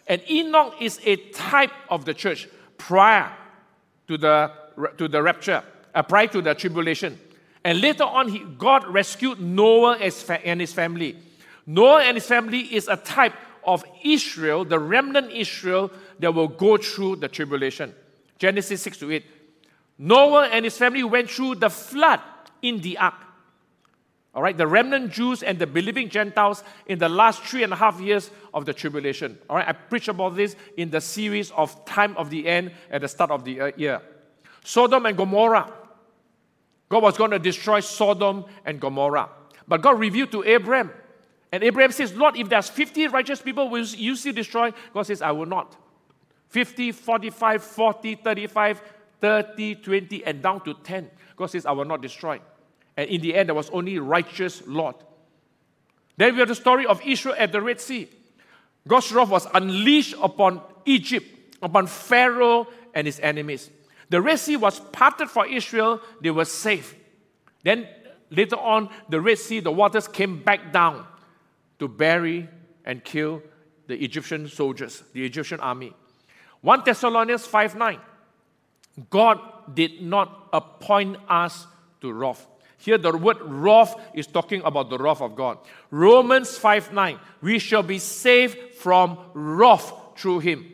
And 0.06 0.22
Enoch 0.30 0.74
is 0.80 1.00
a 1.04 1.16
type 1.16 1.72
of 1.88 2.04
the 2.04 2.14
church 2.14 2.48
prior 2.78 3.32
to 4.08 4.18
the, 4.18 4.52
to 4.96 5.08
the 5.08 5.22
rapture, 5.22 5.62
uh, 5.94 6.02
prior 6.02 6.26
to 6.28 6.42
the 6.42 6.54
tribulation. 6.54 7.18
And 7.64 7.80
later 7.80 8.04
on, 8.04 8.28
he, 8.28 8.40
God 8.40 8.86
rescued 8.88 9.40
Noah 9.40 9.98
and 9.98 10.60
his 10.60 10.72
family. 10.72 11.16
Noah 11.66 12.02
and 12.02 12.16
his 12.16 12.26
family 12.26 12.60
is 12.60 12.88
a 12.88 12.96
type 12.96 13.34
of 13.64 13.84
Israel, 14.02 14.64
the 14.64 14.78
remnant 14.78 15.30
Israel 15.30 15.90
that 16.18 16.34
will 16.34 16.48
go 16.48 16.76
through 16.76 17.16
the 17.16 17.28
tribulation. 17.28 17.94
Genesis 18.38 18.82
6 18.82 18.98
to 18.98 19.12
8. 19.12 19.24
Noah 19.98 20.48
and 20.48 20.64
his 20.64 20.78
family 20.78 21.04
went 21.04 21.30
through 21.30 21.56
the 21.56 21.68
flood 21.68 22.20
in 22.62 22.80
the 22.80 22.96
ark. 22.96 23.14
All 24.34 24.42
right, 24.42 24.56
the 24.56 24.66
remnant 24.66 25.10
Jews 25.10 25.42
and 25.42 25.58
the 25.58 25.66
believing 25.66 26.08
Gentiles 26.08 26.62
in 26.86 26.98
the 26.98 27.08
last 27.08 27.42
three 27.42 27.64
and 27.64 27.72
a 27.72 27.76
half 27.76 28.00
years 28.00 28.30
of 28.54 28.64
the 28.64 28.72
tribulation. 28.72 29.38
All 29.48 29.56
right, 29.56 29.68
I 29.68 29.72
preached 29.72 30.08
about 30.08 30.36
this 30.36 30.54
in 30.76 30.90
the 30.90 31.00
series 31.00 31.50
of 31.50 31.84
Time 31.84 32.16
of 32.16 32.30
the 32.30 32.46
End 32.46 32.70
at 32.90 33.00
the 33.00 33.08
start 33.08 33.30
of 33.32 33.44
the 33.44 33.60
uh, 33.60 33.70
year. 33.76 34.00
Sodom 34.62 35.06
and 35.06 35.16
Gomorrah. 35.16 35.72
God 36.88 37.02
was 37.02 37.16
going 37.16 37.32
to 37.32 37.38
destroy 37.38 37.80
Sodom 37.80 38.44
and 38.64 38.80
Gomorrah. 38.80 39.30
But 39.66 39.82
God 39.82 39.98
revealed 39.98 40.30
to 40.32 40.44
Abraham 40.44 40.90
and 41.52 41.64
Abraham 41.64 41.92
says, 41.92 42.14
Lord, 42.14 42.36
if 42.36 42.48
there's 42.48 42.68
50 42.68 43.08
righteous 43.08 43.42
people, 43.42 43.68
will 43.68 43.84
you 43.84 44.14
still 44.14 44.32
destroy? 44.32 44.72
God 44.94 45.02
says, 45.02 45.20
I 45.20 45.32
will 45.32 45.46
not. 45.46 45.76
50, 46.48 46.92
45, 46.92 47.62
40, 47.62 48.14
35, 48.16 48.82
30, 49.20 49.74
20, 49.76 50.24
and 50.24 50.42
down 50.42 50.64
to 50.64 50.74
10. 50.74 51.10
God 51.36 51.46
says, 51.46 51.66
I 51.66 51.72
will 51.72 51.84
not 51.84 52.02
destroy. 52.02 52.40
And 53.00 53.08
in 53.08 53.22
the 53.22 53.34
end, 53.34 53.48
there 53.48 53.54
was 53.54 53.70
only 53.70 53.98
righteous 53.98 54.62
Lot. 54.66 55.02
Then 56.18 56.34
we 56.34 56.40
have 56.40 56.48
the 56.48 56.54
story 56.54 56.84
of 56.84 57.00
Israel 57.02 57.34
at 57.38 57.50
the 57.50 57.62
Red 57.62 57.80
Sea. 57.80 58.10
God's 58.86 59.10
wrath 59.10 59.30
was 59.30 59.46
unleashed 59.54 60.16
upon 60.20 60.60
Egypt, 60.84 61.26
upon 61.62 61.86
Pharaoh 61.86 62.66
and 62.94 63.06
his 63.06 63.18
enemies. 63.20 63.70
The 64.10 64.20
Red 64.20 64.38
Sea 64.38 64.58
was 64.58 64.80
parted 64.92 65.30
for 65.30 65.46
Israel, 65.46 66.02
they 66.20 66.30
were 66.30 66.44
safe. 66.44 66.94
Then 67.62 67.88
later 68.28 68.56
on, 68.56 68.90
the 69.08 69.18
Red 69.18 69.38
Sea, 69.38 69.60
the 69.60 69.72
waters 69.72 70.06
came 70.06 70.42
back 70.42 70.70
down 70.70 71.06
to 71.78 71.88
bury 71.88 72.50
and 72.84 73.02
kill 73.02 73.42
the 73.86 73.96
Egyptian 74.04 74.46
soldiers, 74.46 75.02
the 75.14 75.24
Egyptian 75.24 75.60
army. 75.60 75.94
1 76.60 76.82
Thessalonians 76.84 77.46
5 77.46 77.76
9. 77.76 77.98
God 79.08 79.40
did 79.74 80.02
not 80.02 80.50
appoint 80.52 81.16
us 81.30 81.66
to 82.02 82.12
wrath. 82.12 82.46
Here, 82.80 82.96
the 82.96 83.14
word 83.16 83.36
wrath 83.42 83.94
is 84.14 84.26
talking 84.26 84.62
about 84.64 84.88
the 84.88 84.96
wrath 84.96 85.20
of 85.20 85.36
God. 85.36 85.58
Romans 85.90 86.56
5 86.56 86.94
9. 86.94 87.18
We 87.42 87.58
shall 87.58 87.82
be 87.82 87.98
saved 87.98 88.74
from 88.74 89.18
wrath 89.34 89.92
through 90.16 90.40
him. 90.40 90.64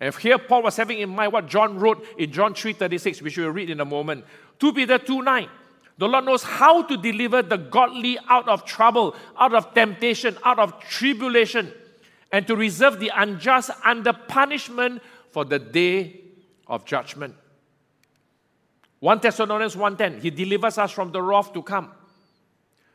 And 0.00 0.12
here, 0.16 0.38
Paul 0.38 0.64
was 0.64 0.76
having 0.76 0.98
in 0.98 1.10
mind 1.10 1.32
what 1.32 1.46
John 1.46 1.78
wrote 1.78 2.04
in 2.18 2.32
John 2.32 2.52
3 2.52 2.72
36, 2.72 3.22
which 3.22 3.38
we 3.38 3.44
will 3.44 3.52
read 3.52 3.70
in 3.70 3.80
a 3.80 3.84
moment. 3.84 4.24
2 4.58 4.72
Peter 4.72 4.98
2 4.98 5.22
9. 5.22 5.48
The 5.98 6.08
Lord 6.08 6.24
knows 6.24 6.42
how 6.42 6.82
to 6.82 6.96
deliver 6.96 7.42
the 7.42 7.58
godly 7.58 8.18
out 8.28 8.48
of 8.48 8.64
trouble, 8.64 9.14
out 9.38 9.54
of 9.54 9.72
temptation, 9.72 10.36
out 10.44 10.58
of 10.58 10.80
tribulation, 10.80 11.72
and 12.32 12.44
to 12.48 12.56
reserve 12.56 12.98
the 12.98 13.12
unjust 13.14 13.70
under 13.84 14.12
punishment 14.12 15.00
for 15.30 15.44
the 15.44 15.60
day 15.60 16.22
of 16.66 16.84
judgment. 16.84 17.36
1 19.00 19.18
Thessalonians 19.20 19.76
1:10, 19.76 20.20
He 20.20 20.30
delivers 20.30 20.78
us 20.78 20.92
from 20.92 21.12
the 21.12 21.22
wrath 21.22 21.52
to 21.52 21.62
come. 21.62 21.90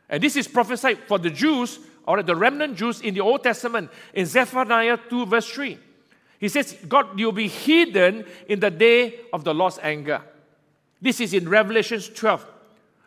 And 0.08 0.22
this 0.22 0.36
is 0.36 0.48
prophesied 0.48 0.98
for 1.06 1.18
the 1.18 1.30
Jews, 1.30 1.78
or 2.06 2.22
the 2.22 2.36
remnant 2.36 2.76
Jews 2.76 3.00
in 3.00 3.14
the 3.14 3.20
Old 3.20 3.42
Testament, 3.42 3.90
in 4.12 4.26
Zephaniah 4.26 4.98
2, 5.08 5.26
verse 5.26 5.48
3. 5.48 5.78
He 6.38 6.48
says, 6.48 6.76
God, 6.88 7.18
you'll 7.18 7.32
be 7.32 7.48
hidden 7.48 8.26
in 8.48 8.58
the 8.58 8.70
day 8.70 9.20
of 9.32 9.44
the 9.44 9.54
Lord's 9.54 9.78
anger. 9.80 10.20
This 11.00 11.20
is 11.20 11.32
in 11.32 11.48
Revelations 11.48 12.08
12 12.08 12.46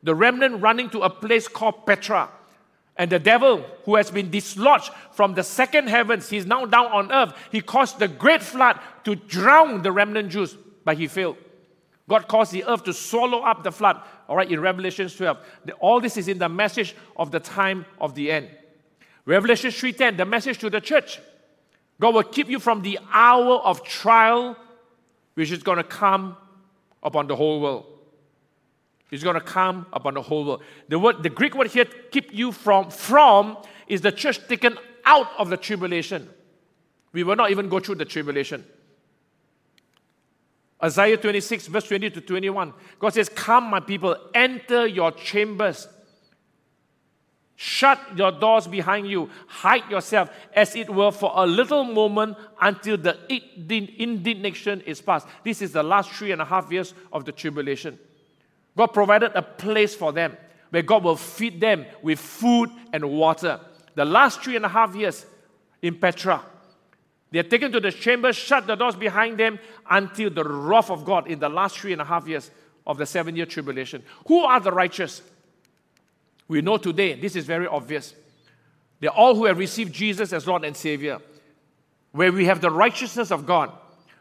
the 0.06 0.14
remnant 0.14 0.62
running 0.62 0.88
to 0.92 1.02
a 1.02 1.10
place 1.10 1.48
called 1.48 1.86
Petra. 1.86 2.30
And 2.96 3.12
the 3.12 3.20
devil, 3.20 3.66
who 3.84 3.96
has 3.96 4.12
been 4.12 4.30
dislodged 4.30 4.92
from 5.12 5.34
the 5.34 5.44
second 5.44 5.90
heavens, 5.90 6.30
he's 6.30 6.46
now 6.46 6.66
down 6.66 6.86
on 6.86 7.12
earth. 7.12 7.34
He 7.52 7.60
caused 7.60 8.00
the 8.00 8.08
great 8.08 8.42
flood 8.42 8.80
to 9.04 9.16
drown 9.16 9.82
the 9.82 9.92
remnant 9.92 10.30
Jews, 10.30 10.56
but 10.86 10.98
he 10.98 11.08
failed. 11.08 11.38
God 12.08 12.28
caused 12.28 12.52
the 12.52 12.64
earth 12.66 12.84
to 12.84 12.94
swallow 12.94 13.40
up 13.40 13.64
the 13.64 13.72
flood. 13.72 14.02
All 14.28 14.36
right, 14.36 14.50
in 14.50 14.60
Revelation 14.60 15.10
12. 15.10 15.38
All 15.80 16.00
this 16.00 16.18
is 16.18 16.28
in 16.28 16.38
the 16.38 16.50
message 16.50 16.96
of 17.18 17.32
the 17.32 17.40
time 17.40 17.86
of 18.00 18.14
the 18.14 18.32
end. 18.32 18.50
Revelation 19.26 19.72
3:10, 19.72 20.18
the 20.18 20.26
message 20.26 20.60
to 20.60 20.70
the 20.70 20.80
church. 20.80 21.20
God 22.00 22.14
will 22.14 22.24
keep 22.24 22.50
you 22.50 22.60
from 22.60 22.82
the 22.82 23.00
hour 23.12 23.56
of 23.56 23.84
trial, 23.84 24.56
which 25.34 25.52
is 25.52 25.64
going 25.64 25.78
to 25.78 25.84
come 25.84 26.38
upon 27.02 27.28
the 27.28 27.36
whole 27.36 27.60
world 27.60 27.86
is 29.16 29.24
going 29.24 29.36
to 29.36 29.42
come 29.42 29.86
upon 29.94 30.14
the 30.14 30.22
whole 30.22 30.46
world. 30.46 30.64
The 30.90 31.00
word, 31.00 31.24
the 31.24 31.30
Greek 31.30 31.56
word 31.56 31.68
here, 31.68 31.86
keep 31.86 32.34
you 32.34 32.52
from, 32.52 32.90
from 32.90 33.58
is 33.88 34.02
the 34.02 34.12
church 34.12 34.46
taken 34.48 34.78
out 35.06 35.28
of 35.38 35.50
the 35.50 35.58
tribulation. 35.58 36.30
We 37.14 37.24
will 37.24 37.36
not 37.36 37.52
even 37.52 37.70
go 37.70 37.80
through 37.80 37.96
the 37.96 38.06
tribulation. 38.06 38.66
Isaiah 40.86 41.18
26, 41.18 41.68
verse 41.68 41.88
20 41.88 42.12
to 42.12 42.22
21. 42.22 42.74
God 43.00 43.14
says, 43.14 43.28
Come, 43.28 43.72
my 43.72 43.80
people, 43.80 44.16
enter 44.34 44.86
your 44.86 45.12
chambers. 45.12 45.88
Shut 47.56 48.00
your 48.16 48.32
doors 48.32 48.68
behind 48.68 49.08
you. 49.08 49.30
Hide 49.48 49.90
yourself, 49.90 50.30
as 50.54 50.76
it 50.76 50.90
were, 50.90 51.12
for 51.12 51.32
a 51.34 51.48
little 51.48 51.86
moment 51.86 52.38
until 52.62 52.98
the 52.98 53.18
indignation 53.98 54.82
is 54.82 55.02
past. 55.02 55.28
This 55.44 55.62
is 55.62 55.72
the 55.72 55.82
last 55.82 56.12
three 56.12 56.32
and 56.32 56.42
a 56.42 56.46
half 56.46 56.72
years 56.72 56.94
of 57.12 57.26
the 57.26 57.32
tribulation. 57.32 57.98
God 58.78 58.88
provided 58.88 59.32
a 59.34 59.42
place 59.42 59.96
for 59.96 60.12
them 60.12 60.38
where 60.70 60.84
God 60.84 61.04
will 61.04 61.16
feed 61.16 61.60
them 61.62 61.86
with 62.04 62.20
food 62.20 62.70
and 62.94 63.10
water. 63.10 63.60
The 63.96 64.06
last 64.06 64.44
three 64.44 64.58
and 64.58 64.66
a 64.66 64.70
half 64.70 64.94
years 64.94 65.26
in 65.82 65.96
Petra, 65.96 66.44
they 67.32 67.40
are 67.40 67.44
taken 67.44 67.72
to 67.72 67.80
the 67.80 67.92
chamber, 67.92 68.32
shut 68.34 68.68
the 68.68 68.76
doors 68.76 68.96
behind 68.96 69.38
them 69.38 69.60
until 69.90 70.30
the 70.30 70.44
wrath 70.44 70.90
of 70.90 71.04
God 71.06 71.28
in 71.28 71.40
the 71.40 71.50
last 71.50 71.78
three 71.78 71.92
and 71.92 72.02
a 72.02 72.06
half 72.06 72.28
years 72.28 72.52
of 72.86 72.98
the 72.98 73.06
seven 73.06 73.36
year 73.36 73.46
tribulation. 73.46 74.04
Who 74.28 74.46
are 74.46 74.60
the 74.60 74.72
righteous? 74.72 75.22
We 76.48 76.62
know 76.62 76.78
today, 76.78 77.16
this 77.20 77.36
is 77.36 77.46
very 77.46 77.68
obvious. 77.68 78.14
They're 79.00 79.10
all 79.10 79.36
who 79.36 79.46
have 79.46 79.58
received 79.58 79.94
Jesus 79.94 80.32
as 80.32 80.48
Lord 80.48 80.64
and 80.64 80.76
Savior, 80.76 81.20
where 82.12 82.32
we 82.32 82.46
have 82.46 82.62
the 82.62 82.72
righteousness 82.72 83.32
of 83.32 83.46
God. 83.46 83.72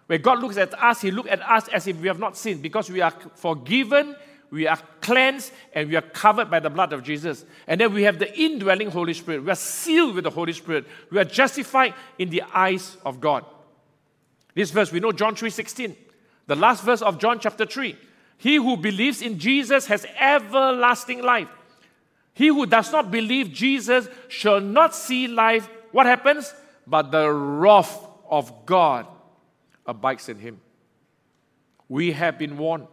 Where 0.06 0.18
God 0.18 0.40
looks 0.40 0.56
at 0.56 0.74
us, 0.82 1.00
He 1.00 1.10
looks 1.10 1.30
at 1.30 1.40
us 1.42 1.68
as 1.68 1.86
if 1.86 1.98
we 2.00 2.08
have 2.08 2.18
not 2.18 2.36
sinned 2.36 2.62
because 2.62 2.90
we 2.90 3.00
are 3.00 3.12
forgiven 3.36 4.16
we 4.54 4.68
are 4.68 4.78
cleansed 5.00 5.50
and 5.74 5.88
we 5.88 5.96
are 5.96 6.00
covered 6.00 6.48
by 6.48 6.60
the 6.60 6.70
blood 6.70 6.92
of 6.92 7.02
Jesus. 7.02 7.44
And 7.66 7.80
then 7.80 7.92
we 7.92 8.04
have 8.04 8.20
the 8.20 8.32
indwelling 8.38 8.88
Holy 8.88 9.12
Spirit. 9.12 9.42
We 9.42 9.50
are 9.50 9.56
sealed 9.56 10.14
with 10.14 10.22
the 10.22 10.30
Holy 10.30 10.52
Spirit. 10.52 10.86
We 11.10 11.18
are 11.18 11.24
justified 11.24 11.92
in 12.20 12.30
the 12.30 12.44
eyes 12.54 12.96
of 13.04 13.20
God. 13.20 13.44
This 14.54 14.70
verse, 14.70 14.92
we 14.92 15.00
know 15.00 15.10
John 15.10 15.34
3:16. 15.34 15.96
The 16.46 16.54
last 16.54 16.84
verse 16.84 17.02
of 17.02 17.18
John 17.18 17.40
chapter 17.40 17.66
3. 17.66 17.96
He 18.38 18.54
who 18.54 18.76
believes 18.76 19.22
in 19.22 19.40
Jesus 19.40 19.86
has 19.86 20.06
everlasting 20.20 21.22
life. 21.22 21.48
He 22.32 22.46
who 22.46 22.64
does 22.64 22.92
not 22.92 23.10
believe 23.10 23.52
Jesus 23.52 24.06
shall 24.28 24.60
not 24.60 24.94
see 24.94 25.26
life. 25.26 25.68
What 25.90 26.06
happens? 26.06 26.54
But 26.86 27.10
the 27.10 27.28
wrath 27.28 28.06
of 28.30 28.66
God 28.66 29.08
abides 29.84 30.28
in 30.28 30.38
him. 30.38 30.60
We 31.88 32.12
have 32.12 32.38
been 32.38 32.56
warned. 32.56 32.86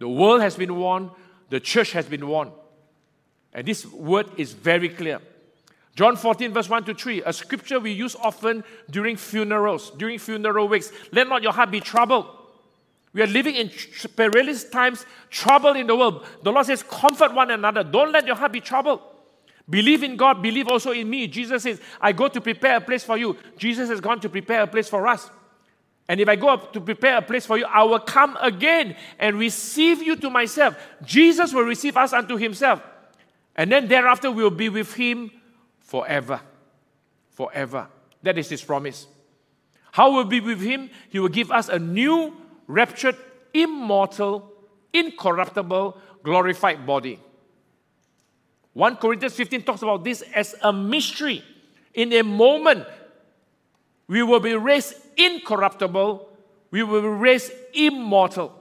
The 0.00 0.08
world 0.08 0.40
has 0.40 0.56
been 0.56 0.74
warned, 0.74 1.10
the 1.50 1.60
church 1.60 1.92
has 1.92 2.06
been 2.06 2.26
warned. 2.26 2.50
And 3.52 3.68
this 3.68 3.86
word 3.86 4.26
is 4.36 4.52
very 4.52 4.88
clear. 4.88 5.20
John 5.94 6.16
14, 6.16 6.52
verse 6.52 6.68
1 6.68 6.84
to 6.84 6.94
3, 6.94 7.22
a 7.26 7.32
scripture 7.32 7.78
we 7.78 7.92
use 7.92 8.16
often 8.16 8.64
during 8.90 9.16
funerals, 9.16 9.90
during 9.90 10.18
funeral 10.18 10.66
weeks. 10.66 10.90
Let 11.12 11.28
not 11.28 11.42
your 11.42 11.52
heart 11.52 11.70
be 11.70 11.80
troubled. 11.80 12.26
We 13.12 13.22
are 13.22 13.26
living 13.26 13.56
in 13.56 13.70
perilous 14.16 14.64
times, 14.70 15.04
trouble 15.30 15.72
in 15.72 15.86
the 15.86 15.96
world. 15.96 16.24
The 16.42 16.52
Lord 16.52 16.66
says, 16.66 16.82
Comfort 16.82 17.34
one 17.34 17.50
another. 17.50 17.82
Don't 17.82 18.12
let 18.12 18.26
your 18.26 18.36
heart 18.36 18.52
be 18.52 18.60
troubled. 18.60 19.00
Believe 19.68 20.02
in 20.02 20.16
God, 20.16 20.42
believe 20.42 20.68
also 20.68 20.92
in 20.92 21.10
me. 21.10 21.26
Jesus 21.26 21.64
says, 21.64 21.80
I 22.00 22.12
go 22.12 22.28
to 22.28 22.40
prepare 22.40 22.76
a 22.76 22.80
place 22.80 23.04
for 23.04 23.18
you. 23.18 23.36
Jesus 23.58 23.88
has 23.88 24.00
gone 24.00 24.20
to 24.20 24.28
prepare 24.28 24.62
a 24.62 24.66
place 24.66 24.88
for 24.88 25.06
us. 25.06 25.28
And 26.10 26.20
if 26.20 26.28
I 26.28 26.34
go 26.34 26.48
up 26.48 26.72
to 26.72 26.80
prepare 26.80 27.18
a 27.18 27.22
place 27.22 27.46
for 27.46 27.56
you, 27.56 27.64
I 27.66 27.84
will 27.84 28.00
come 28.00 28.36
again 28.40 28.96
and 29.20 29.38
receive 29.38 30.02
you 30.02 30.16
to 30.16 30.28
myself. 30.28 30.76
Jesus 31.04 31.54
will 31.54 31.62
receive 31.62 31.96
us 31.96 32.12
unto 32.12 32.36
himself. 32.36 32.82
And 33.54 33.70
then 33.70 33.86
thereafter 33.86 34.28
we 34.28 34.42
will 34.42 34.50
be 34.50 34.68
with 34.68 34.92
him 34.92 35.30
forever. 35.78 36.40
Forever. 37.30 37.86
That 38.24 38.38
is 38.38 38.48
his 38.48 38.60
promise. 38.60 39.06
How 39.92 40.10
will 40.10 40.24
we 40.24 40.40
be 40.40 40.46
with 40.46 40.60
him? 40.60 40.90
He 41.10 41.20
will 41.20 41.28
give 41.28 41.52
us 41.52 41.68
a 41.68 41.78
new, 41.78 42.36
raptured, 42.66 43.16
immortal, 43.54 44.52
incorruptible, 44.92 45.96
glorified 46.24 46.84
body. 46.84 47.20
1 48.72 48.96
Corinthians 48.96 49.34
15 49.34 49.62
talks 49.62 49.82
about 49.82 50.02
this 50.02 50.22
as 50.34 50.56
a 50.60 50.72
mystery. 50.72 51.44
In 51.94 52.12
a 52.14 52.24
moment, 52.24 52.84
we 54.08 54.24
will 54.24 54.40
be 54.40 54.56
raised 54.56 54.96
incorruptible, 55.16 56.28
we 56.70 56.82
will 56.82 57.02
be 57.02 57.08
raised 57.08 57.52
immortal. 57.72 58.56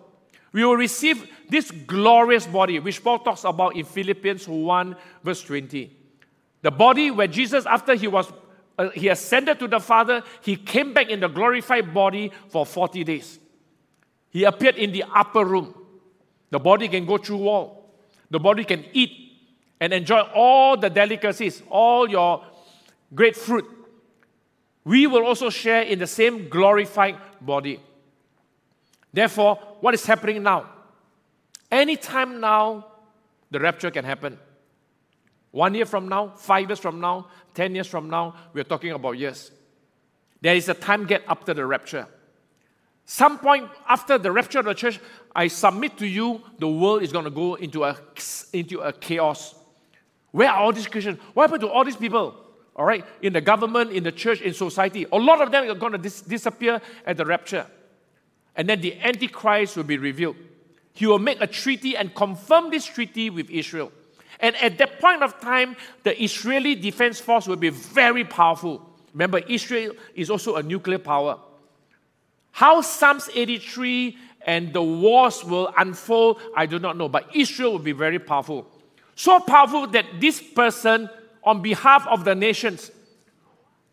We 0.51 0.65
will 0.65 0.75
receive 0.75 1.27
this 1.49 1.71
glorious 1.71 2.47
body, 2.47 2.79
which 2.79 3.03
Paul 3.03 3.19
talks 3.19 3.43
about 3.43 3.75
in 3.75 3.85
Philippians 3.85 4.47
1, 4.47 4.95
verse 5.23 5.41
20. 5.43 5.95
The 6.61 6.71
body 6.71 7.11
where 7.11 7.27
Jesus, 7.27 7.65
after 7.65 7.95
he 7.95 8.07
was 8.07 8.31
uh, 8.79 8.89
he 8.91 9.09
ascended 9.09 9.59
to 9.59 9.67
the 9.67 9.79
Father, 9.79 10.23
he 10.41 10.55
came 10.55 10.93
back 10.93 11.09
in 11.09 11.19
the 11.19 11.27
glorified 11.27 11.93
body 11.93 12.31
for 12.47 12.65
40 12.65 13.03
days. 13.03 13.37
He 14.29 14.45
appeared 14.45 14.77
in 14.77 14.93
the 14.93 15.03
upper 15.13 15.43
room. 15.43 15.75
The 16.49 16.59
body 16.59 16.87
can 16.87 17.05
go 17.05 17.17
through 17.17 17.37
wall. 17.37 17.93
The 18.31 18.39
body 18.39 18.63
can 18.63 18.85
eat 18.93 19.11
and 19.81 19.91
enjoy 19.91 20.21
all 20.33 20.77
the 20.77 20.89
delicacies, 20.89 21.61
all 21.69 22.09
your 22.09 22.45
great 23.13 23.35
fruit. 23.35 23.65
We 24.83 25.07
will 25.07 25.25
also 25.25 25.49
share 25.49 25.81
in 25.83 25.99
the 25.99 26.07
same 26.07 26.49
glorified 26.49 27.17
body. 27.41 27.79
Therefore, 29.13 29.55
what 29.81 29.93
is 29.93 30.05
happening 30.05 30.43
now? 30.43 30.69
Anytime 31.71 32.39
now, 32.39 32.85
the 33.51 33.59
rapture 33.59 33.91
can 33.91 34.05
happen. 34.05 34.37
One 35.51 35.73
year 35.73 35.85
from 35.85 36.07
now, 36.07 36.29
five 36.29 36.69
years 36.69 36.79
from 36.79 36.99
now, 36.99 37.27
ten 37.53 37.73
years 37.73 37.87
from 37.87 38.09
now, 38.09 38.35
we're 38.53 38.63
talking 38.63 38.91
about 38.91 39.17
years. 39.17 39.51
There 40.41 40.55
is 40.55 40.69
a 40.69 40.73
time 40.73 41.05
gap 41.05 41.23
after 41.27 41.53
the 41.53 41.65
rapture. 41.65 42.07
Some 43.05 43.39
point 43.39 43.67
after 43.87 44.19
the 44.19 44.31
rapture 44.31 44.59
of 44.59 44.65
the 44.65 44.75
church, 44.75 44.99
I 45.35 45.47
submit 45.47 45.97
to 45.97 46.05
you, 46.05 46.43
the 46.59 46.67
world 46.67 47.01
is 47.01 47.11
going 47.11 47.25
to 47.25 47.31
go 47.31 47.55
into 47.55 47.83
a, 47.83 47.97
into 48.53 48.79
a 48.81 48.93
chaos. 48.93 49.55
Where 50.31 50.49
are 50.49 50.57
all 50.57 50.71
these 50.71 50.87
Christians? 50.87 51.19
What 51.33 51.49
happened 51.49 51.61
to 51.61 51.69
all 51.69 51.83
these 51.83 51.95
people? 51.95 52.35
All 52.79 52.85
right, 52.85 53.05
in 53.21 53.33
the 53.33 53.41
government, 53.41 53.91
in 53.91 54.03
the 54.03 54.11
church, 54.11 54.39
in 54.39 54.53
society. 54.53 55.05
A 55.11 55.17
lot 55.17 55.41
of 55.41 55.51
them 55.51 55.69
are 55.69 55.75
going 55.75 55.91
to 55.91 55.97
dis- 55.97 56.21
disappear 56.21 56.79
at 57.05 57.17
the 57.17 57.25
rapture. 57.25 57.67
And 58.55 58.69
then 58.69 58.79
the 58.79 58.97
Antichrist 59.01 59.75
will 59.75 59.83
be 59.83 59.97
revealed. 59.97 60.37
He 60.93 61.05
will 61.05 61.19
make 61.19 61.41
a 61.41 61.47
treaty 61.47 61.97
and 61.97 62.15
confirm 62.15 62.69
this 62.69 62.85
treaty 62.85 63.29
with 63.29 63.49
Israel. 63.49 63.91
And 64.39 64.55
at 64.55 64.77
that 64.77 65.01
point 65.01 65.23
of 65.23 65.41
time, 65.41 65.75
the 66.03 66.23
Israeli 66.23 66.73
defense 66.73 67.19
force 67.19 67.47
will 67.47 67.57
be 67.57 67.67
very 67.67 68.23
powerful. 68.23 68.89
Remember, 69.11 69.39
Israel 69.39 69.91
is 70.15 70.29
also 70.29 70.55
a 70.55 70.63
nuclear 70.63 70.99
power. 70.99 71.37
How 72.51 72.79
Psalms 72.79 73.29
83 73.33 74.17
and 74.45 74.71
the 74.71 74.81
wars 74.81 75.43
will 75.43 75.69
unfold, 75.77 76.39
I 76.55 76.65
do 76.65 76.79
not 76.79 76.95
know, 76.95 77.09
but 77.09 77.35
Israel 77.35 77.73
will 77.73 77.79
be 77.79 77.91
very 77.91 78.19
powerful. 78.19 78.71
So 79.15 79.37
powerful 79.41 79.85
that 79.87 80.05
this 80.21 80.41
person, 80.41 81.09
on 81.43 81.61
behalf 81.61 82.05
of 82.07 82.25
the 82.25 82.35
nations, 82.35 82.91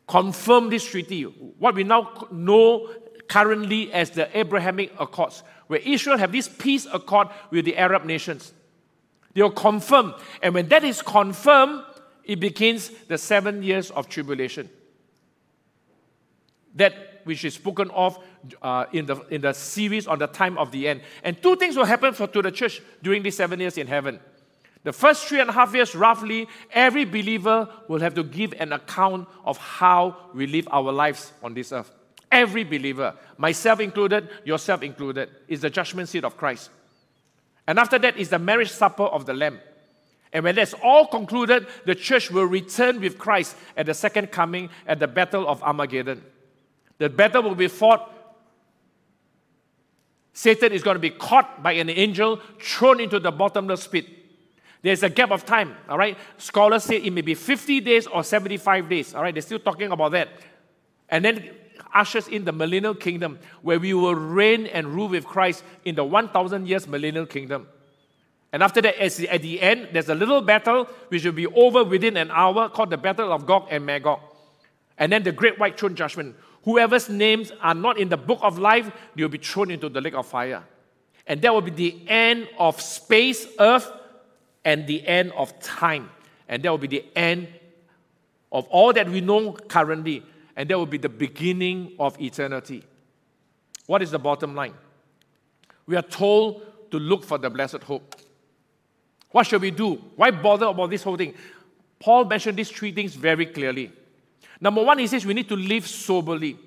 confirmed 0.06 0.72
this 0.72 0.84
treaty, 0.84 1.22
what 1.22 1.74
we 1.74 1.84
now 1.84 2.26
know 2.30 2.88
currently 3.28 3.92
as 3.92 4.10
the 4.10 4.38
Abrahamic 4.38 4.92
Accords, 4.98 5.42
where 5.66 5.80
Israel 5.80 6.16
have 6.18 6.32
this 6.32 6.48
peace 6.48 6.86
accord 6.92 7.28
with 7.50 7.64
the 7.64 7.76
Arab 7.76 8.04
nations. 8.04 8.52
They 9.34 9.42
will 9.42 9.50
confirm. 9.50 10.14
And 10.42 10.54
when 10.54 10.68
that 10.68 10.84
is 10.84 11.02
confirmed, 11.02 11.82
it 12.24 12.40
begins 12.40 12.90
the 13.08 13.18
seven 13.18 13.62
years 13.62 13.90
of 13.90 14.08
tribulation. 14.08 14.70
That 16.74 16.94
which 17.24 17.44
is 17.44 17.54
spoken 17.54 17.90
of 17.90 18.18
uh, 18.62 18.86
in, 18.92 19.06
the, 19.06 19.16
in 19.30 19.40
the 19.40 19.52
series 19.52 20.06
on 20.06 20.20
the 20.20 20.28
time 20.28 20.56
of 20.58 20.70
the 20.70 20.86
end. 20.86 21.00
And 21.24 21.40
two 21.42 21.56
things 21.56 21.76
will 21.76 21.84
happen 21.84 22.14
for, 22.14 22.28
to 22.28 22.40
the 22.40 22.52
church 22.52 22.80
during 23.02 23.24
these 23.24 23.36
seven 23.36 23.58
years 23.58 23.76
in 23.76 23.88
heaven. 23.88 24.20
The 24.86 24.92
first 24.92 25.26
three 25.26 25.40
and 25.40 25.50
a 25.50 25.52
half 25.52 25.74
years, 25.74 25.96
roughly, 25.96 26.46
every 26.70 27.04
believer 27.04 27.68
will 27.88 27.98
have 27.98 28.14
to 28.14 28.22
give 28.22 28.54
an 28.60 28.72
account 28.72 29.26
of 29.44 29.58
how 29.58 30.16
we 30.32 30.46
live 30.46 30.68
our 30.70 30.92
lives 30.92 31.32
on 31.42 31.54
this 31.54 31.72
earth. 31.72 31.90
Every 32.30 32.62
believer, 32.62 33.16
myself 33.36 33.80
included, 33.80 34.28
yourself 34.44 34.84
included, 34.84 35.28
is 35.48 35.60
the 35.60 35.70
judgment 35.70 36.08
seat 36.08 36.22
of 36.22 36.36
Christ. 36.36 36.70
And 37.66 37.80
after 37.80 37.98
that 37.98 38.16
is 38.16 38.28
the 38.28 38.38
marriage 38.38 38.70
supper 38.70 39.02
of 39.02 39.26
the 39.26 39.34
Lamb. 39.34 39.58
And 40.32 40.44
when 40.44 40.54
that's 40.54 40.74
all 40.84 41.08
concluded, 41.08 41.66
the 41.84 41.96
church 41.96 42.30
will 42.30 42.44
return 42.44 43.00
with 43.00 43.18
Christ 43.18 43.56
at 43.76 43.86
the 43.86 43.94
second 43.94 44.30
coming 44.30 44.70
at 44.86 45.00
the 45.00 45.08
Battle 45.08 45.48
of 45.48 45.64
Armageddon. 45.64 46.22
The 46.98 47.10
battle 47.10 47.42
will 47.42 47.56
be 47.56 47.66
fought. 47.66 48.08
Satan 50.32 50.70
is 50.70 50.84
going 50.84 50.94
to 50.94 51.00
be 51.00 51.10
caught 51.10 51.60
by 51.60 51.72
an 51.72 51.90
angel, 51.90 52.40
thrown 52.60 53.00
into 53.00 53.18
the 53.18 53.32
bottomless 53.32 53.88
pit. 53.88 54.15
There's 54.86 55.02
a 55.02 55.08
gap 55.10 55.32
of 55.32 55.44
time, 55.44 55.74
all 55.88 55.98
right? 55.98 56.16
Scholars 56.38 56.84
say 56.84 56.98
it 56.98 57.12
may 57.12 57.20
be 57.20 57.34
50 57.34 57.80
days 57.80 58.06
or 58.06 58.22
75 58.22 58.88
days, 58.88 59.16
all 59.16 59.22
right? 59.22 59.34
They're 59.34 59.42
still 59.42 59.58
talking 59.58 59.90
about 59.90 60.12
that. 60.12 60.28
And 61.08 61.24
then 61.24 61.50
ushers 61.92 62.28
in 62.28 62.44
the 62.44 62.52
millennial 62.52 62.94
kingdom 62.94 63.40
where 63.62 63.80
we 63.80 63.94
will 63.94 64.14
reign 64.14 64.66
and 64.66 64.86
rule 64.86 65.08
with 65.08 65.24
Christ 65.26 65.64
in 65.84 65.96
the 65.96 66.04
1,000 66.04 66.68
years 66.68 66.86
millennial 66.86 67.26
kingdom. 67.26 67.66
And 68.52 68.62
after 68.62 68.80
that, 68.80 68.96
at 69.02 69.42
the 69.42 69.60
end, 69.60 69.88
there's 69.92 70.08
a 70.08 70.14
little 70.14 70.40
battle 70.40 70.84
which 71.08 71.24
will 71.24 71.32
be 71.32 71.48
over 71.48 71.82
within 71.82 72.16
an 72.16 72.30
hour 72.30 72.68
called 72.68 72.90
the 72.90 72.96
Battle 72.96 73.32
of 73.32 73.44
Gog 73.44 73.66
and 73.72 73.84
Magog. 73.84 74.20
And 74.98 75.10
then 75.10 75.24
the 75.24 75.32
great 75.32 75.58
white 75.58 75.80
throne 75.80 75.96
judgment. 75.96 76.36
Whoever's 76.62 77.08
names 77.08 77.50
are 77.60 77.74
not 77.74 77.98
in 77.98 78.08
the 78.08 78.16
book 78.16 78.38
of 78.40 78.60
life, 78.60 78.88
they 79.16 79.24
will 79.24 79.30
be 79.30 79.38
thrown 79.38 79.72
into 79.72 79.88
the 79.88 80.00
lake 80.00 80.14
of 80.14 80.28
fire. 80.28 80.62
And 81.26 81.42
that 81.42 81.52
will 81.52 81.60
be 81.60 81.72
the 81.72 82.08
end 82.08 82.48
of 82.56 82.80
space, 82.80 83.48
earth, 83.58 83.90
and 84.66 84.84
the 84.88 85.06
end 85.06 85.32
of 85.32 85.58
time. 85.60 86.10
And 86.48 86.62
that 86.62 86.70
will 86.70 86.76
be 86.76 86.88
the 86.88 87.04
end 87.14 87.48
of 88.50 88.66
all 88.66 88.92
that 88.92 89.08
we 89.08 89.20
know 89.20 89.52
currently 89.52 90.24
and 90.56 90.68
that 90.68 90.76
will 90.76 90.86
be 90.86 90.98
the 90.98 91.08
beginning 91.08 91.92
of 92.00 92.20
eternity. 92.20 92.82
What 93.86 94.02
is 94.02 94.10
the 94.10 94.18
bottom 94.18 94.56
line? 94.56 94.74
We 95.86 95.94
are 95.94 96.02
told 96.02 96.90
to 96.90 96.98
look 96.98 97.24
for 97.24 97.38
the 97.38 97.48
blessed 97.48 97.84
hope. 97.84 98.16
What 99.30 99.46
should 99.46 99.62
we 99.62 99.70
do? 99.70 100.02
Why 100.16 100.32
bother 100.32 100.66
about 100.66 100.90
this 100.90 101.04
whole 101.04 101.16
thing? 101.16 101.34
Paul 102.00 102.24
mentioned 102.24 102.58
these 102.58 102.70
three 102.70 102.90
things 102.90 103.14
very 103.14 103.46
clearly. 103.46 103.92
Number 104.60 104.82
one, 104.82 104.98
he 104.98 105.06
says 105.06 105.24
we 105.24 105.34
need 105.34 105.48
to 105.48 105.56
live 105.56 105.86
soberly. 105.86 106.58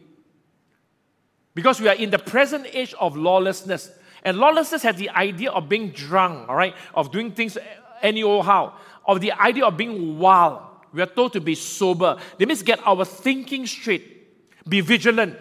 Because 1.53 1.81
we 1.81 1.89
are 1.89 1.95
in 1.95 2.11
the 2.11 2.19
present 2.19 2.67
age 2.71 2.93
of 2.99 3.17
lawlessness. 3.17 3.91
And 4.23 4.37
lawlessness 4.37 4.83
has 4.83 4.95
the 4.95 5.09
idea 5.09 5.51
of 5.51 5.67
being 5.67 5.89
drunk, 5.89 6.47
all 6.47 6.55
right, 6.55 6.75
of 6.93 7.11
doing 7.11 7.31
things 7.31 7.57
any 8.01 8.23
old 8.23 8.45
how, 8.45 8.73
of 9.05 9.21
the 9.21 9.31
idea 9.33 9.65
of 9.65 9.77
being 9.77 10.17
wild. 10.17 10.61
We 10.91 11.01
are 11.01 11.07
told 11.07 11.33
to 11.33 11.41
be 11.41 11.55
sober. 11.55 12.17
That 12.37 12.47
means 12.47 12.63
get 12.63 12.79
our 12.85 13.05
thinking 13.05 13.67
straight. 13.67 14.67
Be 14.67 14.81
vigilant. 14.81 15.37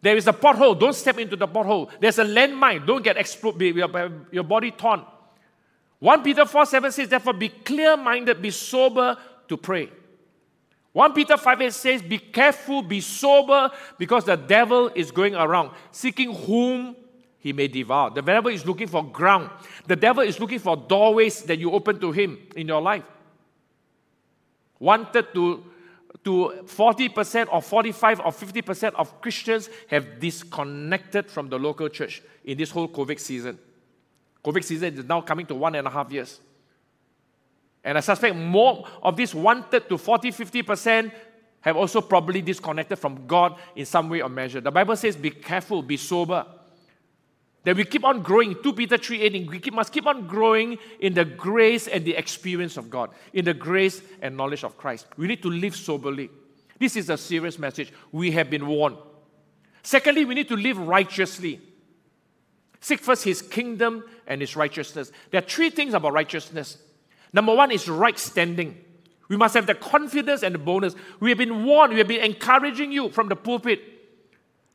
There 0.00 0.16
is 0.16 0.26
a 0.26 0.32
pothole. 0.32 0.78
Don't 0.78 0.94
step 0.94 1.18
into 1.18 1.36
the 1.36 1.48
pothole. 1.48 1.90
There's 2.00 2.18
a 2.18 2.24
landmine. 2.24 2.86
Don't 2.86 3.02
get 3.02 3.16
exploded. 3.16 3.76
Your, 3.76 4.10
your 4.30 4.44
body 4.44 4.70
torn. 4.70 5.04
1 5.98 6.22
Peter 6.22 6.46
4 6.46 6.66
7 6.66 6.92
says, 6.92 7.08
therefore, 7.08 7.32
be 7.32 7.48
clear 7.48 7.96
minded, 7.96 8.40
be 8.40 8.50
sober 8.50 9.16
to 9.48 9.56
pray. 9.56 9.90
1 10.92 11.12
Peter 11.12 11.36
5 11.36 11.60
8 11.62 11.72
says, 11.72 12.02
Be 12.02 12.18
careful, 12.18 12.82
be 12.82 13.00
sober, 13.00 13.70
because 13.98 14.24
the 14.24 14.36
devil 14.36 14.90
is 14.94 15.10
going 15.10 15.34
around 15.34 15.70
seeking 15.90 16.34
whom 16.34 16.96
he 17.40 17.52
may 17.52 17.68
devour. 17.68 18.10
The 18.10 18.22
devil 18.22 18.50
is 18.50 18.66
looking 18.66 18.88
for 18.88 19.04
ground. 19.04 19.50
The 19.86 19.96
devil 19.96 20.22
is 20.22 20.40
looking 20.40 20.58
for 20.58 20.76
doorways 20.76 21.42
that 21.44 21.58
you 21.58 21.72
open 21.72 22.00
to 22.00 22.12
him 22.12 22.38
in 22.56 22.68
your 22.68 22.80
life 22.80 23.04
wanted 24.78 25.32
to, 25.34 25.64
to 26.24 26.52
40% 26.66 27.48
or 27.52 27.62
45 27.62 28.20
or 28.20 28.32
50% 28.32 28.94
of 28.94 29.20
Christians 29.20 29.68
have 29.88 30.20
disconnected 30.20 31.30
from 31.30 31.48
the 31.48 31.58
local 31.58 31.88
church 31.88 32.22
in 32.44 32.58
this 32.58 32.70
whole 32.70 32.88
COVID 32.88 33.18
season. 33.18 33.58
COVID 34.44 34.64
season 34.64 34.98
is 34.98 35.04
now 35.04 35.20
coming 35.20 35.46
to 35.46 35.54
one 35.54 35.74
and 35.74 35.86
a 35.86 35.90
half 35.90 36.10
years. 36.10 36.40
And 37.84 37.96
I 37.96 38.00
suspect 38.00 38.36
more 38.36 38.86
of 39.02 39.16
this 39.16 39.34
wanted 39.34 39.88
to 39.88 39.98
40, 39.98 40.30
50% 40.30 41.12
have 41.60 41.76
also 41.76 42.00
probably 42.00 42.40
disconnected 42.40 42.98
from 42.98 43.26
God 43.26 43.56
in 43.74 43.84
some 43.84 44.08
way 44.08 44.20
or 44.20 44.28
measure. 44.28 44.60
The 44.60 44.70
Bible 44.70 44.96
says, 44.96 45.16
be 45.16 45.30
careful, 45.30 45.82
be 45.82 45.96
sober 45.96 46.46
that 47.64 47.76
we 47.76 47.84
keep 47.84 48.04
on 48.04 48.22
growing. 48.22 48.56
2 48.62 48.72
Peter 48.72 48.96
3 48.96 49.20
8, 49.22 49.48
we 49.48 49.58
keep, 49.58 49.74
must 49.74 49.92
keep 49.92 50.06
on 50.06 50.26
growing 50.26 50.78
in 51.00 51.14
the 51.14 51.24
grace 51.24 51.88
and 51.88 52.04
the 52.04 52.14
experience 52.14 52.76
of 52.76 52.88
God, 52.90 53.10
in 53.32 53.44
the 53.44 53.54
grace 53.54 54.02
and 54.22 54.36
knowledge 54.36 54.64
of 54.64 54.76
Christ. 54.76 55.06
We 55.16 55.26
need 55.26 55.42
to 55.42 55.50
live 55.50 55.76
soberly. 55.76 56.30
This 56.78 56.96
is 56.96 57.10
a 57.10 57.16
serious 57.16 57.58
message. 57.58 57.92
We 58.12 58.30
have 58.32 58.50
been 58.50 58.66
warned. 58.66 58.96
Secondly, 59.82 60.24
we 60.24 60.34
need 60.34 60.48
to 60.48 60.56
live 60.56 60.78
righteously. 60.78 61.60
Seek 62.80 63.00
first 63.00 63.24
his 63.24 63.42
kingdom 63.42 64.04
and 64.26 64.40
his 64.40 64.54
righteousness. 64.54 65.10
There 65.30 65.38
are 65.38 65.46
three 65.46 65.70
things 65.70 65.94
about 65.94 66.12
righteousness. 66.12 66.78
Number 67.32 67.54
one 67.54 67.70
is 67.70 67.88
right 67.88 68.18
standing. 68.18 68.84
We 69.28 69.36
must 69.36 69.54
have 69.54 69.66
the 69.66 69.74
confidence 69.74 70.42
and 70.42 70.54
the 70.54 70.58
boldness. 70.58 70.94
We 71.20 71.30
have 71.30 71.38
been 71.38 71.64
warned, 71.64 71.92
we 71.92 71.98
have 71.98 72.08
been 72.08 72.24
encouraging 72.24 72.92
you 72.92 73.10
from 73.10 73.28
the 73.28 73.36
pulpit. 73.36 73.97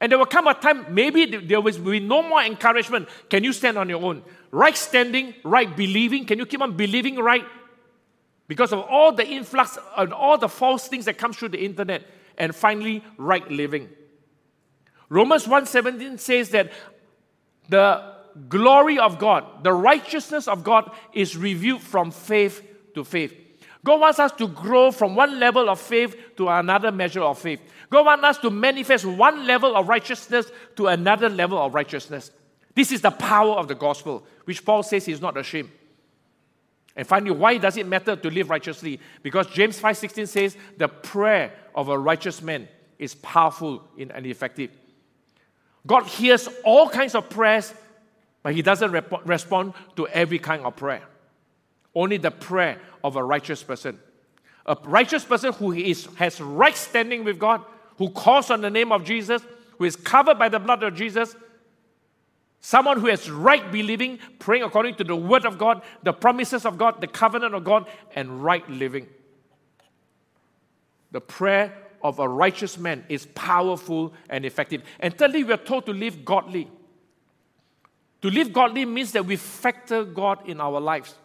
And 0.01 0.11
there 0.11 0.19
will 0.19 0.25
come 0.25 0.47
a 0.47 0.53
time, 0.53 0.93
maybe 0.93 1.25
there 1.25 1.61
will 1.61 1.77
be 1.79 1.99
no 1.99 2.21
more 2.21 2.41
encouragement. 2.41 3.07
Can 3.29 3.43
you 3.43 3.53
stand 3.53 3.77
on 3.77 3.87
your 3.87 4.03
own? 4.03 4.23
Right 4.51 4.75
standing, 4.75 5.33
right 5.43 5.75
believing. 5.75 6.25
Can 6.25 6.39
you 6.39 6.45
keep 6.45 6.61
on 6.61 6.75
believing 6.75 7.15
right? 7.15 7.45
Because 8.47 8.73
of 8.73 8.79
all 8.81 9.13
the 9.13 9.25
influx 9.25 9.77
and 9.97 10.11
all 10.13 10.37
the 10.37 10.49
false 10.49 10.87
things 10.87 11.05
that 11.05 11.17
come 11.17 11.31
through 11.31 11.49
the 11.49 11.63
internet. 11.63 12.05
And 12.37 12.53
finally, 12.53 13.03
right 13.17 13.49
living. 13.49 13.89
Romans 15.09 15.45
1:17 15.45 16.19
says 16.19 16.49
that 16.49 16.71
the 17.69 18.15
glory 18.49 18.97
of 18.97 19.19
God, 19.19 19.63
the 19.63 19.71
righteousness 19.71 20.47
of 20.47 20.63
God 20.63 20.91
is 21.13 21.37
revealed 21.37 21.81
from 21.81 22.11
faith 22.11 22.61
to 22.95 23.03
faith. 23.03 23.33
God 23.85 23.99
wants 23.99 24.19
us 24.19 24.31
to 24.33 24.47
grow 24.47 24.91
from 24.91 25.15
one 25.15 25.39
level 25.39 25.69
of 25.69 25.79
faith 25.79 26.15
to 26.37 26.47
another 26.47 26.91
measure 26.91 27.21
of 27.21 27.37
faith. 27.37 27.61
God 27.89 28.05
wants 28.05 28.23
us 28.23 28.37
to 28.39 28.49
manifest 28.49 29.05
one 29.05 29.45
level 29.45 29.75
of 29.75 29.89
righteousness 29.89 30.49
to 30.77 30.87
another 30.87 31.29
level 31.29 31.57
of 31.57 31.73
righteousness. 31.73 32.31
This 32.75 32.91
is 32.91 33.01
the 33.01 33.11
power 33.11 33.55
of 33.55 33.67
the 33.67 33.75
gospel, 33.75 34.25
which 34.45 34.65
Paul 34.65 34.83
says 34.83 35.05
he's 35.05 35.21
not 35.21 35.37
ashamed. 35.37 35.69
And 36.95 37.07
finally, 37.07 37.31
why 37.31 37.57
does 37.57 37.77
it 37.77 37.87
matter 37.87 38.15
to 38.15 38.29
live 38.29 38.49
righteously? 38.49 38.99
Because 39.21 39.47
James 39.47 39.79
5:16 39.79 40.27
says 40.27 40.57
the 40.77 40.87
prayer 40.87 41.51
of 41.75 41.89
a 41.89 41.97
righteous 41.97 42.41
man 42.41 42.67
is 42.99 43.15
powerful 43.15 43.83
and 43.99 44.25
effective. 44.25 44.71
God 45.85 46.05
hears 46.05 46.47
all 46.63 46.87
kinds 46.87 47.15
of 47.15 47.29
prayers, 47.29 47.73
but 48.43 48.53
He 48.53 48.61
doesn't 48.61 48.91
rep- 48.91 49.27
respond 49.27 49.73
to 49.95 50.07
every 50.07 50.39
kind 50.39 50.63
of 50.63 50.75
prayer. 50.75 51.03
Only 51.95 52.17
the 52.17 52.31
prayer 52.31 52.79
of 53.03 53.15
a 53.15 53.23
righteous 53.23 53.63
person. 53.63 53.99
A 54.65 54.77
righteous 54.83 55.23
person 55.25 55.53
who 55.53 55.73
is, 55.73 56.07
has 56.15 56.39
right 56.39 56.75
standing 56.75 57.23
with 57.23 57.37
God, 57.37 57.63
who 57.97 58.09
calls 58.09 58.49
on 58.49 58.61
the 58.61 58.69
name 58.69 58.91
of 58.91 59.03
Jesus, 59.03 59.41
who 59.77 59.85
is 59.85 59.95
covered 59.95 60.39
by 60.39 60.49
the 60.49 60.59
blood 60.59 60.83
of 60.83 60.95
Jesus, 60.95 61.35
someone 62.61 62.99
who 62.99 63.07
has 63.07 63.29
right 63.29 63.71
believing, 63.71 64.19
praying 64.39 64.63
according 64.63 64.95
to 64.95 65.03
the 65.03 65.15
word 65.15 65.45
of 65.45 65.57
God, 65.57 65.81
the 66.01 66.13
promises 66.13 66.65
of 66.65 66.77
God, 66.77 67.01
the 67.01 67.07
covenant 67.07 67.53
of 67.53 67.63
God, 67.63 67.87
and 68.15 68.43
right 68.43 68.67
living. 68.69 69.07
The 71.11 71.21
prayer 71.21 71.73
of 72.01 72.19
a 72.19 72.27
righteous 72.27 72.77
man 72.77 73.05
is 73.09 73.25
powerful 73.27 74.13
and 74.29 74.45
effective. 74.45 74.81
And 74.99 75.17
thirdly, 75.17 75.43
we 75.43 75.53
are 75.53 75.57
told 75.57 75.85
to 75.85 75.93
live 75.93 76.25
godly. 76.25 76.69
To 78.21 78.29
live 78.29 78.53
godly 78.53 78.85
means 78.85 79.11
that 79.11 79.25
we 79.25 79.35
factor 79.35 80.03
God 80.05 80.47
in 80.47 80.61
our 80.61 80.79
lives. 80.79 81.15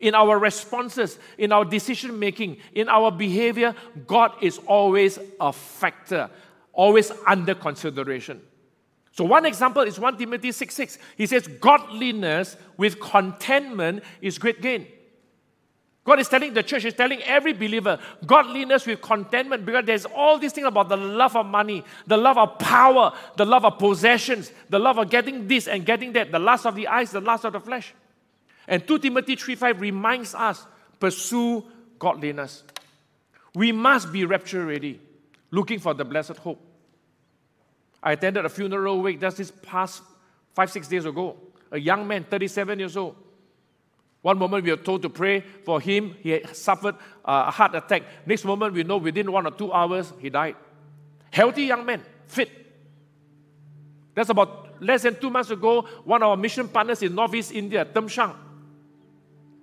In 0.00 0.14
our 0.14 0.38
responses, 0.38 1.18
in 1.36 1.50
our 1.50 1.64
decision 1.64 2.18
making, 2.18 2.58
in 2.72 2.88
our 2.88 3.10
behavior, 3.10 3.74
God 4.06 4.32
is 4.40 4.58
always 4.66 5.18
a 5.40 5.52
factor, 5.52 6.30
always 6.72 7.10
under 7.26 7.54
consideration. 7.54 8.40
So, 9.12 9.24
one 9.24 9.46
example 9.46 9.82
is 9.82 9.98
1 9.98 10.16
Timothy 10.16 10.52
6 10.52 10.72
6. 10.72 10.98
He 11.16 11.26
says, 11.26 11.48
Godliness 11.48 12.56
with 12.76 13.00
contentment 13.00 14.04
is 14.20 14.38
great 14.38 14.62
gain. 14.62 14.86
God 16.08 16.20
is 16.20 16.28
telling 16.28 16.54
the 16.54 16.62
church, 16.62 16.84
He's 16.84 16.94
telling 16.94 17.20
every 17.24 17.52
believer, 17.52 17.98
godliness 18.24 18.86
with 18.86 19.02
contentment, 19.02 19.66
because 19.66 19.84
there's 19.84 20.06
all 20.06 20.38
these 20.38 20.52
things 20.52 20.66
about 20.66 20.88
the 20.88 20.96
love 20.96 21.36
of 21.36 21.44
money, 21.44 21.84
the 22.06 22.16
love 22.16 22.38
of 22.38 22.58
power, 22.58 23.12
the 23.36 23.44
love 23.44 23.64
of 23.66 23.78
possessions, 23.78 24.50
the 24.70 24.78
love 24.78 24.96
of 24.96 25.10
getting 25.10 25.48
this 25.48 25.68
and 25.68 25.84
getting 25.84 26.12
that, 26.12 26.32
the 26.32 26.38
lust 26.38 26.64
of 26.64 26.76
the 26.76 26.86
eyes, 26.86 27.10
the 27.10 27.20
lust 27.20 27.44
of 27.44 27.52
the 27.52 27.60
flesh. 27.60 27.92
And 28.68 28.86
2 28.86 28.98
Timothy 29.00 29.34
3 29.34 29.56
5 29.56 29.80
reminds 29.80 30.34
us 30.34 30.64
pursue 31.00 31.64
godliness. 31.98 32.62
We 33.54 33.72
must 33.72 34.12
be 34.12 34.24
rapture 34.24 34.64
ready, 34.64 35.00
looking 35.50 35.80
for 35.80 35.94
the 35.94 36.04
blessed 36.04 36.36
hope. 36.36 36.64
I 38.00 38.12
attended 38.12 38.44
a 38.44 38.48
funeral 38.48 39.02
wake 39.02 39.20
just 39.20 39.38
this 39.38 39.50
past 39.62 40.02
five, 40.54 40.70
six 40.70 40.86
days 40.86 41.04
ago. 41.04 41.36
A 41.72 41.78
young 41.78 42.06
man, 42.06 42.24
37 42.24 42.78
years 42.78 42.96
old 42.96 43.16
one 44.22 44.38
moment 44.38 44.64
we 44.64 44.70
are 44.70 44.76
told 44.76 45.02
to 45.02 45.08
pray 45.08 45.40
for 45.40 45.80
him. 45.80 46.16
He 46.20 46.40
suffered 46.52 46.96
a 47.24 47.50
heart 47.50 47.74
attack. 47.74 48.02
Next 48.26 48.44
moment 48.44 48.74
we 48.74 48.82
know 48.82 48.96
within 48.96 49.30
one 49.30 49.46
or 49.46 49.52
two 49.52 49.72
hours 49.72 50.12
he 50.18 50.28
died. 50.28 50.56
Healthy 51.30 51.64
young 51.64 51.86
man, 51.86 52.02
fit. 52.26 52.50
That's 54.14 54.30
about 54.30 54.82
less 54.82 55.02
than 55.02 55.20
two 55.20 55.30
months 55.30 55.50
ago. 55.50 55.82
One 56.04 56.22
of 56.22 56.30
our 56.30 56.36
mission 56.36 56.68
partners 56.68 57.02
in 57.02 57.14
Northeast 57.14 57.52
India, 57.52 57.84
Tem 57.84 58.08
Shang, 58.08 58.34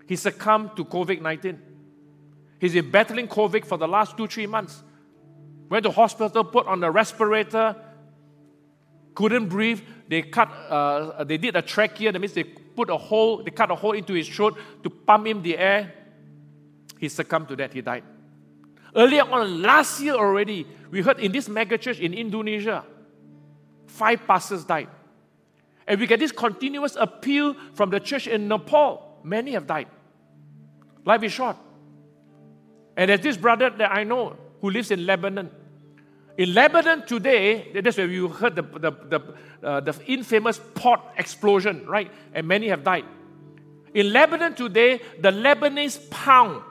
he 0.07 0.15
succumbed 0.15 0.75
to 0.75 0.85
COVID 0.85 1.21
19. 1.21 1.61
He's 2.59 2.73
been 2.73 2.89
battling 2.89 3.27
COVID 3.27 3.65
for 3.65 3.77
the 3.77 3.87
last 3.87 4.15
two, 4.17 4.27
three 4.27 4.47
months. 4.47 4.81
Went 5.69 5.83
to 5.83 5.91
hospital, 5.91 6.43
put 6.43 6.67
on 6.67 6.83
a 6.83 6.91
respirator, 6.91 7.75
couldn't 9.13 9.47
breathe. 9.47 9.81
They 10.07 10.21
cut, 10.21 10.49
uh, 10.69 11.23
they 11.23 11.37
did 11.37 11.55
a 11.55 11.61
trachea, 11.61 12.11
that 12.11 12.19
means 12.19 12.33
they 12.33 12.43
put 12.43 12.89
a 12.89 12.97
hole, 12.97 13.43
they 13.43 13.51
cut 13.51 13.71
a 13.71 13.75
hole 13.75 13.93
into 13.93 14.13
his 14.13 14.27
throat 14.27 14.57
to 14.83 14.89
pump 14.89 15.25
him 15.25 15.41
the 15.41 15.57
air. 15.57 15.93
He 16.99 17.09
succumbed 17.09 17.47
to 17.49 17.55
that, 17.55 17.73
he 17.73 17.81
died. 17.81 18.03
Earlier 18.95 19.23
on, 19.23 19.61
last 19.61 19.99
year 19.99 20.13
already, 20.13 20.65
we 20.91 21.01
heard 21.01 21.19
in 21.19 21.31
this 21.31 21.49
megachurch 21.49 21.99
in 21.99 22.13
Indonesia, 22.13 22.85
five 23.87 24.25
pastors 24.25 24.63
died. 24.63 24.87
And 25.87 25.99
we 25.99 26.07
get 26.07 26.19
this 26.19 26.31
continuous 26.31 26.95
appeal 26.99 27.55
from 27.73 27.89
the 27.89 27.99
church 27.99 28.27
in 28.27 28.47
Nepal. 28.47 29.14
Many 29.25 29.53
have 29.53 29.65
died. 29.65 29.87
Life 31.03 31.23
is 31.23 31.33
short. 31.33 31.57
And 32.95 33.09
there's 33.09 33.21
this 33.21 33.37
brother 33.37 33.71
that 33.71 33.91
I 33.91 34.03
know 34.03 34.37
who 34.61 34.69
lives 34.69 34.91
in 34.91 35.05
Lebanon. 35.05 35.49
In 36.37 36.53
Lebanon 36.53 37.05
today, 37.05 37.71
that's 37.73 37.97
where 37.97 38.07
you 38.07 38.27
heard 38.27 38.55
the, 38.55 38.61
the, 38.61 38.91
the, 38.91 39.67
uh, 39.67 39.79
the 39.79 39.95
infamous 40.05 40.59
port 40.75 40.99
explosion, 41.17 41.85
right? 41.87 42.11
And 42.33 42.47
many 42.47 42.67
have 42.67 42.83
died. 42.83 43.05
In 43.93 44.13
Lebanon 44.13 44.53
today, 44.53 45.01
the 45.19 45.31
Lebanese 45.31 46.09
pound 46.09 46.61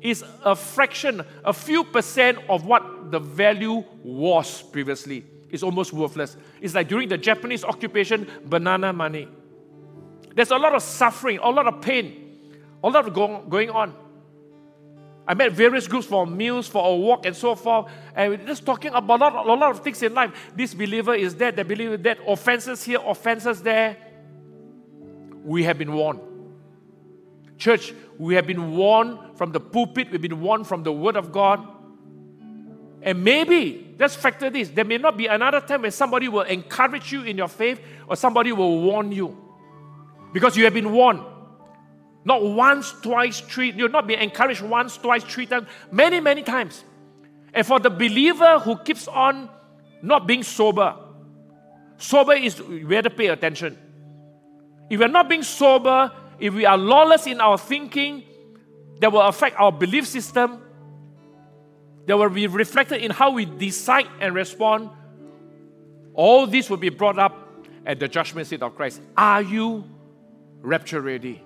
is 0.00 0.22
a 0.44 0.54
fraction, 0.54 1.22
a 1.44 1.52
few 1.52 1.82
percent 1.82 2.38
of 2.48 2.66
what 2.66 3.10
the 3.10 3.18
value 3.18 3.82
was 4.02 4.62
previously. 4.62 5.24
It's 5.50 5.62
almost 5.62 5.92
worthless. 5.92 6.36
It's 6.60 6.74
like 6.74 6.88
during 6.88 7.08
the 7.08 7.18
Japanese 7.18 7.64
occupation, 7.64 8.28
banana 8.44 8.92
money. 8.92 9.28
There's 10.34 10.50
a 10.50 10.56
lot 10.56 10.74
of 10.74 10.82
suffering, 10.82 11.38
a 11.42 11.48
lot 11.48 11.66
of 11.66 11.80
pain, 11.80 12.60
a 12.82 12.88
lot 12.88 13.06
of 13.06 13.14
go- 13.14 13.44
going 13.48 13.70
on. 13.70 13.94
I 15.26 15.34
met 15.34 15.52
various 15.52 15.88
groups 15.88 16.06
for 16.06 16.26
meals, 16.26 16.68
for 16.68 16.86
a 16.86 16.94
walk, 16.94 17.24
and 17.24 17.34
so 17.34 17.54
forth. 17.54 17.90
And 18.14 18.32
we're 18.32 18.46
just 18.46 18.66
talking 18.66 18.92
about 18.92 19.20
a 19.20 19.24
lot, 19.24 19.46
a 19.46 19.54
lot 19.54 19.70
of 19.70 19.82
things 19.82 20.02
in 20.02 20.12
life. 20.12 20.52
This 20.54 20.74
believer 20.74 21.14
is 21.14 21.34
that, 21.36 21.56
that 21.56 21.66
believer 21.66 21.96
that, 21.96 22.18
offenses 22.26 22.84
here, 22.84 22.98
offenses 23.02 23.62
there. 23.62 23.96
We 25.42 25.64
have 25.64 25.78
been 25.78 25.94
warned. 25.94 26.20
Church, 27.56 27.94
we 28.18 28.34
have 28.34 28.46
been 28.46 28.76
warned 28.76 29.38
from 29.38 29.52
the 29.52 29.60
pulpit, 29.60 30.10
we've 30.10 30.20
been 30.20 30.40
warned 30.40 30.66
from 30.66 30.82
the 30.82 30.92
Word 30.92 31.16
of 31.16 31.32
God. 31.32 31.66
And 33.00 33.22
maybe, 33.22 33.94
let's 33.98 34.16
factor 34.16 34.50
this, 34.50 34.70
there 34.70 34.84
may 34.84 34.98
not 34.98 35.16
be 35.16 35.26
another 35.26 35.60
time 35.60 35.82
when 35.82 35.90
somebody 35.90 36.28
will 36.28 36.42
encourage 36.42 37.12
you 37.12 37.22
in 37.22 37.36
your 37.36 37.48
faith 37.48 37.80
or 38.08 38.16
somebody 38.16 38.52
will 38.52 38.80
warn 38.80 39.12
you. 39.12 39.43
Because 40.34 40.56
you 40.56 40.64
have 40.64 40.74
been 40.74 40.92
warned. 40.92 41.22
Not 42.24 42.42
once, 42.42 42.92
twice, 43.02 43.40
three. 43.40 43.72
You'll 43.72 43.88
not 43.88 44.06
be 44.06 44.16
encouraged 44.16 44.62
once, 44.62 44.96
twice, 44.96 45.22
three 45.22 45.46
times, 45.46 45.68
many, 45.92 46.18
many 46.20 46.42
times. 46.42 46.84
And 47.54 47.64
for 47.64 47.78
the 47.78 47.88
believer 47.88 48.58
who 48.58 48.76
keeps 48.78 49.06
on 49.06 49.48
not 50.02 50.26
being 50.26 50.42
sober, 50.42 50.96
sober 51.98 52.32
is 52.32 52.60
we 52.60 52.94
have 52.96 53.04
to 53.04 53.10
pay 53.10 53.28
attention. 53.28 53.78
If 54.90 54.98
we're 54.98 55.08
not 55.08 55.28
being 55.28 55.44
sober, 55.44 56.10
if 56.40 56.52
we 56.52 56.66
are 56.66 56.76
lawless 56.76 57.28
in 57.28 57.40
our 57.40 57.56
thinking, 57.56 58.24
that 59.00 59.12
will 59.12 59.22
affect 59.22 59.58
our 59.60 59.70
belief 59.70 60.06
system, 60.06 60.60
that 62.06 62.18
will 62.18 62.28
be 62.28 62.48
reflected 62.48 63.02
in 63.02 63.12
how 63.12 63.30
we 63.30 63.44
decide 63.44 64.08
and 64.20 64.34
respond. 64.34 64.90
All 66.12 66.46
this 66.48 66.68
will 66.68 66.76
be 66.78 66.88
brought 66.88 67.20
up 67.20 67.66
at 67.86 68.00
the 68.00 68.08
judgment 68.08 68.48
seat 68.48 68.62
of 68.62 68.74
Christ. 68.74 69.00
Are 69.16 69.42
you 69.42 69.84
rapture 70.64 71.02
ready? 71.02 71.43